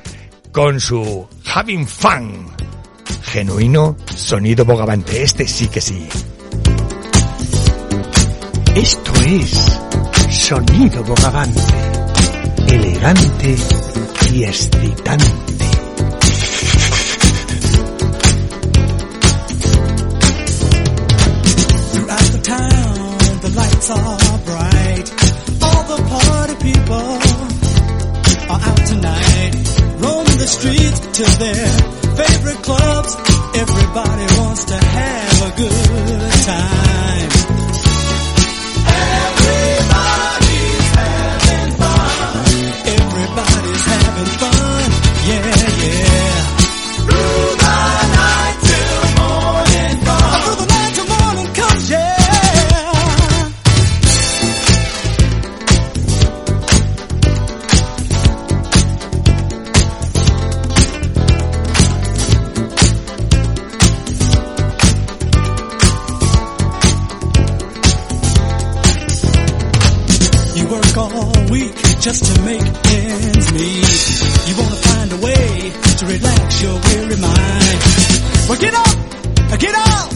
con 0.50 0.80
su 0.80 1.28
Having 1.54 1.86
Fun. 1.86 2.46
Genuino 3.24 3.94
sonido 4.16 4.64
bogavante. 4.64 5.22
Este 5.22 5.46
sí 5.46 5.68
que 5.68 5.82
sí. 5.82 6.08
Esto 8.74 9.12
es 9.26 9.78
Sonido 10.30 11.02
Bogavante, 11.04 11.60
elegante 12.68 13.56
y 14.32 14.44
excitante. 14.44 15.26
Throughout 21.92 22.28
the 22.32 22.40
town, 22.42 23.40
the 23.40 23.50
lights 23.56 23.90
are 23.90 24.38
bright. 24.44 25.06
All 25.62 25.82
the 25.84 26.02
party 26.08 26.54
people 26.62 27.08
are 28.50 28.60
out 28.60 28.86
tonight. 28.86 29.52
Roaming 30.00 30.38
the 30.38 30.46
streets 30.46 31.00
to 31.18 31.24
their 31.38 31.68
favorite 32.16 32.62
clubs. 32.62 33.16
Everybody 33.54 34.26
wants 34.40 34.64
to 34.66 34.76
have 34.76 35.42
a 35.42 35.56
good 35.56 36.32
time. 36.44 37.37
Just 72.00 72.24
to 72.24 72.42
make 72.42 72.62
ends 72.62 73.52
meet. 73.52 74.48
You 74.48 74.54
wanna 74.56 74.76
find 74.76 75.12
a 75.12 75.16
way 75.16 75.72
to 75.98 76.06
relax 76.06 76.62
your 76.62 76.74
weary 76.86 77.16
mind. 77.16 77.78
Well, 78.48 78.58
get 78.58 78.74
up, 78.74 78.96
get 79.58 79.74
out. 79.74 80.12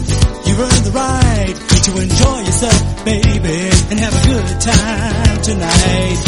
You 0.47 0.53
earned 0.63 0.85
the 0.85 0.91
right 0.93 1.55
to 1.83 1.91
enjoy 1.99 2.39
yourself, 2.39 3.05
baby, 3.05 3.69
and 3.89 3.99
have 3.99 4.13
a 4.13 4.23
good 4.27 4.61
time 4.61 5.41
tonight. 5.41 6.19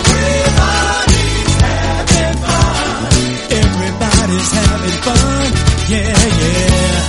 Everybody's 0.00 1.54
having 1.62 2.36
fun. 2.42 3.12
Everybody's 3.62 4.50
having 4.52 4.98
fun. 5.06 5.46
Yeah, 5.90 6.18
yeah. 6.40 6.99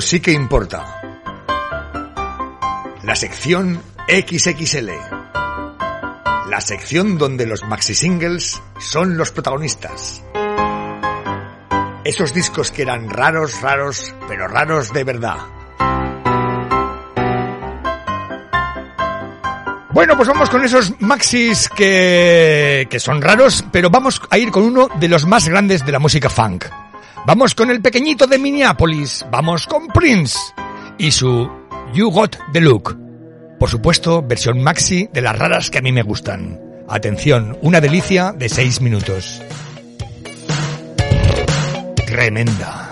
Sí 0.00 0.20
que 0.20 0.32
importa. 0.32 1.00
La 3.02 3.14
sección 3.14 3.80
XXL. 4.08 4.90
La 6.48 6.60
sección 6.60 7.18
donde 7.18 7.46
los 7.46 7.62
maxi 7.64 7.94
singles 7.94 8.60
son 8.78 9.16
los 9.16 9.30
protagonistas. 9.30 10.22
Esos 12.04 12.32
discos 12.34 12.70
que 12.70 12.82
eran 12.82 13.08
raros, 13.08 13.60
raros, 13.60 14.14
pero 14.28 14.48
raros 14.48 14.92
de 14.92 15.04
verdad. 15.04 15.38
Bueno, 19.90 20.16
pues 20.16 20.28
vamos 20.28 20.50
con 20.50 20.62
esos 20.62 21.00
maxis 21.00 21.68
que, 21.70 22.86
que 22.90 23.00
son 23.00 23.22
raros, 23.22 23.64
pero 23.72 23.88
vamos 23.88 24.20
a 24.30 24.38
ir 24.38 24.50
con 24.50 24.64
uno 24.64 24.88
de 25.00 25.08
los 25.08 25.26
más 25.26 25.48
grandes 25.48 25.86
de 25.86 25.92
la 25.92 25.98
música 25.98 26.28
funk. 26.28 26.66
Vamos 27.26 27.56
con 27.56 27.72
el 27.72 27.82
pequeñito 27.82 28.28
de 28.28 28.38
Minneapolis, 28.38 29.26
vamos 29.32 29.66
con 29.66 29.88
Prince 29.88 30.38
y 30.96 31.10
su 31.10 31.50
You 31.92 32.08
Got 32.08 32.36
the 32.52 32.60
Look. 32.60 32.96
Por 33.58 33.68
supuesto, 33.68 34.22
versión 34.22 34.62
maxi 34.62 35.08
de 35.12 35.22
las 35.22 35.36
raras 35.36 35.68
que 35.68 35.78
a 35.78 35.82
mí 35.82 35.90
me 35.90 36.04
gustan. 36.04 36.60
Atención, 36.88 37.58
una 37.62 37.80
delicia 37.80 38.32
de 38.32 38.48
6 38.48 38.80
minutos. 38.80 39.42
Tremenda. 42.06 42.85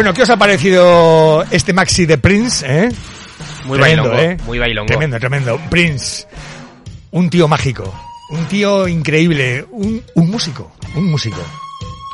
Bueno, 0.00 0.14
¿qué 0.14 0.22
os 0.22 0.30
ha 0.30 0.38
parecido 0.38 1.44
este 1.50 1.74
maxi 1.74 2.06
de 2.06 2.16
Prince? 2.16 2.64
Eh? 2.66 2.88
Muy 3.66 3.78
Tremendo, 3.78 4.08
bailongo, 4.08 4.18
¿eh? 4.18 4.36
muy 4.46 4.58
bailongo. 4.58 4.86
Tremendo, 4.86 5.20
tremendo. 5.20 5.60
Prince, 5.68 6.26
un 7.10 7.28
tío 7.28 7.46
mágico, 7.46 7.92
un 8.30 8.46
tío 8.46 8.88
increíble, 8.88 9.66
un, 9.70 10.02
un 10.14 10.30
músico, 10.30 10.72
un 10.96 11.10
músico. 11.10 11.42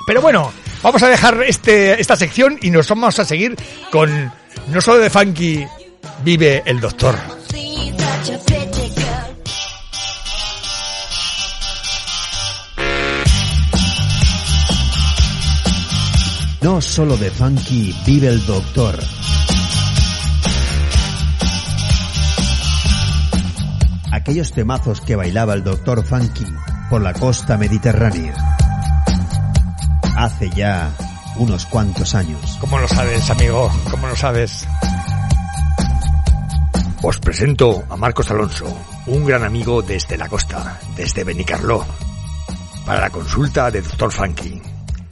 Pero 0.04 0.20
bueno, 0.20 0.52
vamos 0.82 1.00
a 1.04 1.08
dejar 1.08 1.44
este, 1.46 2.00
esta 2.00 2.16
sección 2.16 2.58
y 2.60 2.70
nos 2.72 2.88
vamos 2.88 3.20
a 3.20 3.24
seguir 3.24 3.54
con 3.92 4.32
no 4.66 4.80
solo 4.80 4.98
de 4.98 5.08
funky 5.08 5.64
vive 6.24 6.64
el 6.66 6.80
doctor. 6.80 7.16
No 16.66 16.80
solo 16.80 17.16
de 17.16 17.30
funky 17.30 17.94
vive 18.04 18.26
el 18.26 18.44
doctor. 18.44 18.98
Aquellos 24.10 24.50
temazos 24.50 25.00
que 25.00 25.14
bailaba 25.14 25.54
el 25.54 25.62
doctor 25.62 26.04
funky 26.04 26.44
por 26.90 27.02
la 27.02 27.12
costa 27.12 27.56
mediterránea. 27.56 28.34
Hace 30.16 30.50
ya 30.56 30.90
unos 31.36 31.66
cuantos 31.66 32.16
años. 32.16 32.58
¿Cómo 32.58 32.80
lo 32.80 32.88
sabes, 32.88 33.30
amigo? 33.30 33.70
¿Cómo 33.88 34.08
lo 34.08 34.16
sabes? 34.16 34.66
Os 37.00 37.18
presento 37.20 37.84
a 37.88 37.96
Marcos 37.96 38.28
Alonso, 38.32 38.66
un 39.06 39.24
gran 39.24 39.44
amigo 39.44 39.82
desde 39.82 40.16
la 40.16 40.28
costa, 40.28 40.80
desde 40.96 41.22
Benicarló, 41.22 41.86
para 42.84 43.02
la 43.02 43.10
consulta 43.10 43.70
de 43.70 43.82
Doctor 43.82 44.10
Funky, 44.10 44.60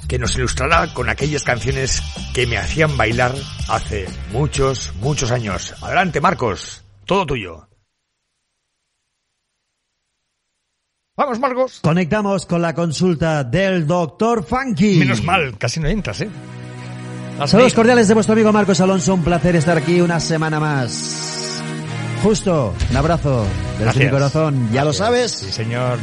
que 0.09 0.19
nos 0.19 0.37
ilustrará 0.37 0.93
con 0.93 1.09
aquellas 1.09 1.43
canciones 1.43 2.03
que 2.35 2.47
me 2.47 2.59
hacían 2.59 2.97
bailar 2.97 3.35
hace 3.69 4.07
muchos, 4.33 4.93
muchos 5.01 5.31
años. 5.31 5.75
Adelante, 5.83 6.21
Marcos, 6.21 6.85
todo 7.05 7.27
tuyo. 7.27 7.69
Vamos, 11.17 11.39
Marcos. 11.39 11.79
Conectamos 11.81 12.45
con 12.45 12.61
la 12.61 12.75
consulta 12.75 13.45
del 13.45 13.87
doctor 13.87 14.45
Funky. 14.45 14.97
Menos 14.97 15.23
mal, 15.23 15.57
casi 15.59 15.79
no 15.79 15.89
entras, 15.89 16.21
¿eh? 16.23 16.29
Saludos 17.47 17.75
cordiales 17.75 18.09
de 18.09 18.15
vuestro 18.15 18.33
amigo 18.33 18.53
Marcos 18.53 18.81
Alonso. 18.81 19.15
Un 19.15 19.23
placer 19.25 19.55
estar 19.57 19.77
aquí 19.77 20.01
una 20.01 20.19
semana 20.21 20.59
más. 20.59 21.61
Justo, 22.23 22.75
un 22.91 22.97
abrazo 22.97 23.45
desde 23.73 23.85
Gracias. 23.85 24.05
mi 24.05 24.11
corazón. 24.11 24.69
¿Ya 24.73 24.85
lo 24.85 24.93
sabes? 24.93 25.31
Sí, 25.33 25.53
señor. 25.53 25.99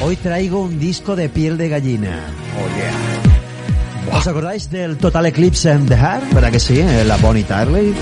Hoy 0.00 0.16
traigo 0.16 0.60
un 0.62 0.78
disco 0.78 1.14
de 1.14 1.28
piel 1.28 1.56
de 1.58 1.68
gallina. 1.68 2.26
Oh, 2.56 2.76
yeah. 2.76 3.37
¿Os 4.12 4.26
acordáis 4.26 4.70
del 4.70 4.96
Total 4.96 5.26
Eclipse 5.26 5.70
and 5.70 5.88
the 5.88 5.96
Heart? 5.96 6.32
¿Verdad 6.32 6.50
que 6.50 6.60
sí? 6.60 6.78
Eh, 6.80 7.04
La 7.04 7.16
Bonnie 7.16 7.44
Tyler. 7.44 7.94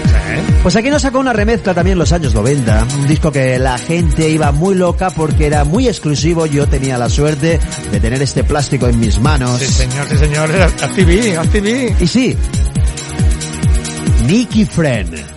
Pues 0.62 0.76
aquí 0.76 0.88
nos 0.90 1.02
sacó 1.02 1.18
una 1.18 1.32
remezcla 1.32 1.74
también 1.74 1.92
en 1.94 1.98
los 1.98 2.12
años 2.12 2.34
90. 2.34 2.86
Un 2.98 3.06
disco 3.06 3.30
que 3.30 3.58
la 3.58 3.78
gente 3.78 4.28
iba 4.30 4.52
muy 4.52 4.74
loca 4.74 5.10
porque 5.10 5.46
era 5.46 5.64
muy 5.64 5.88
exclusivo. 5.88 6.46
Yo 6.46 6.66
tenía 6.68 6.98
la 6.98 7.08
suerte 7.08 7.58
de 7.90 8.00
tener 8.00 8.22
este 8.22 8.44
plástico 8.44 8.86
en 8.88 8.98
mis 8.98 9.20
manos. 9.20 9.58
Sí, 9.58 9.66
señor, 9.66 10.08
sí, 10.08 10.16
señor. 10.16 10.50
Haz 10.52 10.94
TV, 10.94 11.36
haz 11.36 11.48
TV. 11.48 11.94
Y 12.00 12.06
sí, 12.06 12.36
Nicky 14.26 14.64
Friend. 14.64 15.35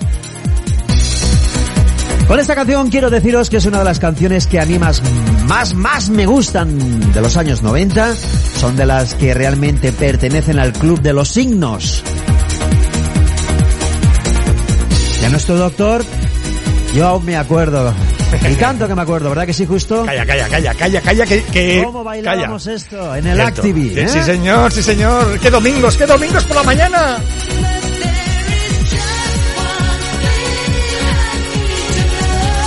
Con 2.30 2.40
esta 2.40 2.54
canción 2.54 2.92
quiero 2.92 3.10
deciros 3.10 3.50
que 3.50 3.58
es 3.58 3.66
una 3.66 3.80
de 3.80 3.86
las 3.86 3.98
canciones 3.98 4.46
que 4.46 4.60
a 4.60 4.66
mí 4.68 4.78
más, 4.78 5.02
más, 5.48 5.74
más 5.74 6.12
me 6.12 6.28
gustan 6.28 7.12
de 7.12 7.22
los 7.22 7.36
años 7.38 7.64
90. 7.64 8.16
Son 8.60 8.76
de 8.76 8.86
las 8.86 9.16
que 9.16 9.34
realmente 9.34 9.92
pertenecen 9.92 10.60
al 10.60 10.72
club 10.72 11.02
de 11.02 11.12
los 11.12 11.28
signos. 11.30 12.04
De 15.22 15.30
nuestro 15.30 15.56
doctor, 15.56 16.06
yo 16.94 17.08
aún 17.08 17.26
me 17.26 17.36
acuerdo. 17.36 17.96
Y 18.48 18.54
tanto 18.58 18.88
que 18.88 18.94
me 18.94 19.02
acuerdo, 19.02 19.30
¿verdad 19.30 19.48
que 19.48 19.54
sí, 19.54 19.66
justo? 19.66 20.06
Calla, 20.06 20.24
calla, 20.24 20.48
calla, 20.50 20.76
calla, 20.76 21.02
calla, 21.02 21.26
que... 21.26 21.44
que 21.46 21.82
¿Cómo 21.84 22.04
bailábamos 22.04 22.64
calla. 22.64 22.76
esto 22.76 23.16
en 23.16 23.26
el. 23.26 23.42
Activi? 23.42 23.90
Sí, 23.90 24.00
eh? 24.02 24.08
sí, 24.08 24.22
señor, 24.22 24.72
sí, 24.72 24.84
señor. 24.84 25.40
¡Qué 25.40 25.50
domingos, 25.50 25.98
qué 25.98 26.06
domingos 26.06 26.44
por 26.44 26.58
la 26.58 26.64
mañana! 26.64 27.18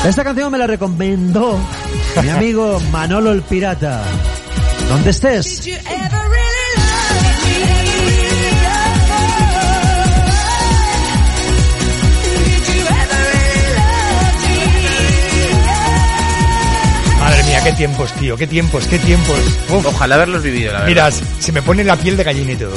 Esta 0.04 0.24
canción 0.24 0.50
me 0.50 0.58
la 0.58 0.66
recomendó 0.66 1.58
mi 2.22 2.28
amigo 2.28 2.80
Manolo 2.90 3.30
el 3.30 3.42
Pirata. 3.42 4.02
¿Dónde 4.88 5.10
estés? 5.10 5.62
Madre 17.20 17.42
mía, 17.44 17.60
qué 17.62 17.72
tiempos, 17.72 18.12
tío, 18.14 18.36
qué 18.36 18.46
tiempos, 18.48 18.86
qué 18.88 18.98
tiempos. 18.98 19.38
Uf. 19.70 19.86
Ojalá 19.86 20.16
haberlos 20.16 20.42
vivido, 20.42 20.72
la 20.72 20.80
verdad. 20.80 20.88
Mira, 20.88 21.10
se 21.10 21.52
me 21.52 21.62
pone 21.62 21.84
la 21.84 21.94
piel 21.94 22.16
de 22.16 22.24
gallina 22.24 22.52
y 22.52 22.56
todo. 22.56 22.74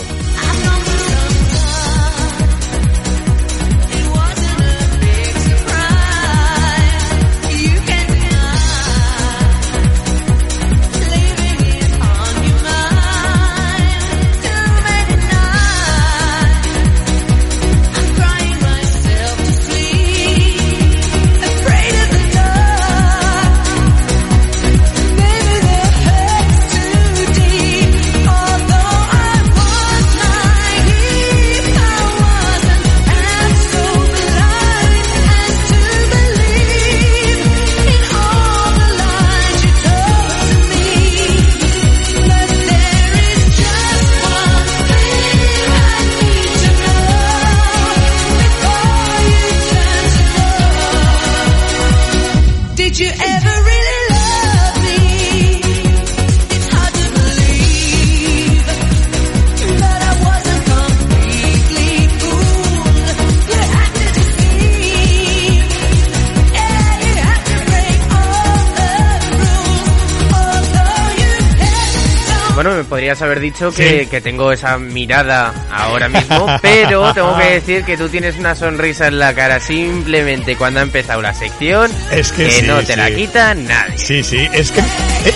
Podrías 73.05 73.21
haber 73.21 73.39
dicho 73.39 73.71
que, 73.71 73.99
Sí. 74.01 74.05
que 74.07 74.19
tengo 74.19 74.51
esa 74.51 74.79
mirada 74.79 75.53
ahora 75.71 76.09
mismo, 76.09 76.47
pero 76.59 77.13
tengo 77.13 77.37
que 77.37 77.51
decir 77.51 77.83
que 77.85 77.97
tú 77.97 78.09
tienes 78.09 78.35
una 78.37 78.55
sonrisa 78.55 79.05
en 79.07 79.19
la 79.19 79.31
cara 79.35 79.59
simplemente 79.59 80.55
cuando 80.55 80.79
ha 80.79 80.83
empezado 80.83 81.21
la 81.21 81.31
sección 81.33 81.91
Es 82.11 82.31
que 82.31 82.49
sí, 82.49 82.65
no 82.65 82.81
te 82.81 82.95
la 82.95 83.07
sí. 83.09 83.13
quita 83.15 83.53
nadie. 83.53 83.95
Sí, 83.97 84.23
sí, 84.23 84.49
es 84.51 84.71
que... 84.71 84.79
eh, 84.79 85.33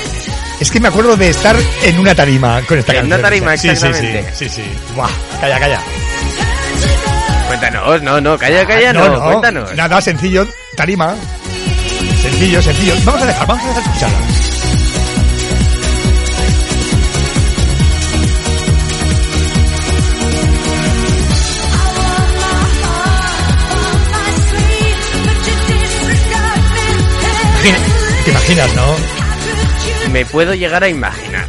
es 0.59 0.71
que 0.71 0.79
me 0.79 0.87
acuerdo 0.87 1.15
de 1.15 1.29
estar 1.29 1.55
en 1.83 1.99
una 1.99 2.15
tarima 2.15 2.59
con 2.63 2.79
esta 2.79 2.91
En 2.93 2.97
canción. 3.01 3.19
una 3.19 3.29
tarima, 3.29 3.51
Sí, 3.55 3.61
sí, 3.61 3.67
exactamente. 3.69 4.25
Sí, 4.35 4.49
sí, 4.49 4.61
sí. 4.63 4.63
Buah, 4.95 5.09
calla, 5.39 5.59
calla. 5.59 5.79
Cuéntanos, 7.47 8.01
no, 8.01 8.19
no, 8.21 8.37
calla, 8.37 8.65
calla, 8.65 8.93
no, 8.93 9.21
cuéntanos. 9.23 9.75
Nada, 9.75 10.01
sencillo, 10.01 10.47
tarima. 10.75 11.15
Sencillo, 12.23 12.61
sencillo. 12.63 12.95
Vamos 13.05 13.21
a 13.21 13.25
dejar, 13.27 13.47
vamos 13.47 13.63
a 13.63 13.67
dejar 13.67 13.83
escucharla. 13.83 14.17
Imagina- 27.63 27.77
¿Te 28.23 28.31
imaginas, 28.31 28.75
no? 28.75 28.95
Me 30.11 30.25
puedo 30.25 30.53
llegar 30.53 30.83
a 30.83 30.89
imaginar, 30.89 31.45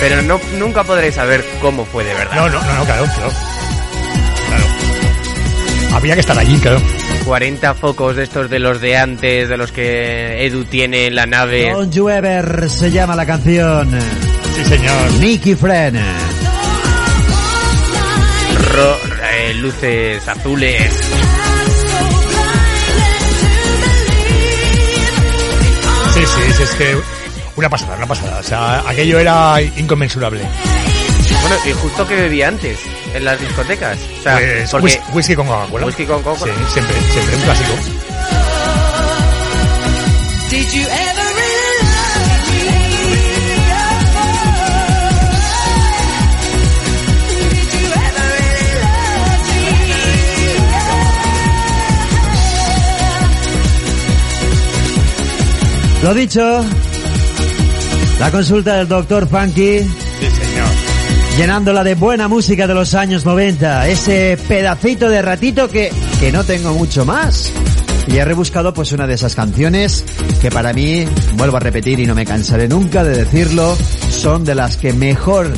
pero 0.00 0.20
no 0.22 0.40
nunca 0.58 0.82
podré 0.84 1.10
saber 1.12 1.44
cómo 1.60 1.84
fue 1.86 2.04
de 2.04 2.12
verdad. 2.14 2.34
No, 2.36 2.48
no, 2.48 2.60
no, 2.62 2.74
no, 2.74 2.84
claro, 2.84 3.04
claro. 3.04 3.32
Claro. 4.48 4.64
Habría 5.96 6.14
que 6.14 6.20
estar 6.20 6.38
allí, 6.38 6.58
claro. 6.58 6.80
40 7.24 7.74
focos 7.74 8.16
de 8.16 8.24
estos 8.24 8.50
de 8.50 8.58
los 8.58 8.80
de 8.80 8.96
antes, 8.96 9.48
de 9.48 9.56
los 9.56 9.72
que 9.72 10.44
Edu 10.44 10.64
tiene 10.64 11.06
en 11.06 11.14
la 11.14 11.24
nave. 11.26 11.70
Don't 11.72 11.92
You 11.94 12.08
Ever 12.10 12.68
se 12.68 12.90
llama 12.90 13.14
la 13.16 13.24
canción. 13.24 13.90
Sí, 14.56 14.64
señor. 14.64 15.10
Nicky 15.20 15.54
Friend. 15.54 15.98
ro- 18.74 18.98
eh, 19.22 19.54
luces 19.54 20.26
azules. 20.28 20.92
Sí, 26.26 26.40
sí, 26.46 26.52
sí, 26.56 26.62
es 26.62 26.70
que 26.70 26.96
una 27.56 27.68
pasada, 27.68 27.96
una 27.96 28.06
pasada. 28.06 28.38
O 28.38 28.42
sea, 28.42 28.82
aquello 28.88 29.18
era 29.18 29.60
inconmensurable. 29.60 30.40
Bueno, 31.42 31.56
y 31.66 31.72
justo 31.72 32.06
que 32.06 32.16
bebía 32.16 32.48
antes, 32.48 32.78
en 33.12 33.24
las 33.24 33.38
discotecas. 33.38 33.98
O 34.20 34.22
sea, 34.22 34.38
Pues, 34.38 34.70
porque 34.70 35.00
whisky 35.12 35.34
con 35.36 35.46
Coca-Cola. 35.46 35.86
Whisky 35.86 36.06
con 36.06 36.22
Coca-Cola. 36.22 36.54
Sí, 36.54 36.72
siempre, 36.72 36.96
siempre, 37.12 37.36
un 37.36 37.42
clásico. 37.42 37.72
Lo 56.04 56.12
dicho, 56.12 56.62
la 58.20 58.30
consulta 58.30 58.76
del 58.76 58.86
doctor 58.86 59.26
Funky. 59.26 59.78
Sí, 59.78 59.86
señor. 60.20 60.66
Llenándola 61.38 61.82
de 61.82 61.94
buena 61.94 62.28
música 62.28 62.66
de 62.66 62.74
los 62.74 62.94
años 62.94 63.24
90. 63.24 63.88
Ese 63.88 64.36
pedacito 64.46 65.08
de 65.08 65.22
ratito 65.22 65.66
que, 65.66 65.90
que 66.20 66.30
no 66.30 66.44
tengo 66.44 66.74
mucho 66.74 67.06
más. 67.06 67.50
Y 68.06 68.18
he 68.18 68.24
rebuscado 68.26 68.74
pues 68.74 68.92
una 68.92 69.06
de 69.06 69.14
esas 69.14 69.34
canciones 69.34 70.04
que 70.42 70.50
para 70.50 70.74
mí, 70.74 71.06
vuelvo 71.38 71.56
a 71.56 71.60
repetir 71.60 71.98
y 71.98 72.04
no 72.04 72.14
me 72.14 72.26
cansaré 72.26 72.68
nunca 72.68 73.02
de 73.02 73.24
decirlo, 73.24 73.74
son 74.10 74.44
de 74.44 74.54
las 74.54 74.76
que 74.76 74.92
mejor 74.92 75.54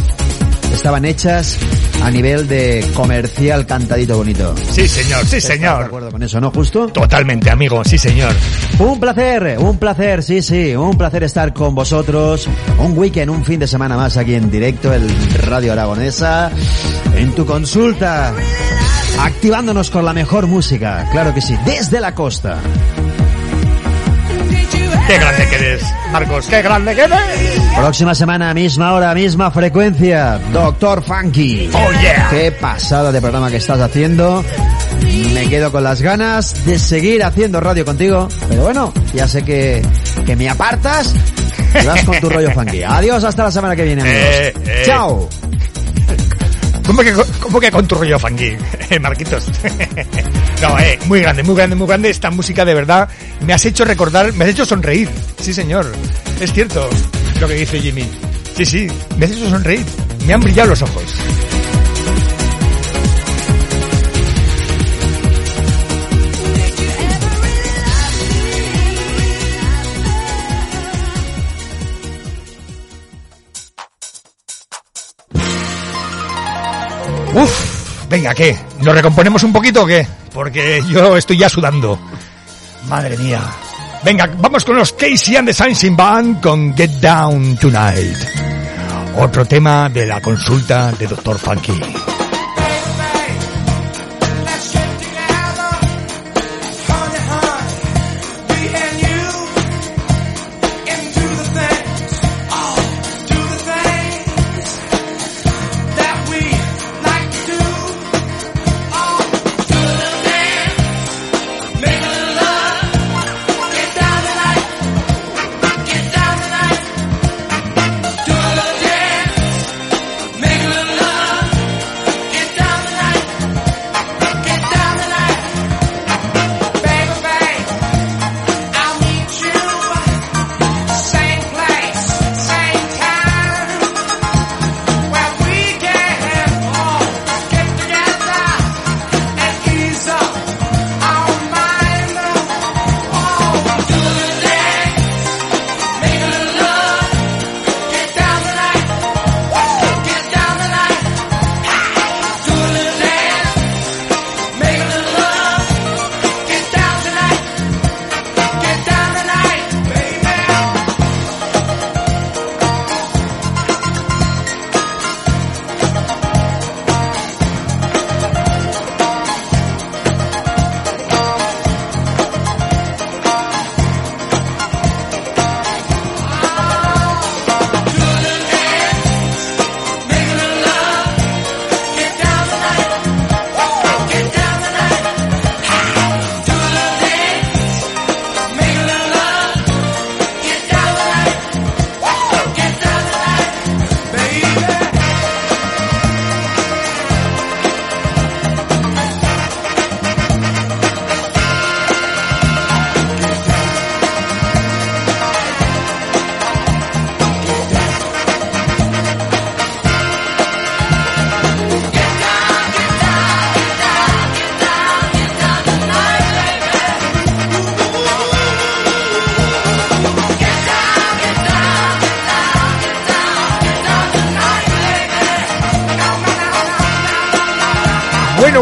estaban 0.73 1.07
hechas 1.07 1.59
a 2.03 2.11
nivel 2.11 2.47
de 2.49 2.85
comercial 2.95 3.67
cantadito 3.67 4.17
bonito. 4.17 4.55
Sí, 4.71 4.87
señor, 4.87 5.27
sí, 5.27 5.37
¿Estás 5.37 5.55
señor. 5.57 5.79
de 5.81 5.85
acuerdo 5.87 6.11
con 6.11 6.23
eso, 6.23 6.41
no, 6.41 6.51
justo? 6.51 6.89
Totalmente, 6.89 7.51
amigo, 7.51 7.83
sí, 7.85 7.99
señor. 7.99 8.33
Un 8.79 9.01
placer, 9.01 9.57
un 9.59 9.79
placer, 9.79 10.23
sí, 10.23 10.43
sí, 10.43 10.75
un 10.75 10.97
placer 10.97 11.25
estar 11.25 11.53
con 11.53 11.75
vosotros. 11.75 12.49
Un 12.79 12.97
weekend, 12.97 13.31
un 13.31 13.45
fin 13.45 13.59
de 13.59 13.67
semana 13.67 13.97
más 13.97 14.17
aquí 14.17 14.35
en 14.35 14.51
directo, 14.51 14.93
el 14.93 15.09
Radio 15.43 15.73
Aragonesa, 15.73 16.51
en 17.15 17.33
tu 17.35 17.45
consulta, 17.47 18.33
activándonos 19.21 19.91
con 19.91 20.05
la 20.05 20.13
mejor 20.13 20.47
música, 20.47 21.09
claro 21.11 21.35
que 21.35 21.41
sí, 21.41 21.57
desde 21.65 22.01
la 22.01 22.15
costa. 22.15 22.59
Qué 25.07 25.19
grande 25.19 25.49
que 25.49 25.55
eres, 25.55 25.83
Marcos, 26.11 26.47
qué 26.49 26.63
grande 26.63 26.95
que 26.95 27.03
eres. 27.03 27.21
Próxima 27.77 28.15
semana, 28.15 28.53
misma 28.55 28.93
hora, 28.93 29.15
misma 29.15 29.51
frecuencia, 29.51 30.41
Doctor 30.53 31.03
Funky. 31.03 31.71
Oh, 31.73 31.91
yeah. 32.01 32.29
Qué 32.31 32.51
pasada 32.53 33.13
de 33.13 33.21
programa 33.21 33.51
que 33.51 33.59
estás 33.59 33.81
haciendo. 33.81 34.45
Me 35.33 35.49
quedo 35.49 35.71
con 35.71 35.85
las 35.85 36.03
ganas 36.03 36.65
de 36.67 36.79
seguir 36.79 37.23
haciendo 37.23 37.61
radio 37.61 37.85
contigo. 37.85 38.29
Pero 38.49 38.65
bueno, 38.65 38.93
ya 39.15 39.29
sé 39.29 39.45
que, 39.45 39.81
que 40.25 40.35
me 40.35 40.49
apartas 40.49 41.15
y 41.83 41.87
vas 41.87 42.03
con 42.05 42.19
tu 42.19 42.29
rollo 42.29 42.51
funky. 42.51 42.83
Adiós, 42.87 43.23
hasta 43.23 43.45
la 43.45 43.51
semana 43.51 43.77
que 43.77 43.85
viene, 43.85 44.03
amigos. 44.03 44.21
Eh, 44.21 44.55
eh. 44.65 44.83
Chao. 44.87 45.29
¿Cómo 46.87 47.03
que, 47.03 47.13
¿Cómo 47.41 47.61
que 47.61 47.71
con 47.71 47.87
tu 47.87 47.97
rollo 47.97 48.19
funky, 48.19 48.57
eh, 48.91 48.99
Marquitos? 49.01 49.51
no, 50.63 50.79
eh, 50.79 50.99
muy 51.07 51.21
grande, 51.21 51.43
muy 51.43 51.57
grande, 51.57 51.77
muy 51.77 51.87
grande. 51.87 52.11
Esta 52.11 52.31
música 52.31 52.65
de 52.65 52.75
verdad 52.75 53.09
me 53.45 53.53
has 53.53 53.65
hecho 53.65 53.85
recordar, 53.85 54.33
me 54.35 54.45
has 54.45 54.51
hecho 54.51 54.65
sonreír. 54.65 55.09
Sí, 55.41 55.53
señor. 55.53 55.91
Es 56.41 56.53
cierto 56.53 56.89
lo 57.41 57.49
que 57.49 57.55
dice 57.55 57.81
Jimmy. 57.81 58.09
Sí, 58.57 58.65
sí, 58.65 58.87
me 59.19 59.27
has 59.27 59.33
hecho 59.33 59.51
sonreír. 59.51 59.85
Me 60.27 60.35
han 60.35 60.41
brillado 60.41 60.71
los 60.71 60.83
ojos. 60.83 61.05
Uf, 77.37 78.09
venga, 78.09 78.35
¿qué? 78.35 78.57
¿Lo 78.81 78.95
recomponemos 78.95 79.43
un 79.43 79.53
poquito 79.53 79.83
o 79.83 79.87
qué? 79.87 80.07
Porque 80.33 80.83
yo 80.89 81.19
estoy 81.19 81.37
ya 81.37 81.51
sudando. 81.51 81.99
Madre 82.89 83.19
mía. 83.19 83.43
Venga, 84.03 84.31
vamos 84.39 84.65
con 84.65 84.77
los 84.77 84.95
Casey 84.95 85.37
and 85.37 85.47
the 85.47 85.53
Sunshine 85.53 85.95
Band 85.95 86.41
con 86.41 86.75
Get 86.75 86.93
Down 86.93 87.59
Tonight. 87.59 88.17
Otro 89.19 89.45
tema 89.45 89.91
de 89.91 90.07
la 90.07 90.23
consulta 90.23 90.93
de 90.93 91.07
Dr. 91.09 91.39
Funky. 91.39 91.79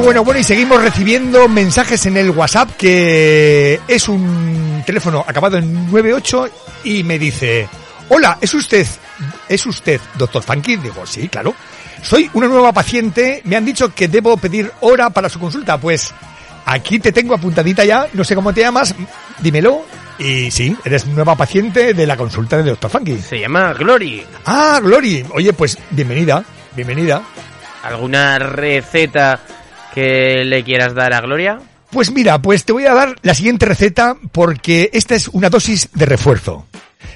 Bueno, 0.04 0.22
bueno, 0.22 0.38
y 0.38 0.44
seguimos 0.44 0.82
recibiendo 0.82 1.48
mensajes 1.48 2.04
en 2.04 2.18
el 2.18 2.28
WhatsApp 2.28 2.76
que 2.76 3.80
es 3.88 4.06
un 4.06 4.82
teléfono 4.84 5.24
acabado 5.26 5.56
en 5.56 5.86
98 5.86 6.50
y 6.84 7.02
me 7.02 7.18
dice, 7.18 7.66
hola, 8.10 8.36
¿es 8.38 8.52
usted, 8.52 8.86
es 9.48 9.64
usted 9.64 9.98
doctor 10.18 10.42
Funky? 10.42 10.76
Digo, 10.76 11.06
sí, 11.06 11.28
claro. 11.28 11.54
Soy 12.02 12.30
una 12.34 12.48
nueva 12.48 12.70
paciente, 12.70 13.40
me 13.44 13.56
han 13.56 13.64
dicho 13.64 13.94
que 13.94 14.08
debo 14.08 14.36
pedir 14.36 14.70
hora 14.80 15.08
para 15.08 15.30
su 15.30 15.40
consulta, 15.40 15.80
pues 15.80 16.12
aquí 16.66 16.98
te 16.98 17.10
tengo 17.10 17.34
apuntadita 17.34 17.86
ya, 17.86 18.06
no 18.12 18.24
sé 18.24 18.34
cómo 18.34 18.52
te 18.52 18.60
llamas, 18.60 18.94
dímelo. 19.40 19.86
Y 20.18 20.50
sí, 20.50 20.76
eres 20.84 21.06
nueva 21.06 21.34
paciente 21.34 21.94
de 21.94 22.06
la 22.06 22.18
consulta 22.18 22.58
de 22.58 22.70
doctor 22.70 22.90
Funky. 22.90 23.18
Se 23.18 23.40
llama 23.40 23.72
Glory. 23.72 24.24
Ah, 24.44 24.80
Glory. 24.82 25.24
Oye, 25.32 25.54
pues 25.54 25.78
bienvenida, 25.90 26.44
bienvenida. 26.76 27.22
¿Alguna 27.82 28.38
receta 28.38 29.40
que 29.94 30.44
le 30.44 30.64
quieras 30.64 30.94
dar 30.94 31.12
a 31.12 31.20
Gloria? 31.20 31.60
Pues 31.90 32.10
mira, 32.10 32.42
pues 32.42 32.64
te 32.64 32.72
voy 32.72 32.86
a 32.86 32.94
dar 32.94 33.16
la 33.22 33.34
siguiente 33.34 33.66
receta 33.66 34.16
porque 34.32 34.90
esta 34.92 35.14
es 35.14 35.28
una 35.28 35.48
dosis 35.48 35.88
de 35.94 36.06
refuerzo. 36.06 36.66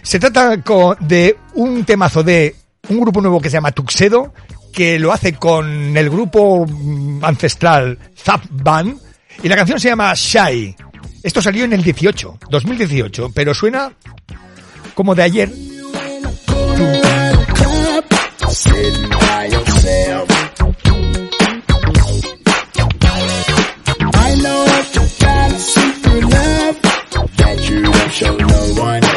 Se 0.02 0.20
trata 0.20 0.56
de 1.00 1.36
un 1.54 1.84
temazo 1.84 2.22
de 2.22 2.54
un 2.88 3.00
grupo 3.00 3.20
nuevo 3.20 3.40
que 3.40 3.50
se 3.50 3.54
llama 3.54 3.72
Tuxedo, 3.72 4.32
que 4.72 4.98
lo 4.98 5.12
hace 5.12 5.34
con 5.34 5.96
el 5.96 6.08
grupo 6.08 6.64
mm, 6.66 7.24
ancestral 7.24 7.98
Zap 8.16 8.42
Band, 8.50 8.98
y 9.42 9.48
la 9.48 9.56
canción 9.56 9.80
se 9.80 9.88
llama 9.88 10.12
Shy. 10.14 10.76
Esto 11.22 11.42
salió 11.42 11.64
en 11.64 11.72
el 11.72 11.82
18, 11.82 12.38
2018, 12.48 13.32
pero 13.34 13.52
suena 13.54 13.92
como 14.94 15.14
de 15.14 15.22
ayer. 15.22 15.50
Show 28.10 28.34
no 28.36 28.46
one 28.80 29.07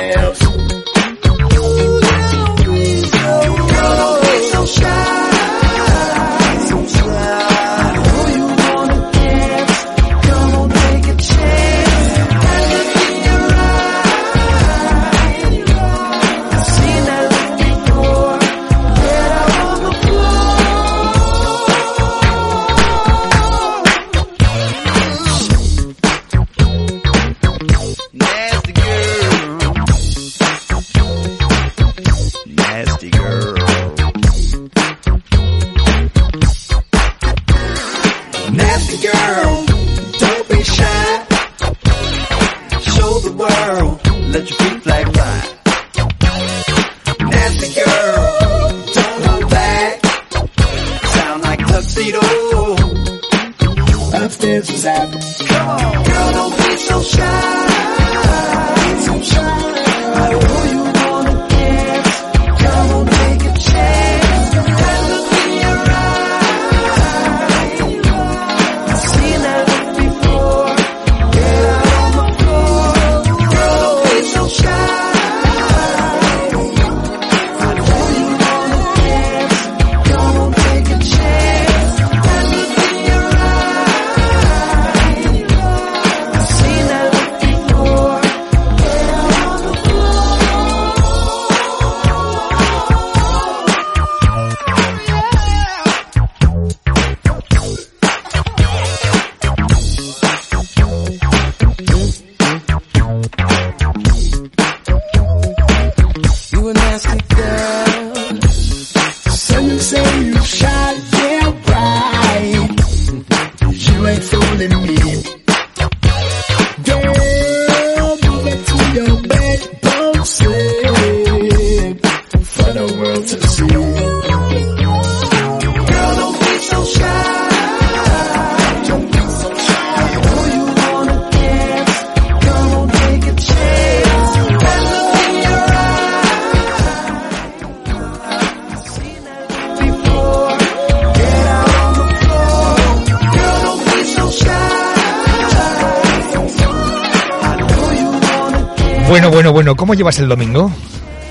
llevas 150.02 150.18
el 150.18 150.28
domingo? 150.28 150.72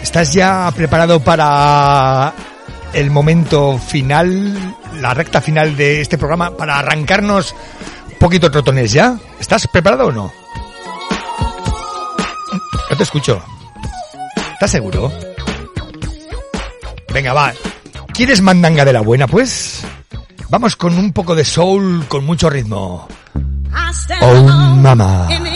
¿Estás 0.00 0.32
ya 0.32 0.72
preparado 0.76 1.18
para 1.18 2.32
el 2.92 3.10
momento 3.10 3.76
final, 3.78 4.76
la 5.00 5.12
recta 5.12 5.40
final 5.40 5.76
de 5.76 6.00
este 6.00 6.16
programa, 6.16 6.56
para 6.56 6.78
arrancarnos 6.78 7.52
un 8.12 8.18
poquito 8.20 8.48
trotones 8.48 8.92
ya? 8.92 9.18
¿Estás 9.40 9.66
preparado 9.66 10.06
o 10.06 10.12
no? 10.12 10.32
No 12.90 12.96
te 12.96 13.02
escucho. 13.02 13.42
¿Estás 14.52 14.70
seguro? 14.70 15.10
Venga, 17.12 17.32
va. 17.32 17.52
¿Quieres 18.14 18.40
mandanga 18.40 18.84
de 18.84 18.92
la 18.92 19.00
buena, 19.00 19.26
pues? 19.26 19.84
Vamos 20.48 20.76
con 20.76 20.96
un 20.96 21.12
poco 21.12 21.34
de 21.34 21.44
soul 21.44 22.04
con 22.06 22.24
mucho 22.24 22.48
ritmo. 22.48 23.08
Oh, 24.22 24.26
alone 24.26 25.49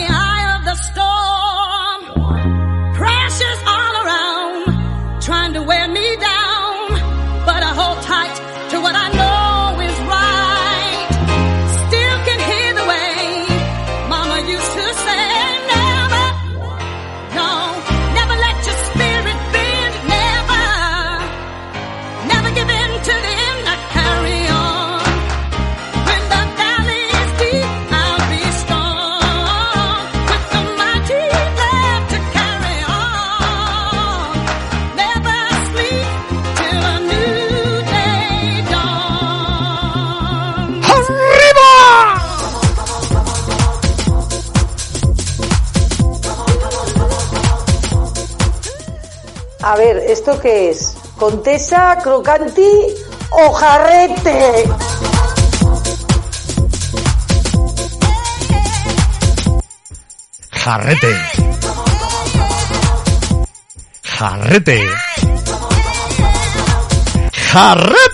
A 49.67 49.77
ver, 49.77 49.97
¿esto 49.97 50.39
qué 50.41 50.69
es? 50.69 50.95
¿Contesa, 51.17 51.97
crocanti 52.03 52.69
o 53.31 53.51
jarrete? 53.51 54.69
Jarrete. 60.51 61.17
Jarrete. 64.03 64.87
Jarrete. 67.33 68.14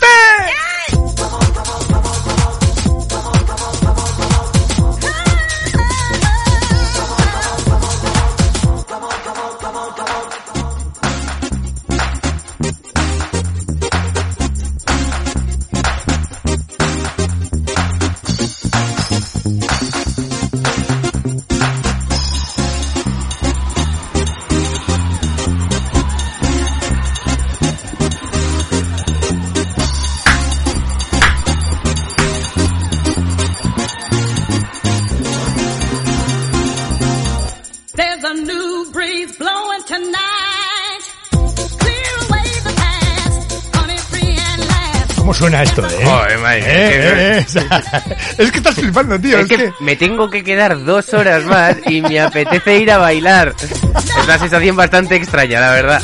Sea, 47.51 47.83
es 48.39 48.51
que 48.51 48.59
estás 48.59 48.75
flipando, 48.75 49.19
tío. 49.21 49.39
Es 49.39 49.43
Es 49.45 49.49
que, 49.49 49.57
que... 49.57 49.73
me 49.81 49.97
tengo 49.97 50.31
que 50.31 50.43
quedar 50.43 50.83
dos 50.85 51.13
horas 51.15 51.45
más 51.45 51.77
y 51.87 52.01
me 52.03 52.21
apetece 52.21 52.79
ir 52.79 52.91
a 52.91 52.99
bailar. 52.99 53.55
Es 53.61 54.25
una 54.25 54.39
sensación 54.39 54.77
bastante 54.77 55.17
extraña, 55.17 55.61
la 55.61 55.73
verdad. 55.73 56.03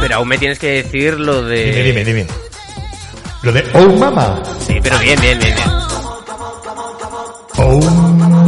Pero 0.00 0.16
aún 0.16 0.28
me 0.28 0.38
tienes 0.38 0.58
que 0.58 0.82
decir 0.82 1.20
lo 1.20 1.42
de... 1.42 1.66
Dime, 1.66 1.82
dime, 1.82 2.04
dime. 2.04 2.26
Lo 3.42 3.52
de 3.52 3.64
Oh 3.74 3.88
Mama. 3.96 4.42
Sí, 4.66 4.78
pero 4.82 4.98
bien, 4.98 5.20
bien, 5.20 5.38
bien, 5.38 5.54
bien. 5.54 5.79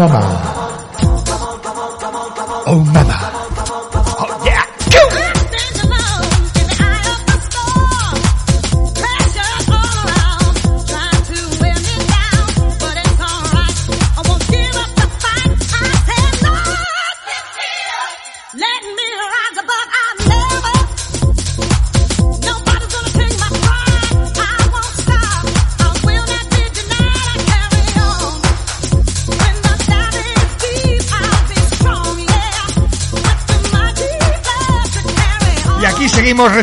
Oh 0.05 0.09
Mama. 0.09 0.43
Oh 2.66 2.85
Mama. 2.93 3.32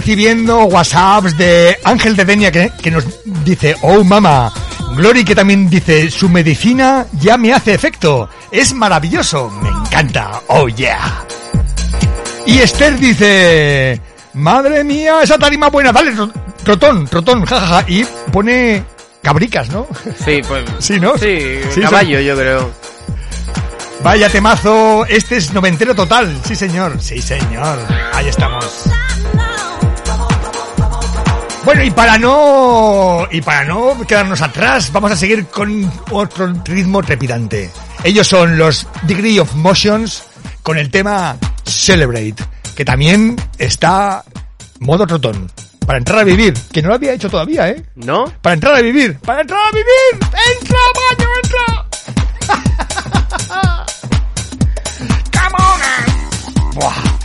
Recibiendo 0.10 0.64
WhatsApps 0.64 1.38
de 1.38 1.78
Ángel 1.84 2.16
de 2.16 2.26
Denia 2.26 2.52
que, 2.52 2.72
que 2.82 2.90
nos 2.90 3.06
dice, 3.46 3.76
oh 3.84 4.04
mama. 4.04 4.52
Glory 4.96 5.24
que 5.24 5.36
también 5.36 5.70
dice, 5.70 6.10
su 6.10 6.28
medicina 6.30 7.06
ya 7.22 7.38
me 7.38 7.54
hace 7.54 7.76
efecto. 7.76 8.28
Es 8.50 8.74
maravilloso. 8.74 9.52
Me 9.62 9.70
encanta. 9.70 10.42
Oh 10.48 10.68
yeah. 10.68 11.24
Y 12.48 12.58
Esther 12.58 12.98
dice, 12.98 14.02
madre 14.34 14.84
mía, 14.84 15.18
esa 15.22 15.38
tarima 15.38 15.70
buena. 15.70 15.92
Dale, 15.92 16.10
ro- 16.12 16.32
trotón, 16.64 17.06
trotón, 17.08 17.46
jajaja. 17.46 17.84
Y 17.88 18.04
pone 18.32 18.84
cabricas, 19.22 19.70
¿no? 19.70 19.86
Sí, 20.26 20.42
pues... 20.48 20.64
Sí, 20.80 21.00
¿no? 21.00 21.16
Sí, 21.20 21.60
Sí, 21.72 21.82
caballo, 21.82 22.20
yo 22.20 22.36
creo. 22.36 22.72
Vaya 24.04 24.28
temazo, 24.30 25.06
este 25.06 25.38
es 25.38 25.54
noventero 25.54 25.94
total. 25.94 26.36
Sí, 26.46 26.56
señor. 26.56 26.98
Sí, 27.00 27.22
señor. 27.22 27.78
Ahí 28.14 28.28
estamos. 28.28 28.66
Bueno, 31.70 31.84
y 31.84 31.92
para 31.92 32.18
no 32.18 33.28
y 33.30 33.42
para 33.42 33.64
no 33.64 33.96
quedarnos 34.08 34.42
atrás, 34.42 34.92
vamos 34.92 35.12
a 35.12 35.16
seguir 35.16 35.46
con 35.46 35.88
otro 36.10 36.52
ritmo 36.66 37.04
trepidante. 37.04 37.70
Ellos 38.04 38.28
son 38.28 38.58
los 38.58 38.88
Degree 39.04 39.40
of 39.40 39.54
Motions 39.54 40.24
con 40.64 40.80
el 40.80 40.90
tema 40.90 41.38
Celebrate, 41.64 42.38
que 42.76 42.84
también 42.84 43.36
está 43.60 44.24
modo 44.80 45.06
trotón. 45.06 45.52
Para 45.86 46.00
entrar 46.00 46.18
a 46.18 46.24
vivir, 46.24 46.56
que 46.74 46.82
no 46.82 46.88
lo 46.88 46.96
había 46.96 47.14
hecho 47.14 47.30
todavía, 47.30 47.70
¿eh? 47.70 47.86
¿No? 47.98 48.26
Para 48.42 48.56
entrar 48.56 48.74
a 48.74 48.82
vivir, 48.82 49.20
para 49.20 49.42
entrar 49.42 49.60
a 49.68 49.72
vivir. 49.72 49.86
¡Entra, 50.60 50.80
baño, 50.98 51.30
entra! 51.44 51.86
¡Come 55.40 55.56
on! 55.60 55.82
Buah. 56.74 57.20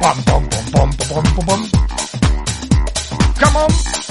Pom, 0.00 0.22
pom, 0.22 0.48
pom, 0.48 0.64
pom, 0.70 0.90
pom, 1.08 1.24
pom, 1.34 1.44
pom. 1.44 1.77
Come 3.38 3.56
on. 3.56 4.07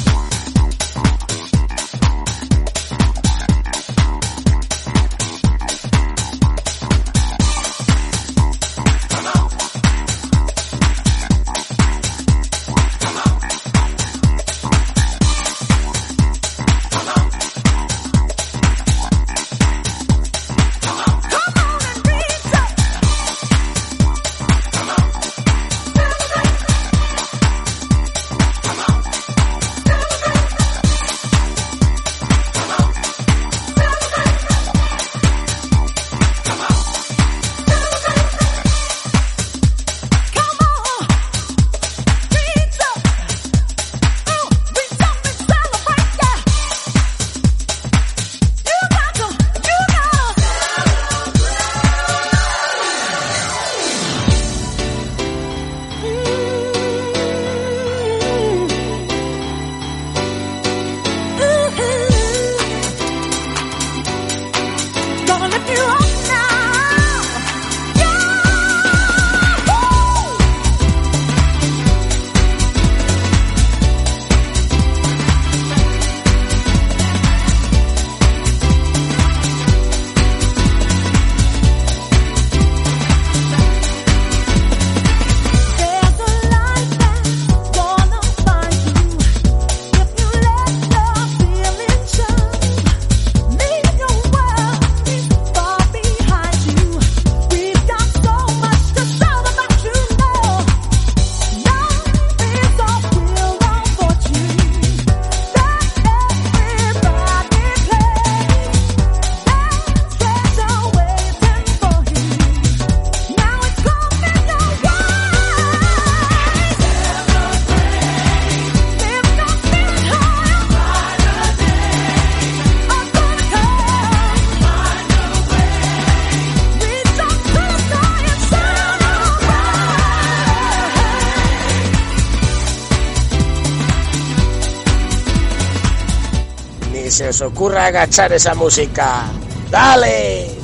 Ocurra 137.58 137.88
agachar 137.88 138.32
esa 138.34 138.54
música. 138.54 139.26
¡Dale! 139.72 140.46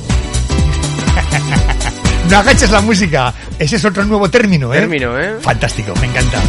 No 2.30 2.38
agaches 2.38 2.70
la 2.70 2.80
música. 2.80 3.34
Ese 3.58 3.76
es 3.76 3.84
otro 3.84 4.02
nuevo 4.06 4.30
término, 4.30 4.72
¿eh? 4.72 4.78
Término, 4.80 5.20
¿eh? 5.20 5.36
Fantástico, 5.42 5.92
me 6.00 6.06
encanta. 6.06 6.40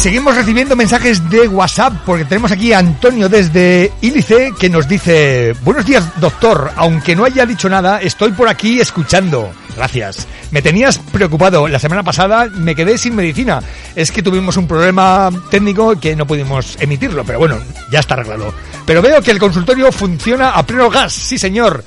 Seguimos 0.00 0.34
recibiendo 0.34 0.76
mensajes 0.76 1.28
de 1.28 1.46
WhatsApp 1.46 1.92
porque 2.06 2.24
tenemos 2.24 2.50
aquí 2.50 2.72
a 2.72 2.78
Antonio 2.78 3.28
desde 3.28 3.92
Ílice 4.00 4.50
que 4.58 4.70
nos 4.70 4.88
dice, 4.88 5.54
buenos 5.62 5.84
días 5.84 6.18
doctor, 6.18 6.70
aunque 6.76 7.14
no 7.14 7.26
haya 7.26 7.44
dicho 7.44 7.68
nada, 7.68 8.00
estoy 8.00 8.32
por 8.32 8.48
aquí 8.48 8.80
escuchando. 8.80 9.52
Gracias. 9.76 10.26
Me 10.52 10.62
tenías 10.62 10.98
preocupado. 10.98 11.68
La 11.68 11.78
semana 11.78 12.02
pasada 12.02 12.46
me 12.46 12.74
quedé 12.74 12.96
sin 12.96 13.14
medicina. 13.14 13.60
Es 13.94 14.10
que 14.10 14.22
tuvimos 14.22 14.56
un 14.56 14.66
problema 14.66 15.30
técnico 15.50 16.00
que 16.00 16.16
no 16.16 16.26
pudimos 16.26 16.78
emitirlo, 16.80 17.22
pero 17.22 17.38
bueno, 17.38 17.58
ya 17.92 18.00
está 18.00 18.14
arreglado. 18.14 18.54
Pero 18.86 19.02
veo 19.02 19.20
que 19.20 19.32
el 19.32 19.38
consultorio 19.38 19.92
funciona 19.92 20.52
a 20.52 20.62
pleno 20.64 20.88
gas. 20.88 21.12
Sí, 21.12 21.36
señor. 21.36 21.84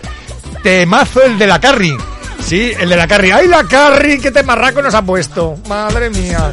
Temazo 0.62 1.24
el 1.24 1.40
de 1.40 1.48
la 1.48 1.60
Carry. 1.60 1.98
Sí, 2.46 2.74
el 2.80 2.90
de 2.90 2.96
la 2.96 3.08
Carry. 3.08 3.32
¡Ay, 3.32 3.48
la 3.48 3.64
Carry! 3.64 4.20
¡Qué 4.20 4.30
temarraco 4.30 4.84
nos 4.84 4.94
ha 4.94 5.02
puesto! 5.02 5.56
¡Madre 5.68 6.12
mía! 6.12 6.52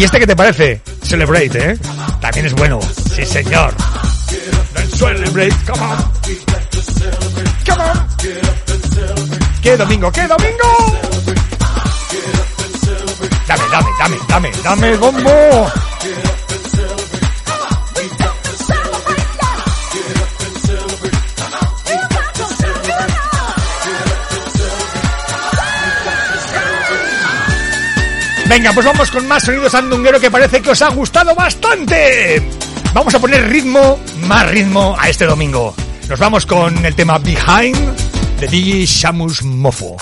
¿Y 0.00 0.04
este 0.04 0.18
qué 0.18 0.26
te 0.26 0.34
parece? 0.34 0.80
Celebrate, 1.02 1.72
¿eh? 1.72 1.78
También 2.22 2.46
es 2.46 2.54
bueno. 2.54 2.80
Sí, 3.14 3.22
señor. 3.26 3.74
Celebrate, 4.96 5.54
come 5.66 5.82
on. 5.82 5.98
Come 7.66 7.84
on. 7.84 8.08
¡Qué 9.60 9.76
domingo, 9.76 10.10
qué 10.10 10.26
domingo! 10.26 11.00
Dame, 13.46 13.62
dame, 13.70 13.90
dame, 13.98 14.16
dame, 14.26 14.50
dame 14.64 14.88
el 14.88 14.96
bombo. 14.96 15.70
Venga, 28.50 28.72
pues 28.72 28.84
vamos 28.84 29.12
con 29.12 29.28
más 29.28 29.44
sonidos 29.44 29.72
andunguero 29.76 30.18
que 30.18 30.28
parece 30.28 30.60
que 30.60 30.70
os 30.70 30.82
ha 30.82 30.88
gustado 30.88 31.36
bastante. 31.36 32.42
Vamos 32.92 33.14
a 33.14 33.20
poner 33.20 33.48
ritmo, 33.48 33.96
más 34.22 34.50
ritmo 34.50 34.96
a 34.98 35.08
este 35.08 35.24
domingo. 35.24 35.72
Nos 36.08 36.18
vamos 36.18 36.46
con 36.46 36.84
el 36.84 36.96
tema 36.96 37.18
Behind 37.18 37.96
de 38.40 38.48
Biggie 38.48 38.86
Shamus 38.86 39.44
Mofo. 39.44 39.96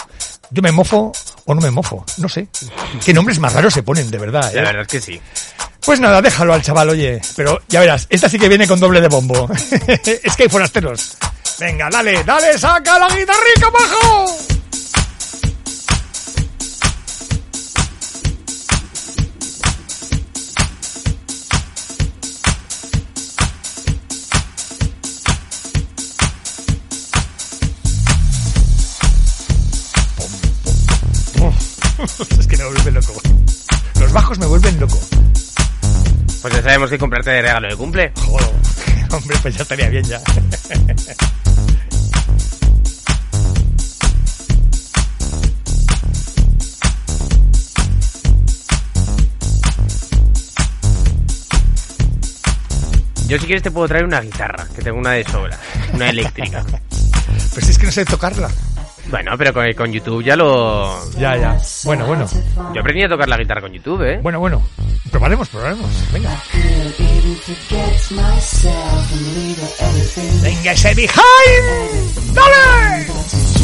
Yo 0.50 0.62
me 0.62 0.72
mofo 0.72 1.12
o 1.44 1.54
no 1.54 1.60
me 1.60 1.70
mofo, 1.70 2.06
no 2.16 2.26
sé. 2.26 2.48
Qué 3.04 3.12
nombres 3.12 3.38
más 3.38 3.52
raros 3.52 3.74
se 3.74 3.82
ponen, 3.82 4.10
de 4.10 4.16
verdad. 4.16 4.50
La 4.54 4.62
¿eh? 4.62 4.64
verdad 4.64 4.80
es 4.80 4.88
que 4.88 5.00
sí. 5.02 5.20
Pues 5.84 6.00
nada, 6.00 6.22
déjalo 6.22 6.54
al 6.54 6.62
chaval, 6.62 6.88
oye. 6.88 7.20
Pero 7.36 7.60
ya 7.68 7.80
verás, 7.80 8.06
esta 8.08 8.30
sí 8.30 8.38
que 8.38 8.48
viene 8.48 8.66
con 8.66 8.80
doble 8.80 9.02
de 9.02 9.08
bombo. 9.08 9.46
es 9.88 10.36
que 10.36 10.44
hay 10.44 10.48
forasteros. 10.48 11.18
Venga, 11.60 11.90
dale, 11.90 12.24
dale, 12.24 12.56
saca 12.56 12.98
la 12.98 13.08
guitarrica, 13.08 13.68
bajo. 13.70 14.57
Bajos 34.18 34.38
me 34.40 34.46
vuelven 34.46 34.80
loco. 34.80 34.98
Pues 36.42 36.54
ya 36.54 36.62
sabemos 36.62 36.90
que 36.90 36.98
comprarte 36.98 37.30
de 37.30 37.42
regalo 37.42 37.68
de 37.68 37.76
cumple. 37.76 38.12
Joder, 38.16 38.50
hombre, 39.12 39.36
pues 39.42 39.54
ya 39.54 39.62
estaría 39.62 39.88
bien 39.88 40.04
ya. 40.04 40.20
Yo 53.28 53.38
si 53.38 53.46
quieres 53.46 53.62
te 53.62 53.70
puedo 53.70 53.86
traer 53.86 54.04
una 54.04 54.20
guitarra, 54.20 54.66
que 54.74 54.82
tengo 54.82 54.98
una 54.98 55.12
de 55.12 55.24
sobra, 55.24 55.58
una 55.92 56.10
eléctrica. 56.10 56.64
Pues 57.52 57.66
si 57.66 57.72
es 57.72 57.78
que 57.78 57.86
no 57.86 57.92
sé 57.92 58.04
tocarla. 58.04 58.50
Bueno, 59.10 59.32
pero 59.38 59.52
con, 59.52 59.72
con 59.72 59.92
YouTube 59.92 60.22
ya 60.22 60.36
lo... 60.36 61.10
Ya, 61.12 61.36
ya. 61.36 61.58
Bueno, 61.84 62.06
bueno. 62.06 62.26
Yo 62.74 62.80
aprendí 62.80 63.02
a 63.02 63.08
tocar 63.08 63.28
la 63.28 63.38
guitarra 63.38 63.60
con 63.62 63.72
YouTube, 63.72 64.02
¿eh? 64.02 64.20
Bueno, 64.22 64.38
bueno. 64.38 64.62
Probaremos, 65.10 65.48
probaremos. 65.48 65.90
Venga. 66.12 66.42
Venga, 70.42 70.72
ese 70.72 70.94
behind. 70.94 72.34
¡Dale! 72.34 73.57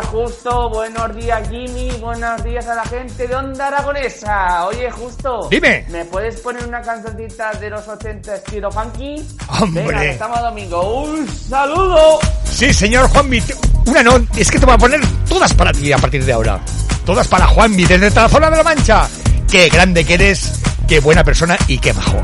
Días, 0.00 0.06
Justo. 0.06 0.70
Buenos 0.70 1.14
días, 1.16 1.48
Jimmy. 1.48 1.90
Buenos 2.00 2.42
días 2.42 2.66
a 2.66 2.74
la 2.74 2.84
gente 2.84 3.28
de 3.28 3.34
Onda 3.36 3.68
Aragonesa. 3.68 4.66
Oye, 4.66 4.90
Justo. 4.90 5.48
Dime. 5.50 5.84
¿Me 5.88 6.04
puedes 6.06 6.40
poner 6.40 6.66
una 6.66 6.82
cancioncita 6.82 7.52
de 7.52 7.70
los 7.70 7.86
80 7.86 8.34
estilo 8.36 8.70
funky? 8.72 9.24
Hombre. 9.60 9.84
Venga, 9.86 10.04
estamos 10.04 10.38
a 10.38 10.42
domingo. 10.42 11.04
¡Un 11.04 11.28
saludo! 11.28 12.18
Sí, 12.44 12.72
señor 12.72 13.08
Juanvi. 13.10 13.40
te- 13.40 13.54
Una 13.86 14.02
no, 14.02 14.16
es 14.36 14.50
que 14.50 14.58
te 14.58 14.66
voy 14.66 14.74
a 14.74 14.78
poner 14.78 15.00
todas 15.28 15.52
para 15.54 15.72
ti 15.72 15.92
a 15.92 15.98
partir 15.98 16.24
de 16.24 16.32
ahora. 16.32 16.60
Todas 17.04 17.28
para 17.28 17.46
Juanvi, 17.46 17.84
desde 17.84 18.10
la 18.10 18.28
zona 18.28 18.50
de 18.50 18.56
la 18.56 18.62
Mancha. 18.64 19.08
Qué 19.50 19.68
grande 19.68 20.04
que 20.04 20.14
eres, 20.14 20.60
qué 20.88 21.00
buena 21.00 21.22
persona 21.22 21.56
y 21.68 21.78
qué 21.78 21.92
majo. 21.92 22.20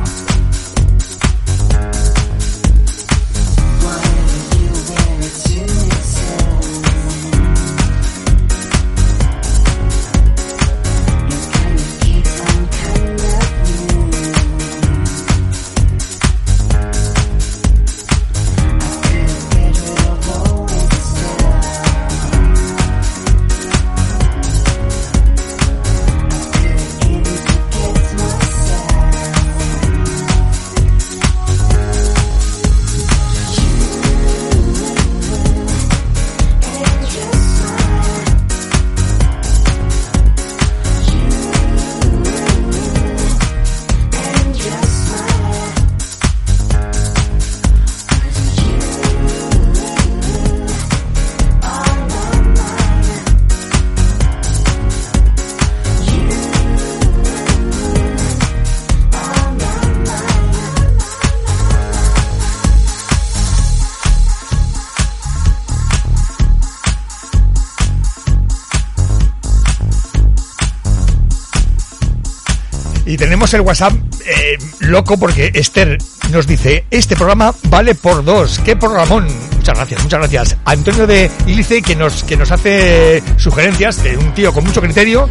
Y 73.10 73.16
tenemos 73.16 73.52
el 73.54 73.62
WhatsApp 73.62 73.92
eh, 74.24 74.56
loco 74.78 75.18
porque 75.18 75.50
Esther 75.52 75.98
nos 76.30 76.46
dice, 76.46 76.84
este 76.92 77.16
programa 77.16 77.52
vale 77.64 77.96
por 77.96 78.24
dos. 78.24 78.60
¡Qué 78.60 78.76
programón! 78.76 79.26
Muchas 79.56 79.76
gracias, 79.76 80.04
muchas 80.04 80.20
gracias. 80.20 80.56
Antonio 80.64 81.08
de 81.08 81.28
Ilice 81.48 81.82
que 81.82 81.96
nos, 81.96 82.22
que 82.22 82.36
nos 82.36 82.52
hace 82.52 83.20
sugerencias 83.36 84.04
de 84.04 84.16
un 84.16 84.32
tío 84.32 84.52
con 84.52 84.62
mucho 84.62 84.80
criterio 84.80 85.28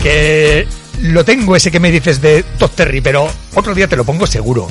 que 0.00 0.64
lo 1.00 1.24
tengo 1.24 1.56
ese 1.56 1.72
que 1.72 1.80
me 1.80 1.90
dices 1.90 2.22
de 2.22 2.44
Todd 2.56 2.70
Terry, 2.70 3.00
pero 3.00 3.28
otro 3.56 3.74
día 3.74 3.88
te 3.88 3.96
lo 3.96 4.04
pongo 4.04 4.24
seguro. 4.24 4.68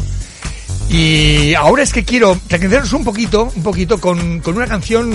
Y 0.89 1.53
ahora 1.55 1.83
es 1.83 1.91
que 1.91 2.05
quiero 2.05 2.39
tranquilizarnos 2.47 2.93
un 2.93 3.03
poquito, 3.03 3.51
un 3.53 3.61
poquito 3.61 3.99
con, 3.99 4.39
con 4.39 4.55
una 4.55 4.67
canción 4.67 5.11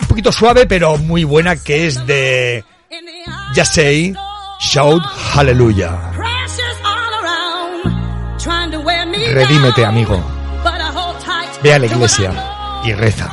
un 0.00 0.08
poquito 0.08 0.32
suave 0.32 0.66
pero 0.66 0.98
muy 0.98 1.22
buena 1.22 1.54
que 1.54 1.86
es 1.86 2.04
de 2.04 2.64
Say 3.54 4.12
Shout 4.58 5.02
Hallelujah. 5.02 6.12
Redímete, 9.32 9.84
amigo. 9.84 10.22
Ve 11.62 11.74
a 11.74 11.78
la 11.78 11.86
iglesia 11.86 12.32
y 12.84 12.92
reza. 12.94 13.30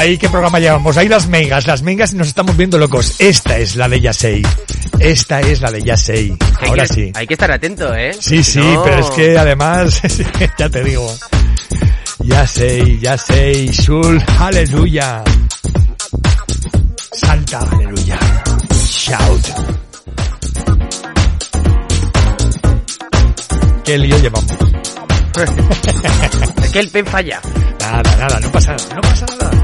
Ahí 0.00 0.16
qué 0.16 0.30
programa 0.30 0.58
llevamos, 0.58 0.96
ahí 0.96 1.08
las 1.08 1.28
mengas, 1.28 1.66
las 1.66 1.82
mengas 1.82 2.14
y 2.14 2.16
nos 2.16 2.28
estamos 2.28 2.56
viendo 2.56 2.78
locos. 2.78 3.16
Esta 3.18 3.58
es 3.58 3.76
la 3.76 3.86
de 3.86 4.00
Yasei. 4.00 4.40
Esta 4.98 5.40
es 5.40 5.60
la 5.60 5.70
de 5.70 5.82
Yasei. 5.82 6.34
Hay 6.58 6.68
Ahora 6.70 6.86
que- 6.86 6.94
sí. 6.94 7.12
Hay 7.14 7.26
que 7.26 7.34
estar 7.34 7.52
atento, 7.52 7.94
¿eh? 7.94 8.12
Sí, 8.18 8.42
sí, 8.42 8.60
No. 8.60 8.82
pero 8.82 8.98
es 9.00 9.10
que 9.10 9.36
además, 9.36 10.00
ya 10.58 10.70
te 10.70 10.82
digo. 10.84 11.14
Ya 12.20 12.46
sé, 12.46 12.98
ya 12.98 13.18
sé, 13.18 13.66
Shul, 13.66 14.24
aleluya. 14.38 15.22
Salta, 17.12 17.58
aleluya. 17.70 18.18
Shout. 18.88 19.46
Qué 23.84 23.98
lío 23.98 24.16
llevamos. 24.16 24.50
es 26.64 26.70
que 26.70 26.78
el 26.80 26.88
pen 26.88 27.04
falla. 27.04 27.38
Nada, 27.80 28.16
nada, 28.16 28.40
no 28.40 28.50
pasa 28.50 28.72
nada, 28.72 28.94
no 28.94 29.00
pasa 29.02 29.26
nada. 29.26 29.59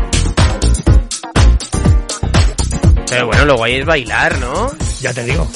Pero 3.08 3.26
bueno, 3.26 3.44
lo 3.44 3.56
guay 3.56 3.76
es 3.76 3.86
bailar, 3.86 4.38
¿no? 4.38 4.70
Ya 5.00 5.12
te 5.12 5.24
digo. 5.24 5.46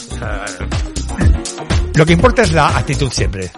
Lo 1.94 2.06
que 2.06 2.12
importa 2.12 2.43
es 2.43 2.52
la 2.52 2.68
actitud 2.78 3.10
siempre. 3.10 3.51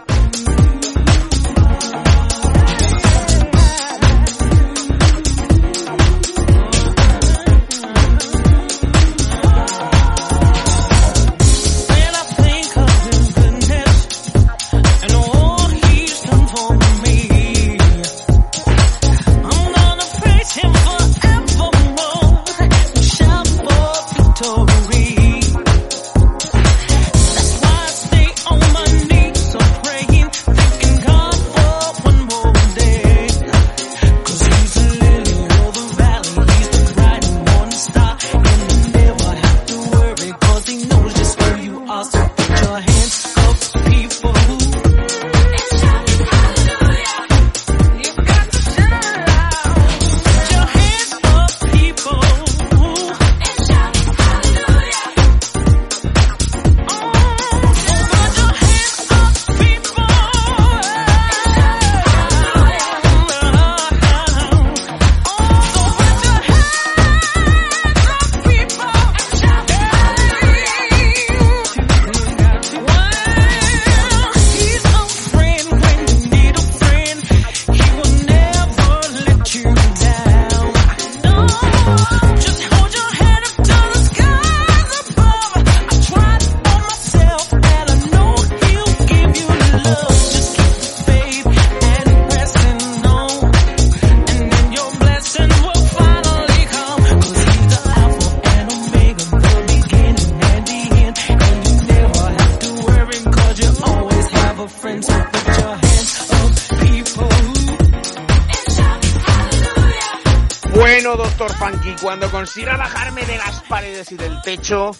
Funky, 111.92 112.02
cuando 112.02 112.30
consiga 112.30 112.76
bajarme 112.76 113.24
de 113.24 113.36
las 113.36 113.60
paredes 113.62 114.12
y 114.12 114.16
del 114.16 114.40
techo, 114.42 114.92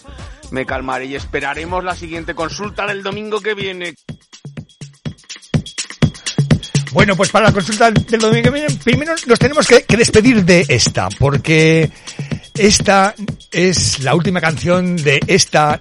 me 0.51 0.65
calmaré 0.65 1.05
y 1.05 1.15
esperaremos 1.15 1.83
la 1.83 1.95
siguiente 1.95 2.35
consulta 2.35 2.85
del 2.85 3.03
domingo 3.03 3.39
que 3.41 3.53
viene. 3.53 3.95
Bueno, 6.91 7.15
pues 7.15 7.29
para 7.29 7.45
la 7.45 7.51
consulta 7.51 7.89
del 7.89 8.19
domingo 8.19 8.43
que 8.43 8.49
viene, 8.51 8.67
primero 8.83 9.13
nos 9.25 9.39
tenemos 9.39 9.67
que, 9.67 9.83
que 9.83 9.97
despedir 9.97 10.45
de 10.45 10.65
esta, 10.69 11.09
porque 11.09 11.89
esta 12.55 13.15
es 13.51 13.99
la 13.99 14.13
última 14.13 14.39
canción 14.41 14.95
de 14.95 15.19
esta 15.27 15.79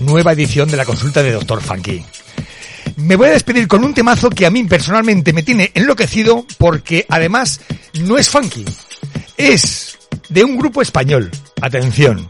nueva 0.00 0.32
edición 0.32 0.70
de 0.70 0.76
la 0.76 0.84
consulta 0.84 1.22
de 1.22 1.32
Doctor 1.32 1.60
Funky. 1.60 2.04
Me 2.96 3.16
voy 3.16 3.28
a 3.28 3.32
despedir 3.32 3.66
con 3.66 3.84
un 3.84 3.94
temazo 3.94 4.30
que 4.30 4.46
a 4.46 4.50
mí 4.50 4.64
personalmente 4.64 5.32
me 5.32 5.42
tiene 5.42 5.72
enloquecido 5.74 6.46
porque 6.58 7.06
además 7.08 7.60
no 7.94 8.18
es 8.18 8.28
funky. 8.28 8.64
Es 9.36 9.98
de 10.28 10.44
un 10.44 10.56
grupo 10.56 10.82
español. 10.82 11.30
Atención. 11.60 12.26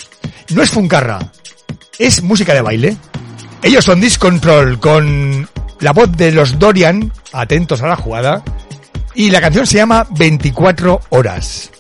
No 0.51 0.63
es 0.63 0.71
Funcarra. 0.71 1.19
Es 1.99 2.23
música 2.23 2.55
de 2.55 2.63
baile. 2.63 2.97
Ellos 3.63 3.85
son 3.85 4.01
Discontrol 4.01 4.81
con 4.81 5.49
la 5.81 5.93
voz 5.93 6.11
de 6.17 6.33
los 6.33 6.59
Dorian, 6.59 7.13
atentos 7.33 7.83
a 7.83 7.89
la 7.89 7.97
jugada, 7.97 8.43
y 9.15 9.31
la 9.31 9.41
canción 9.41 9.67
se 9.67 9.77
llama 9.77 10.07
24 10.11 11.01
horas. 11.11 11.71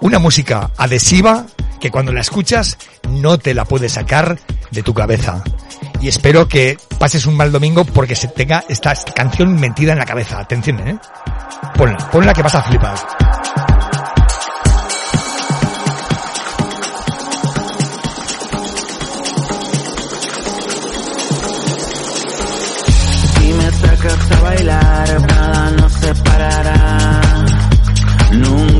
Una 0.00 0.18
música 0.18 0.70
adhesiva 0.76 1.46
que 1.80 1.90
cuando 1.90 2.12
la 2.12 2.20
escuchas 2.20 2.78
no 3.08 3.38
te 3.38 3.54
la 3.54 3.64
puedes 3.64 3.92
sacar 3.92 4.38
de 4.70 4.82
tu 4.82 4.94
cabeza. 4.94 5.42
Y 6.00 6.08
espero 6.08 6.48
que 6.48 6.76
pases 6.98 7.26
un 7.26 7.36
mal 7.36 7.52
domingo 7.52 7.84
porque 7.84 8.16
se 8.16 8.28
tenga 8.28 8.64
esta 8.68 8.94
canción 9.14 9.54
metida 9.54 9.92
en 9.92 9.98
la 9.98 10.06
cabeza. 10.06 10.40
Atención, 10.40 10.80
eh. 10.86 10.98
Ponla, 11.76 11.98
ponla 12.10 12.32
que 12.32 12.42
vas 12.42 12.54
a 12.54 12.62
flipar. 12.62 12.96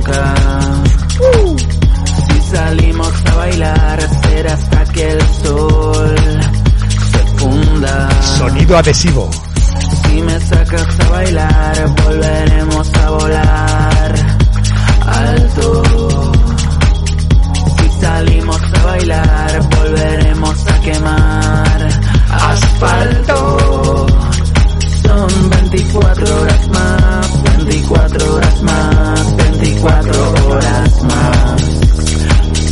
nunca. 0.03 0.35
Si 2.27 2.41
salimos 2.51 3.12
a 3.27 3.35
bailar, 3.37 4.01
será 4.23 4.53
hasta 4.55 4.85
que 4.93 5.11
el 5.12 5.20
sol 5.20 6.16
se 7.12 7.19
funda. 7.39 8.23
Sonido 8.39 8.77
adhesivo. 8.77 9.31
Si 10.05 10.23
me 10.23 10.41
sacas 10.41 11.01
a 11.01 11.11
bailar, 11.11 11.95
volveremos 12.05 12.91
a 12.95 13.11
volar 13.11 14.15
alto. 15.07 15.83
Si 17.77 18.01
salimos 18.01 18.62
a 18.62 18.87
bailar, 18.87 19.69
volveremos 19.77 20.66
a 20.66 20.81
quemar 20.81 21.89
asfalto. 22.31 24.07
Son 25.03 25.51
24 25.51 26.41
horas 26.41 26.69
más, 26.69 27.43
24 27.43 28.35
horas 28.35 28.62
más. 28.62 29.22
24 29.62 30.48
horas 30.48 31.02
más. 31.05 31.62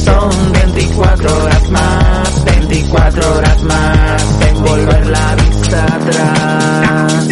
Son 0.04 0.52
24 0.52 1.42
horas 1.42 1.70
más, 1.70 2.44
24 2.44 3.34
horas 3.36 3.62
más, 3.62 4.24
en 4.48 4.64
volver 4.64 5.06
la 5.06 5.36
vista 5.36 5.84
atrás. 5.84 7.28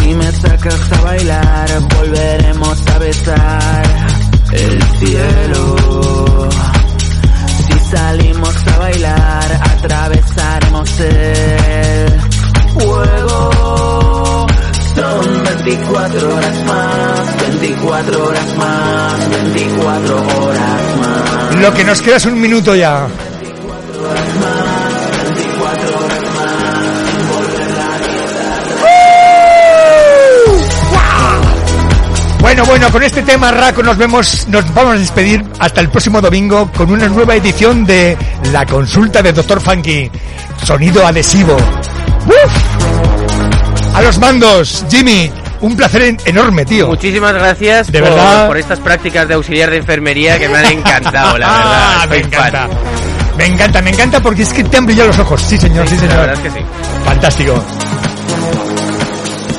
Si 0.00 0.14
me 0.14 0.32
sacas 0.32 0.92
a 0.92 1.00
bailar, 1.02 1.68
volveremos 1.96 2.86
a 2.88 2.98
besar 2.98 3.82
el 4.52 4.82
cielo. 4.98 6.48
Si 7.64 7.78
salimos 7.90 8.66
a 8.66 8.78
bailar, 8.78 9.60
atravesaremos 9.76 11.00
el 11.00 12.20
fuego. 12.74 14.46
Son 14.96 15.44
24 15.44 16.34
horas 16.34 16.64
24 17.80 18.26
horas 18.26 18.56
más, 18.56 19.30
24 19.30 20.16
horas 20.16 20.96
más. 20.98 21.56
Lo 21.60 21.74
que 21.74 21.84
nos 21.84 22.02
queda 22.02 22.16
es 22.16 22.26
un 22.26 22.40
minuto 22.40 22.74
ya. 22.74 23.06
Bueno, 32.40 32.64
bueno, 32.64 32.90
con 32.90 33.02
este 33.02 33.22
tema 33.22 33.52
Raco 33.52 33.82
nos 33.82 33.96
vemos, 33.96 34.48
nos 34.48 34.74
vamos 34.74 34.94
a 34.94 34.98
despedir 34.98 35.44
hasta 35.60 35.80
el 35.80 35.88
próximo 35.88 36.20
domingo 36.20 36.70
con 36.76 36.90
una 36.90 37.08
nueva 37.08 37.36
edición 37.36 37.84
de 37.84 38.16
La 38.52 38.66
Consulta 38.66 39.22
de 39.22 39.32
Dr. 39.32 39.60
Funky. 39.60 40.10
Sonido 40.64 41.06
adhesivo. 41.06 41.56
¡Uf! 42.26 43.94
A 43.94 44.02
los 44.02 44.18
mandos, 44.18 44.84
Jimmy, 44.90 45.30
un 45.60 45.76
placer 45.76 46.02
en- 46.02 46.18
enorme, 46.24 46.64
tío. 46.64 46.86
Muchísimas 46.88 47.32
gracias 47.34 47.90
De 47.92 48.00
por, 48.00 48.10
verdad. 48.10 48.46
por 48.46 48.56
estas 48.58 48.80
prácticas 48.80 49.26
de 49.28 49.34
auxiliar 49.34 49.70
de 49.70 49.76
enfermería 49.78 50.38
que 50.38 50.48
me 50.48 50.58
han 50.58 50.66
encantado, 50.66 51.38
la 51.38 51.46
verdad. 51.52 51.72
Ah, 52.02 52.06
me 52.08 52.16
fan. 52.20 52.24
encanta. 52.32 52.68
Me 53.36 53.46
encanta, 53.46 53.82
me 53.82 53.90
encanta 53.90 54.20
porque 54.20 54.42
es 54.42 54.52
que 54.52 54.64
te 54.64 54.76
han 54.76 54.86
brillado 54.86 55.08
los 55.08 55.18
ojos. 55.20 55.40
Sí, 55.42 55.56
señor, 55.58 55.86
sí, 55.88 55.94
Sí, 55.94 56.00
señor. 56.00 56.14
la 56.16 56.20
verdad 56.26 56.44
es 56.46 56.52
que 56.52 56.58
sí. 56.58 56.66
Fantástico. 57.04 57.64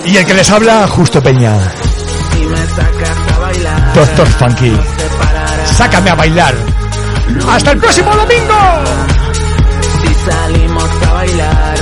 Y 0.06 0.18
el 0.18 0.26
que 0.26 0.34
les 0.34 0.50
habla, 0.50 0.88
Justo 0.88 1.22
Peña. 1.22 1.54
Si 2.34 2.40
me 2.46 2.58
sacas 2.58 3.36
a 3.36 3.40
bailar, 3.40 3.94
Doctor 3.94 4.28
Funky. 4.28 4.78
Sácame 5.78 6.10
a 6.10 6.16
bailar. 6.16 6.56
¡Hasta 7.48 7.72
el 7.72 7.78
próximo 7.78 8.12
domingo! 8.16 8.56
si 10.02 10.14
salimos 10.32 10.90
a 11.08 11.14
bailar, 11.14 11.76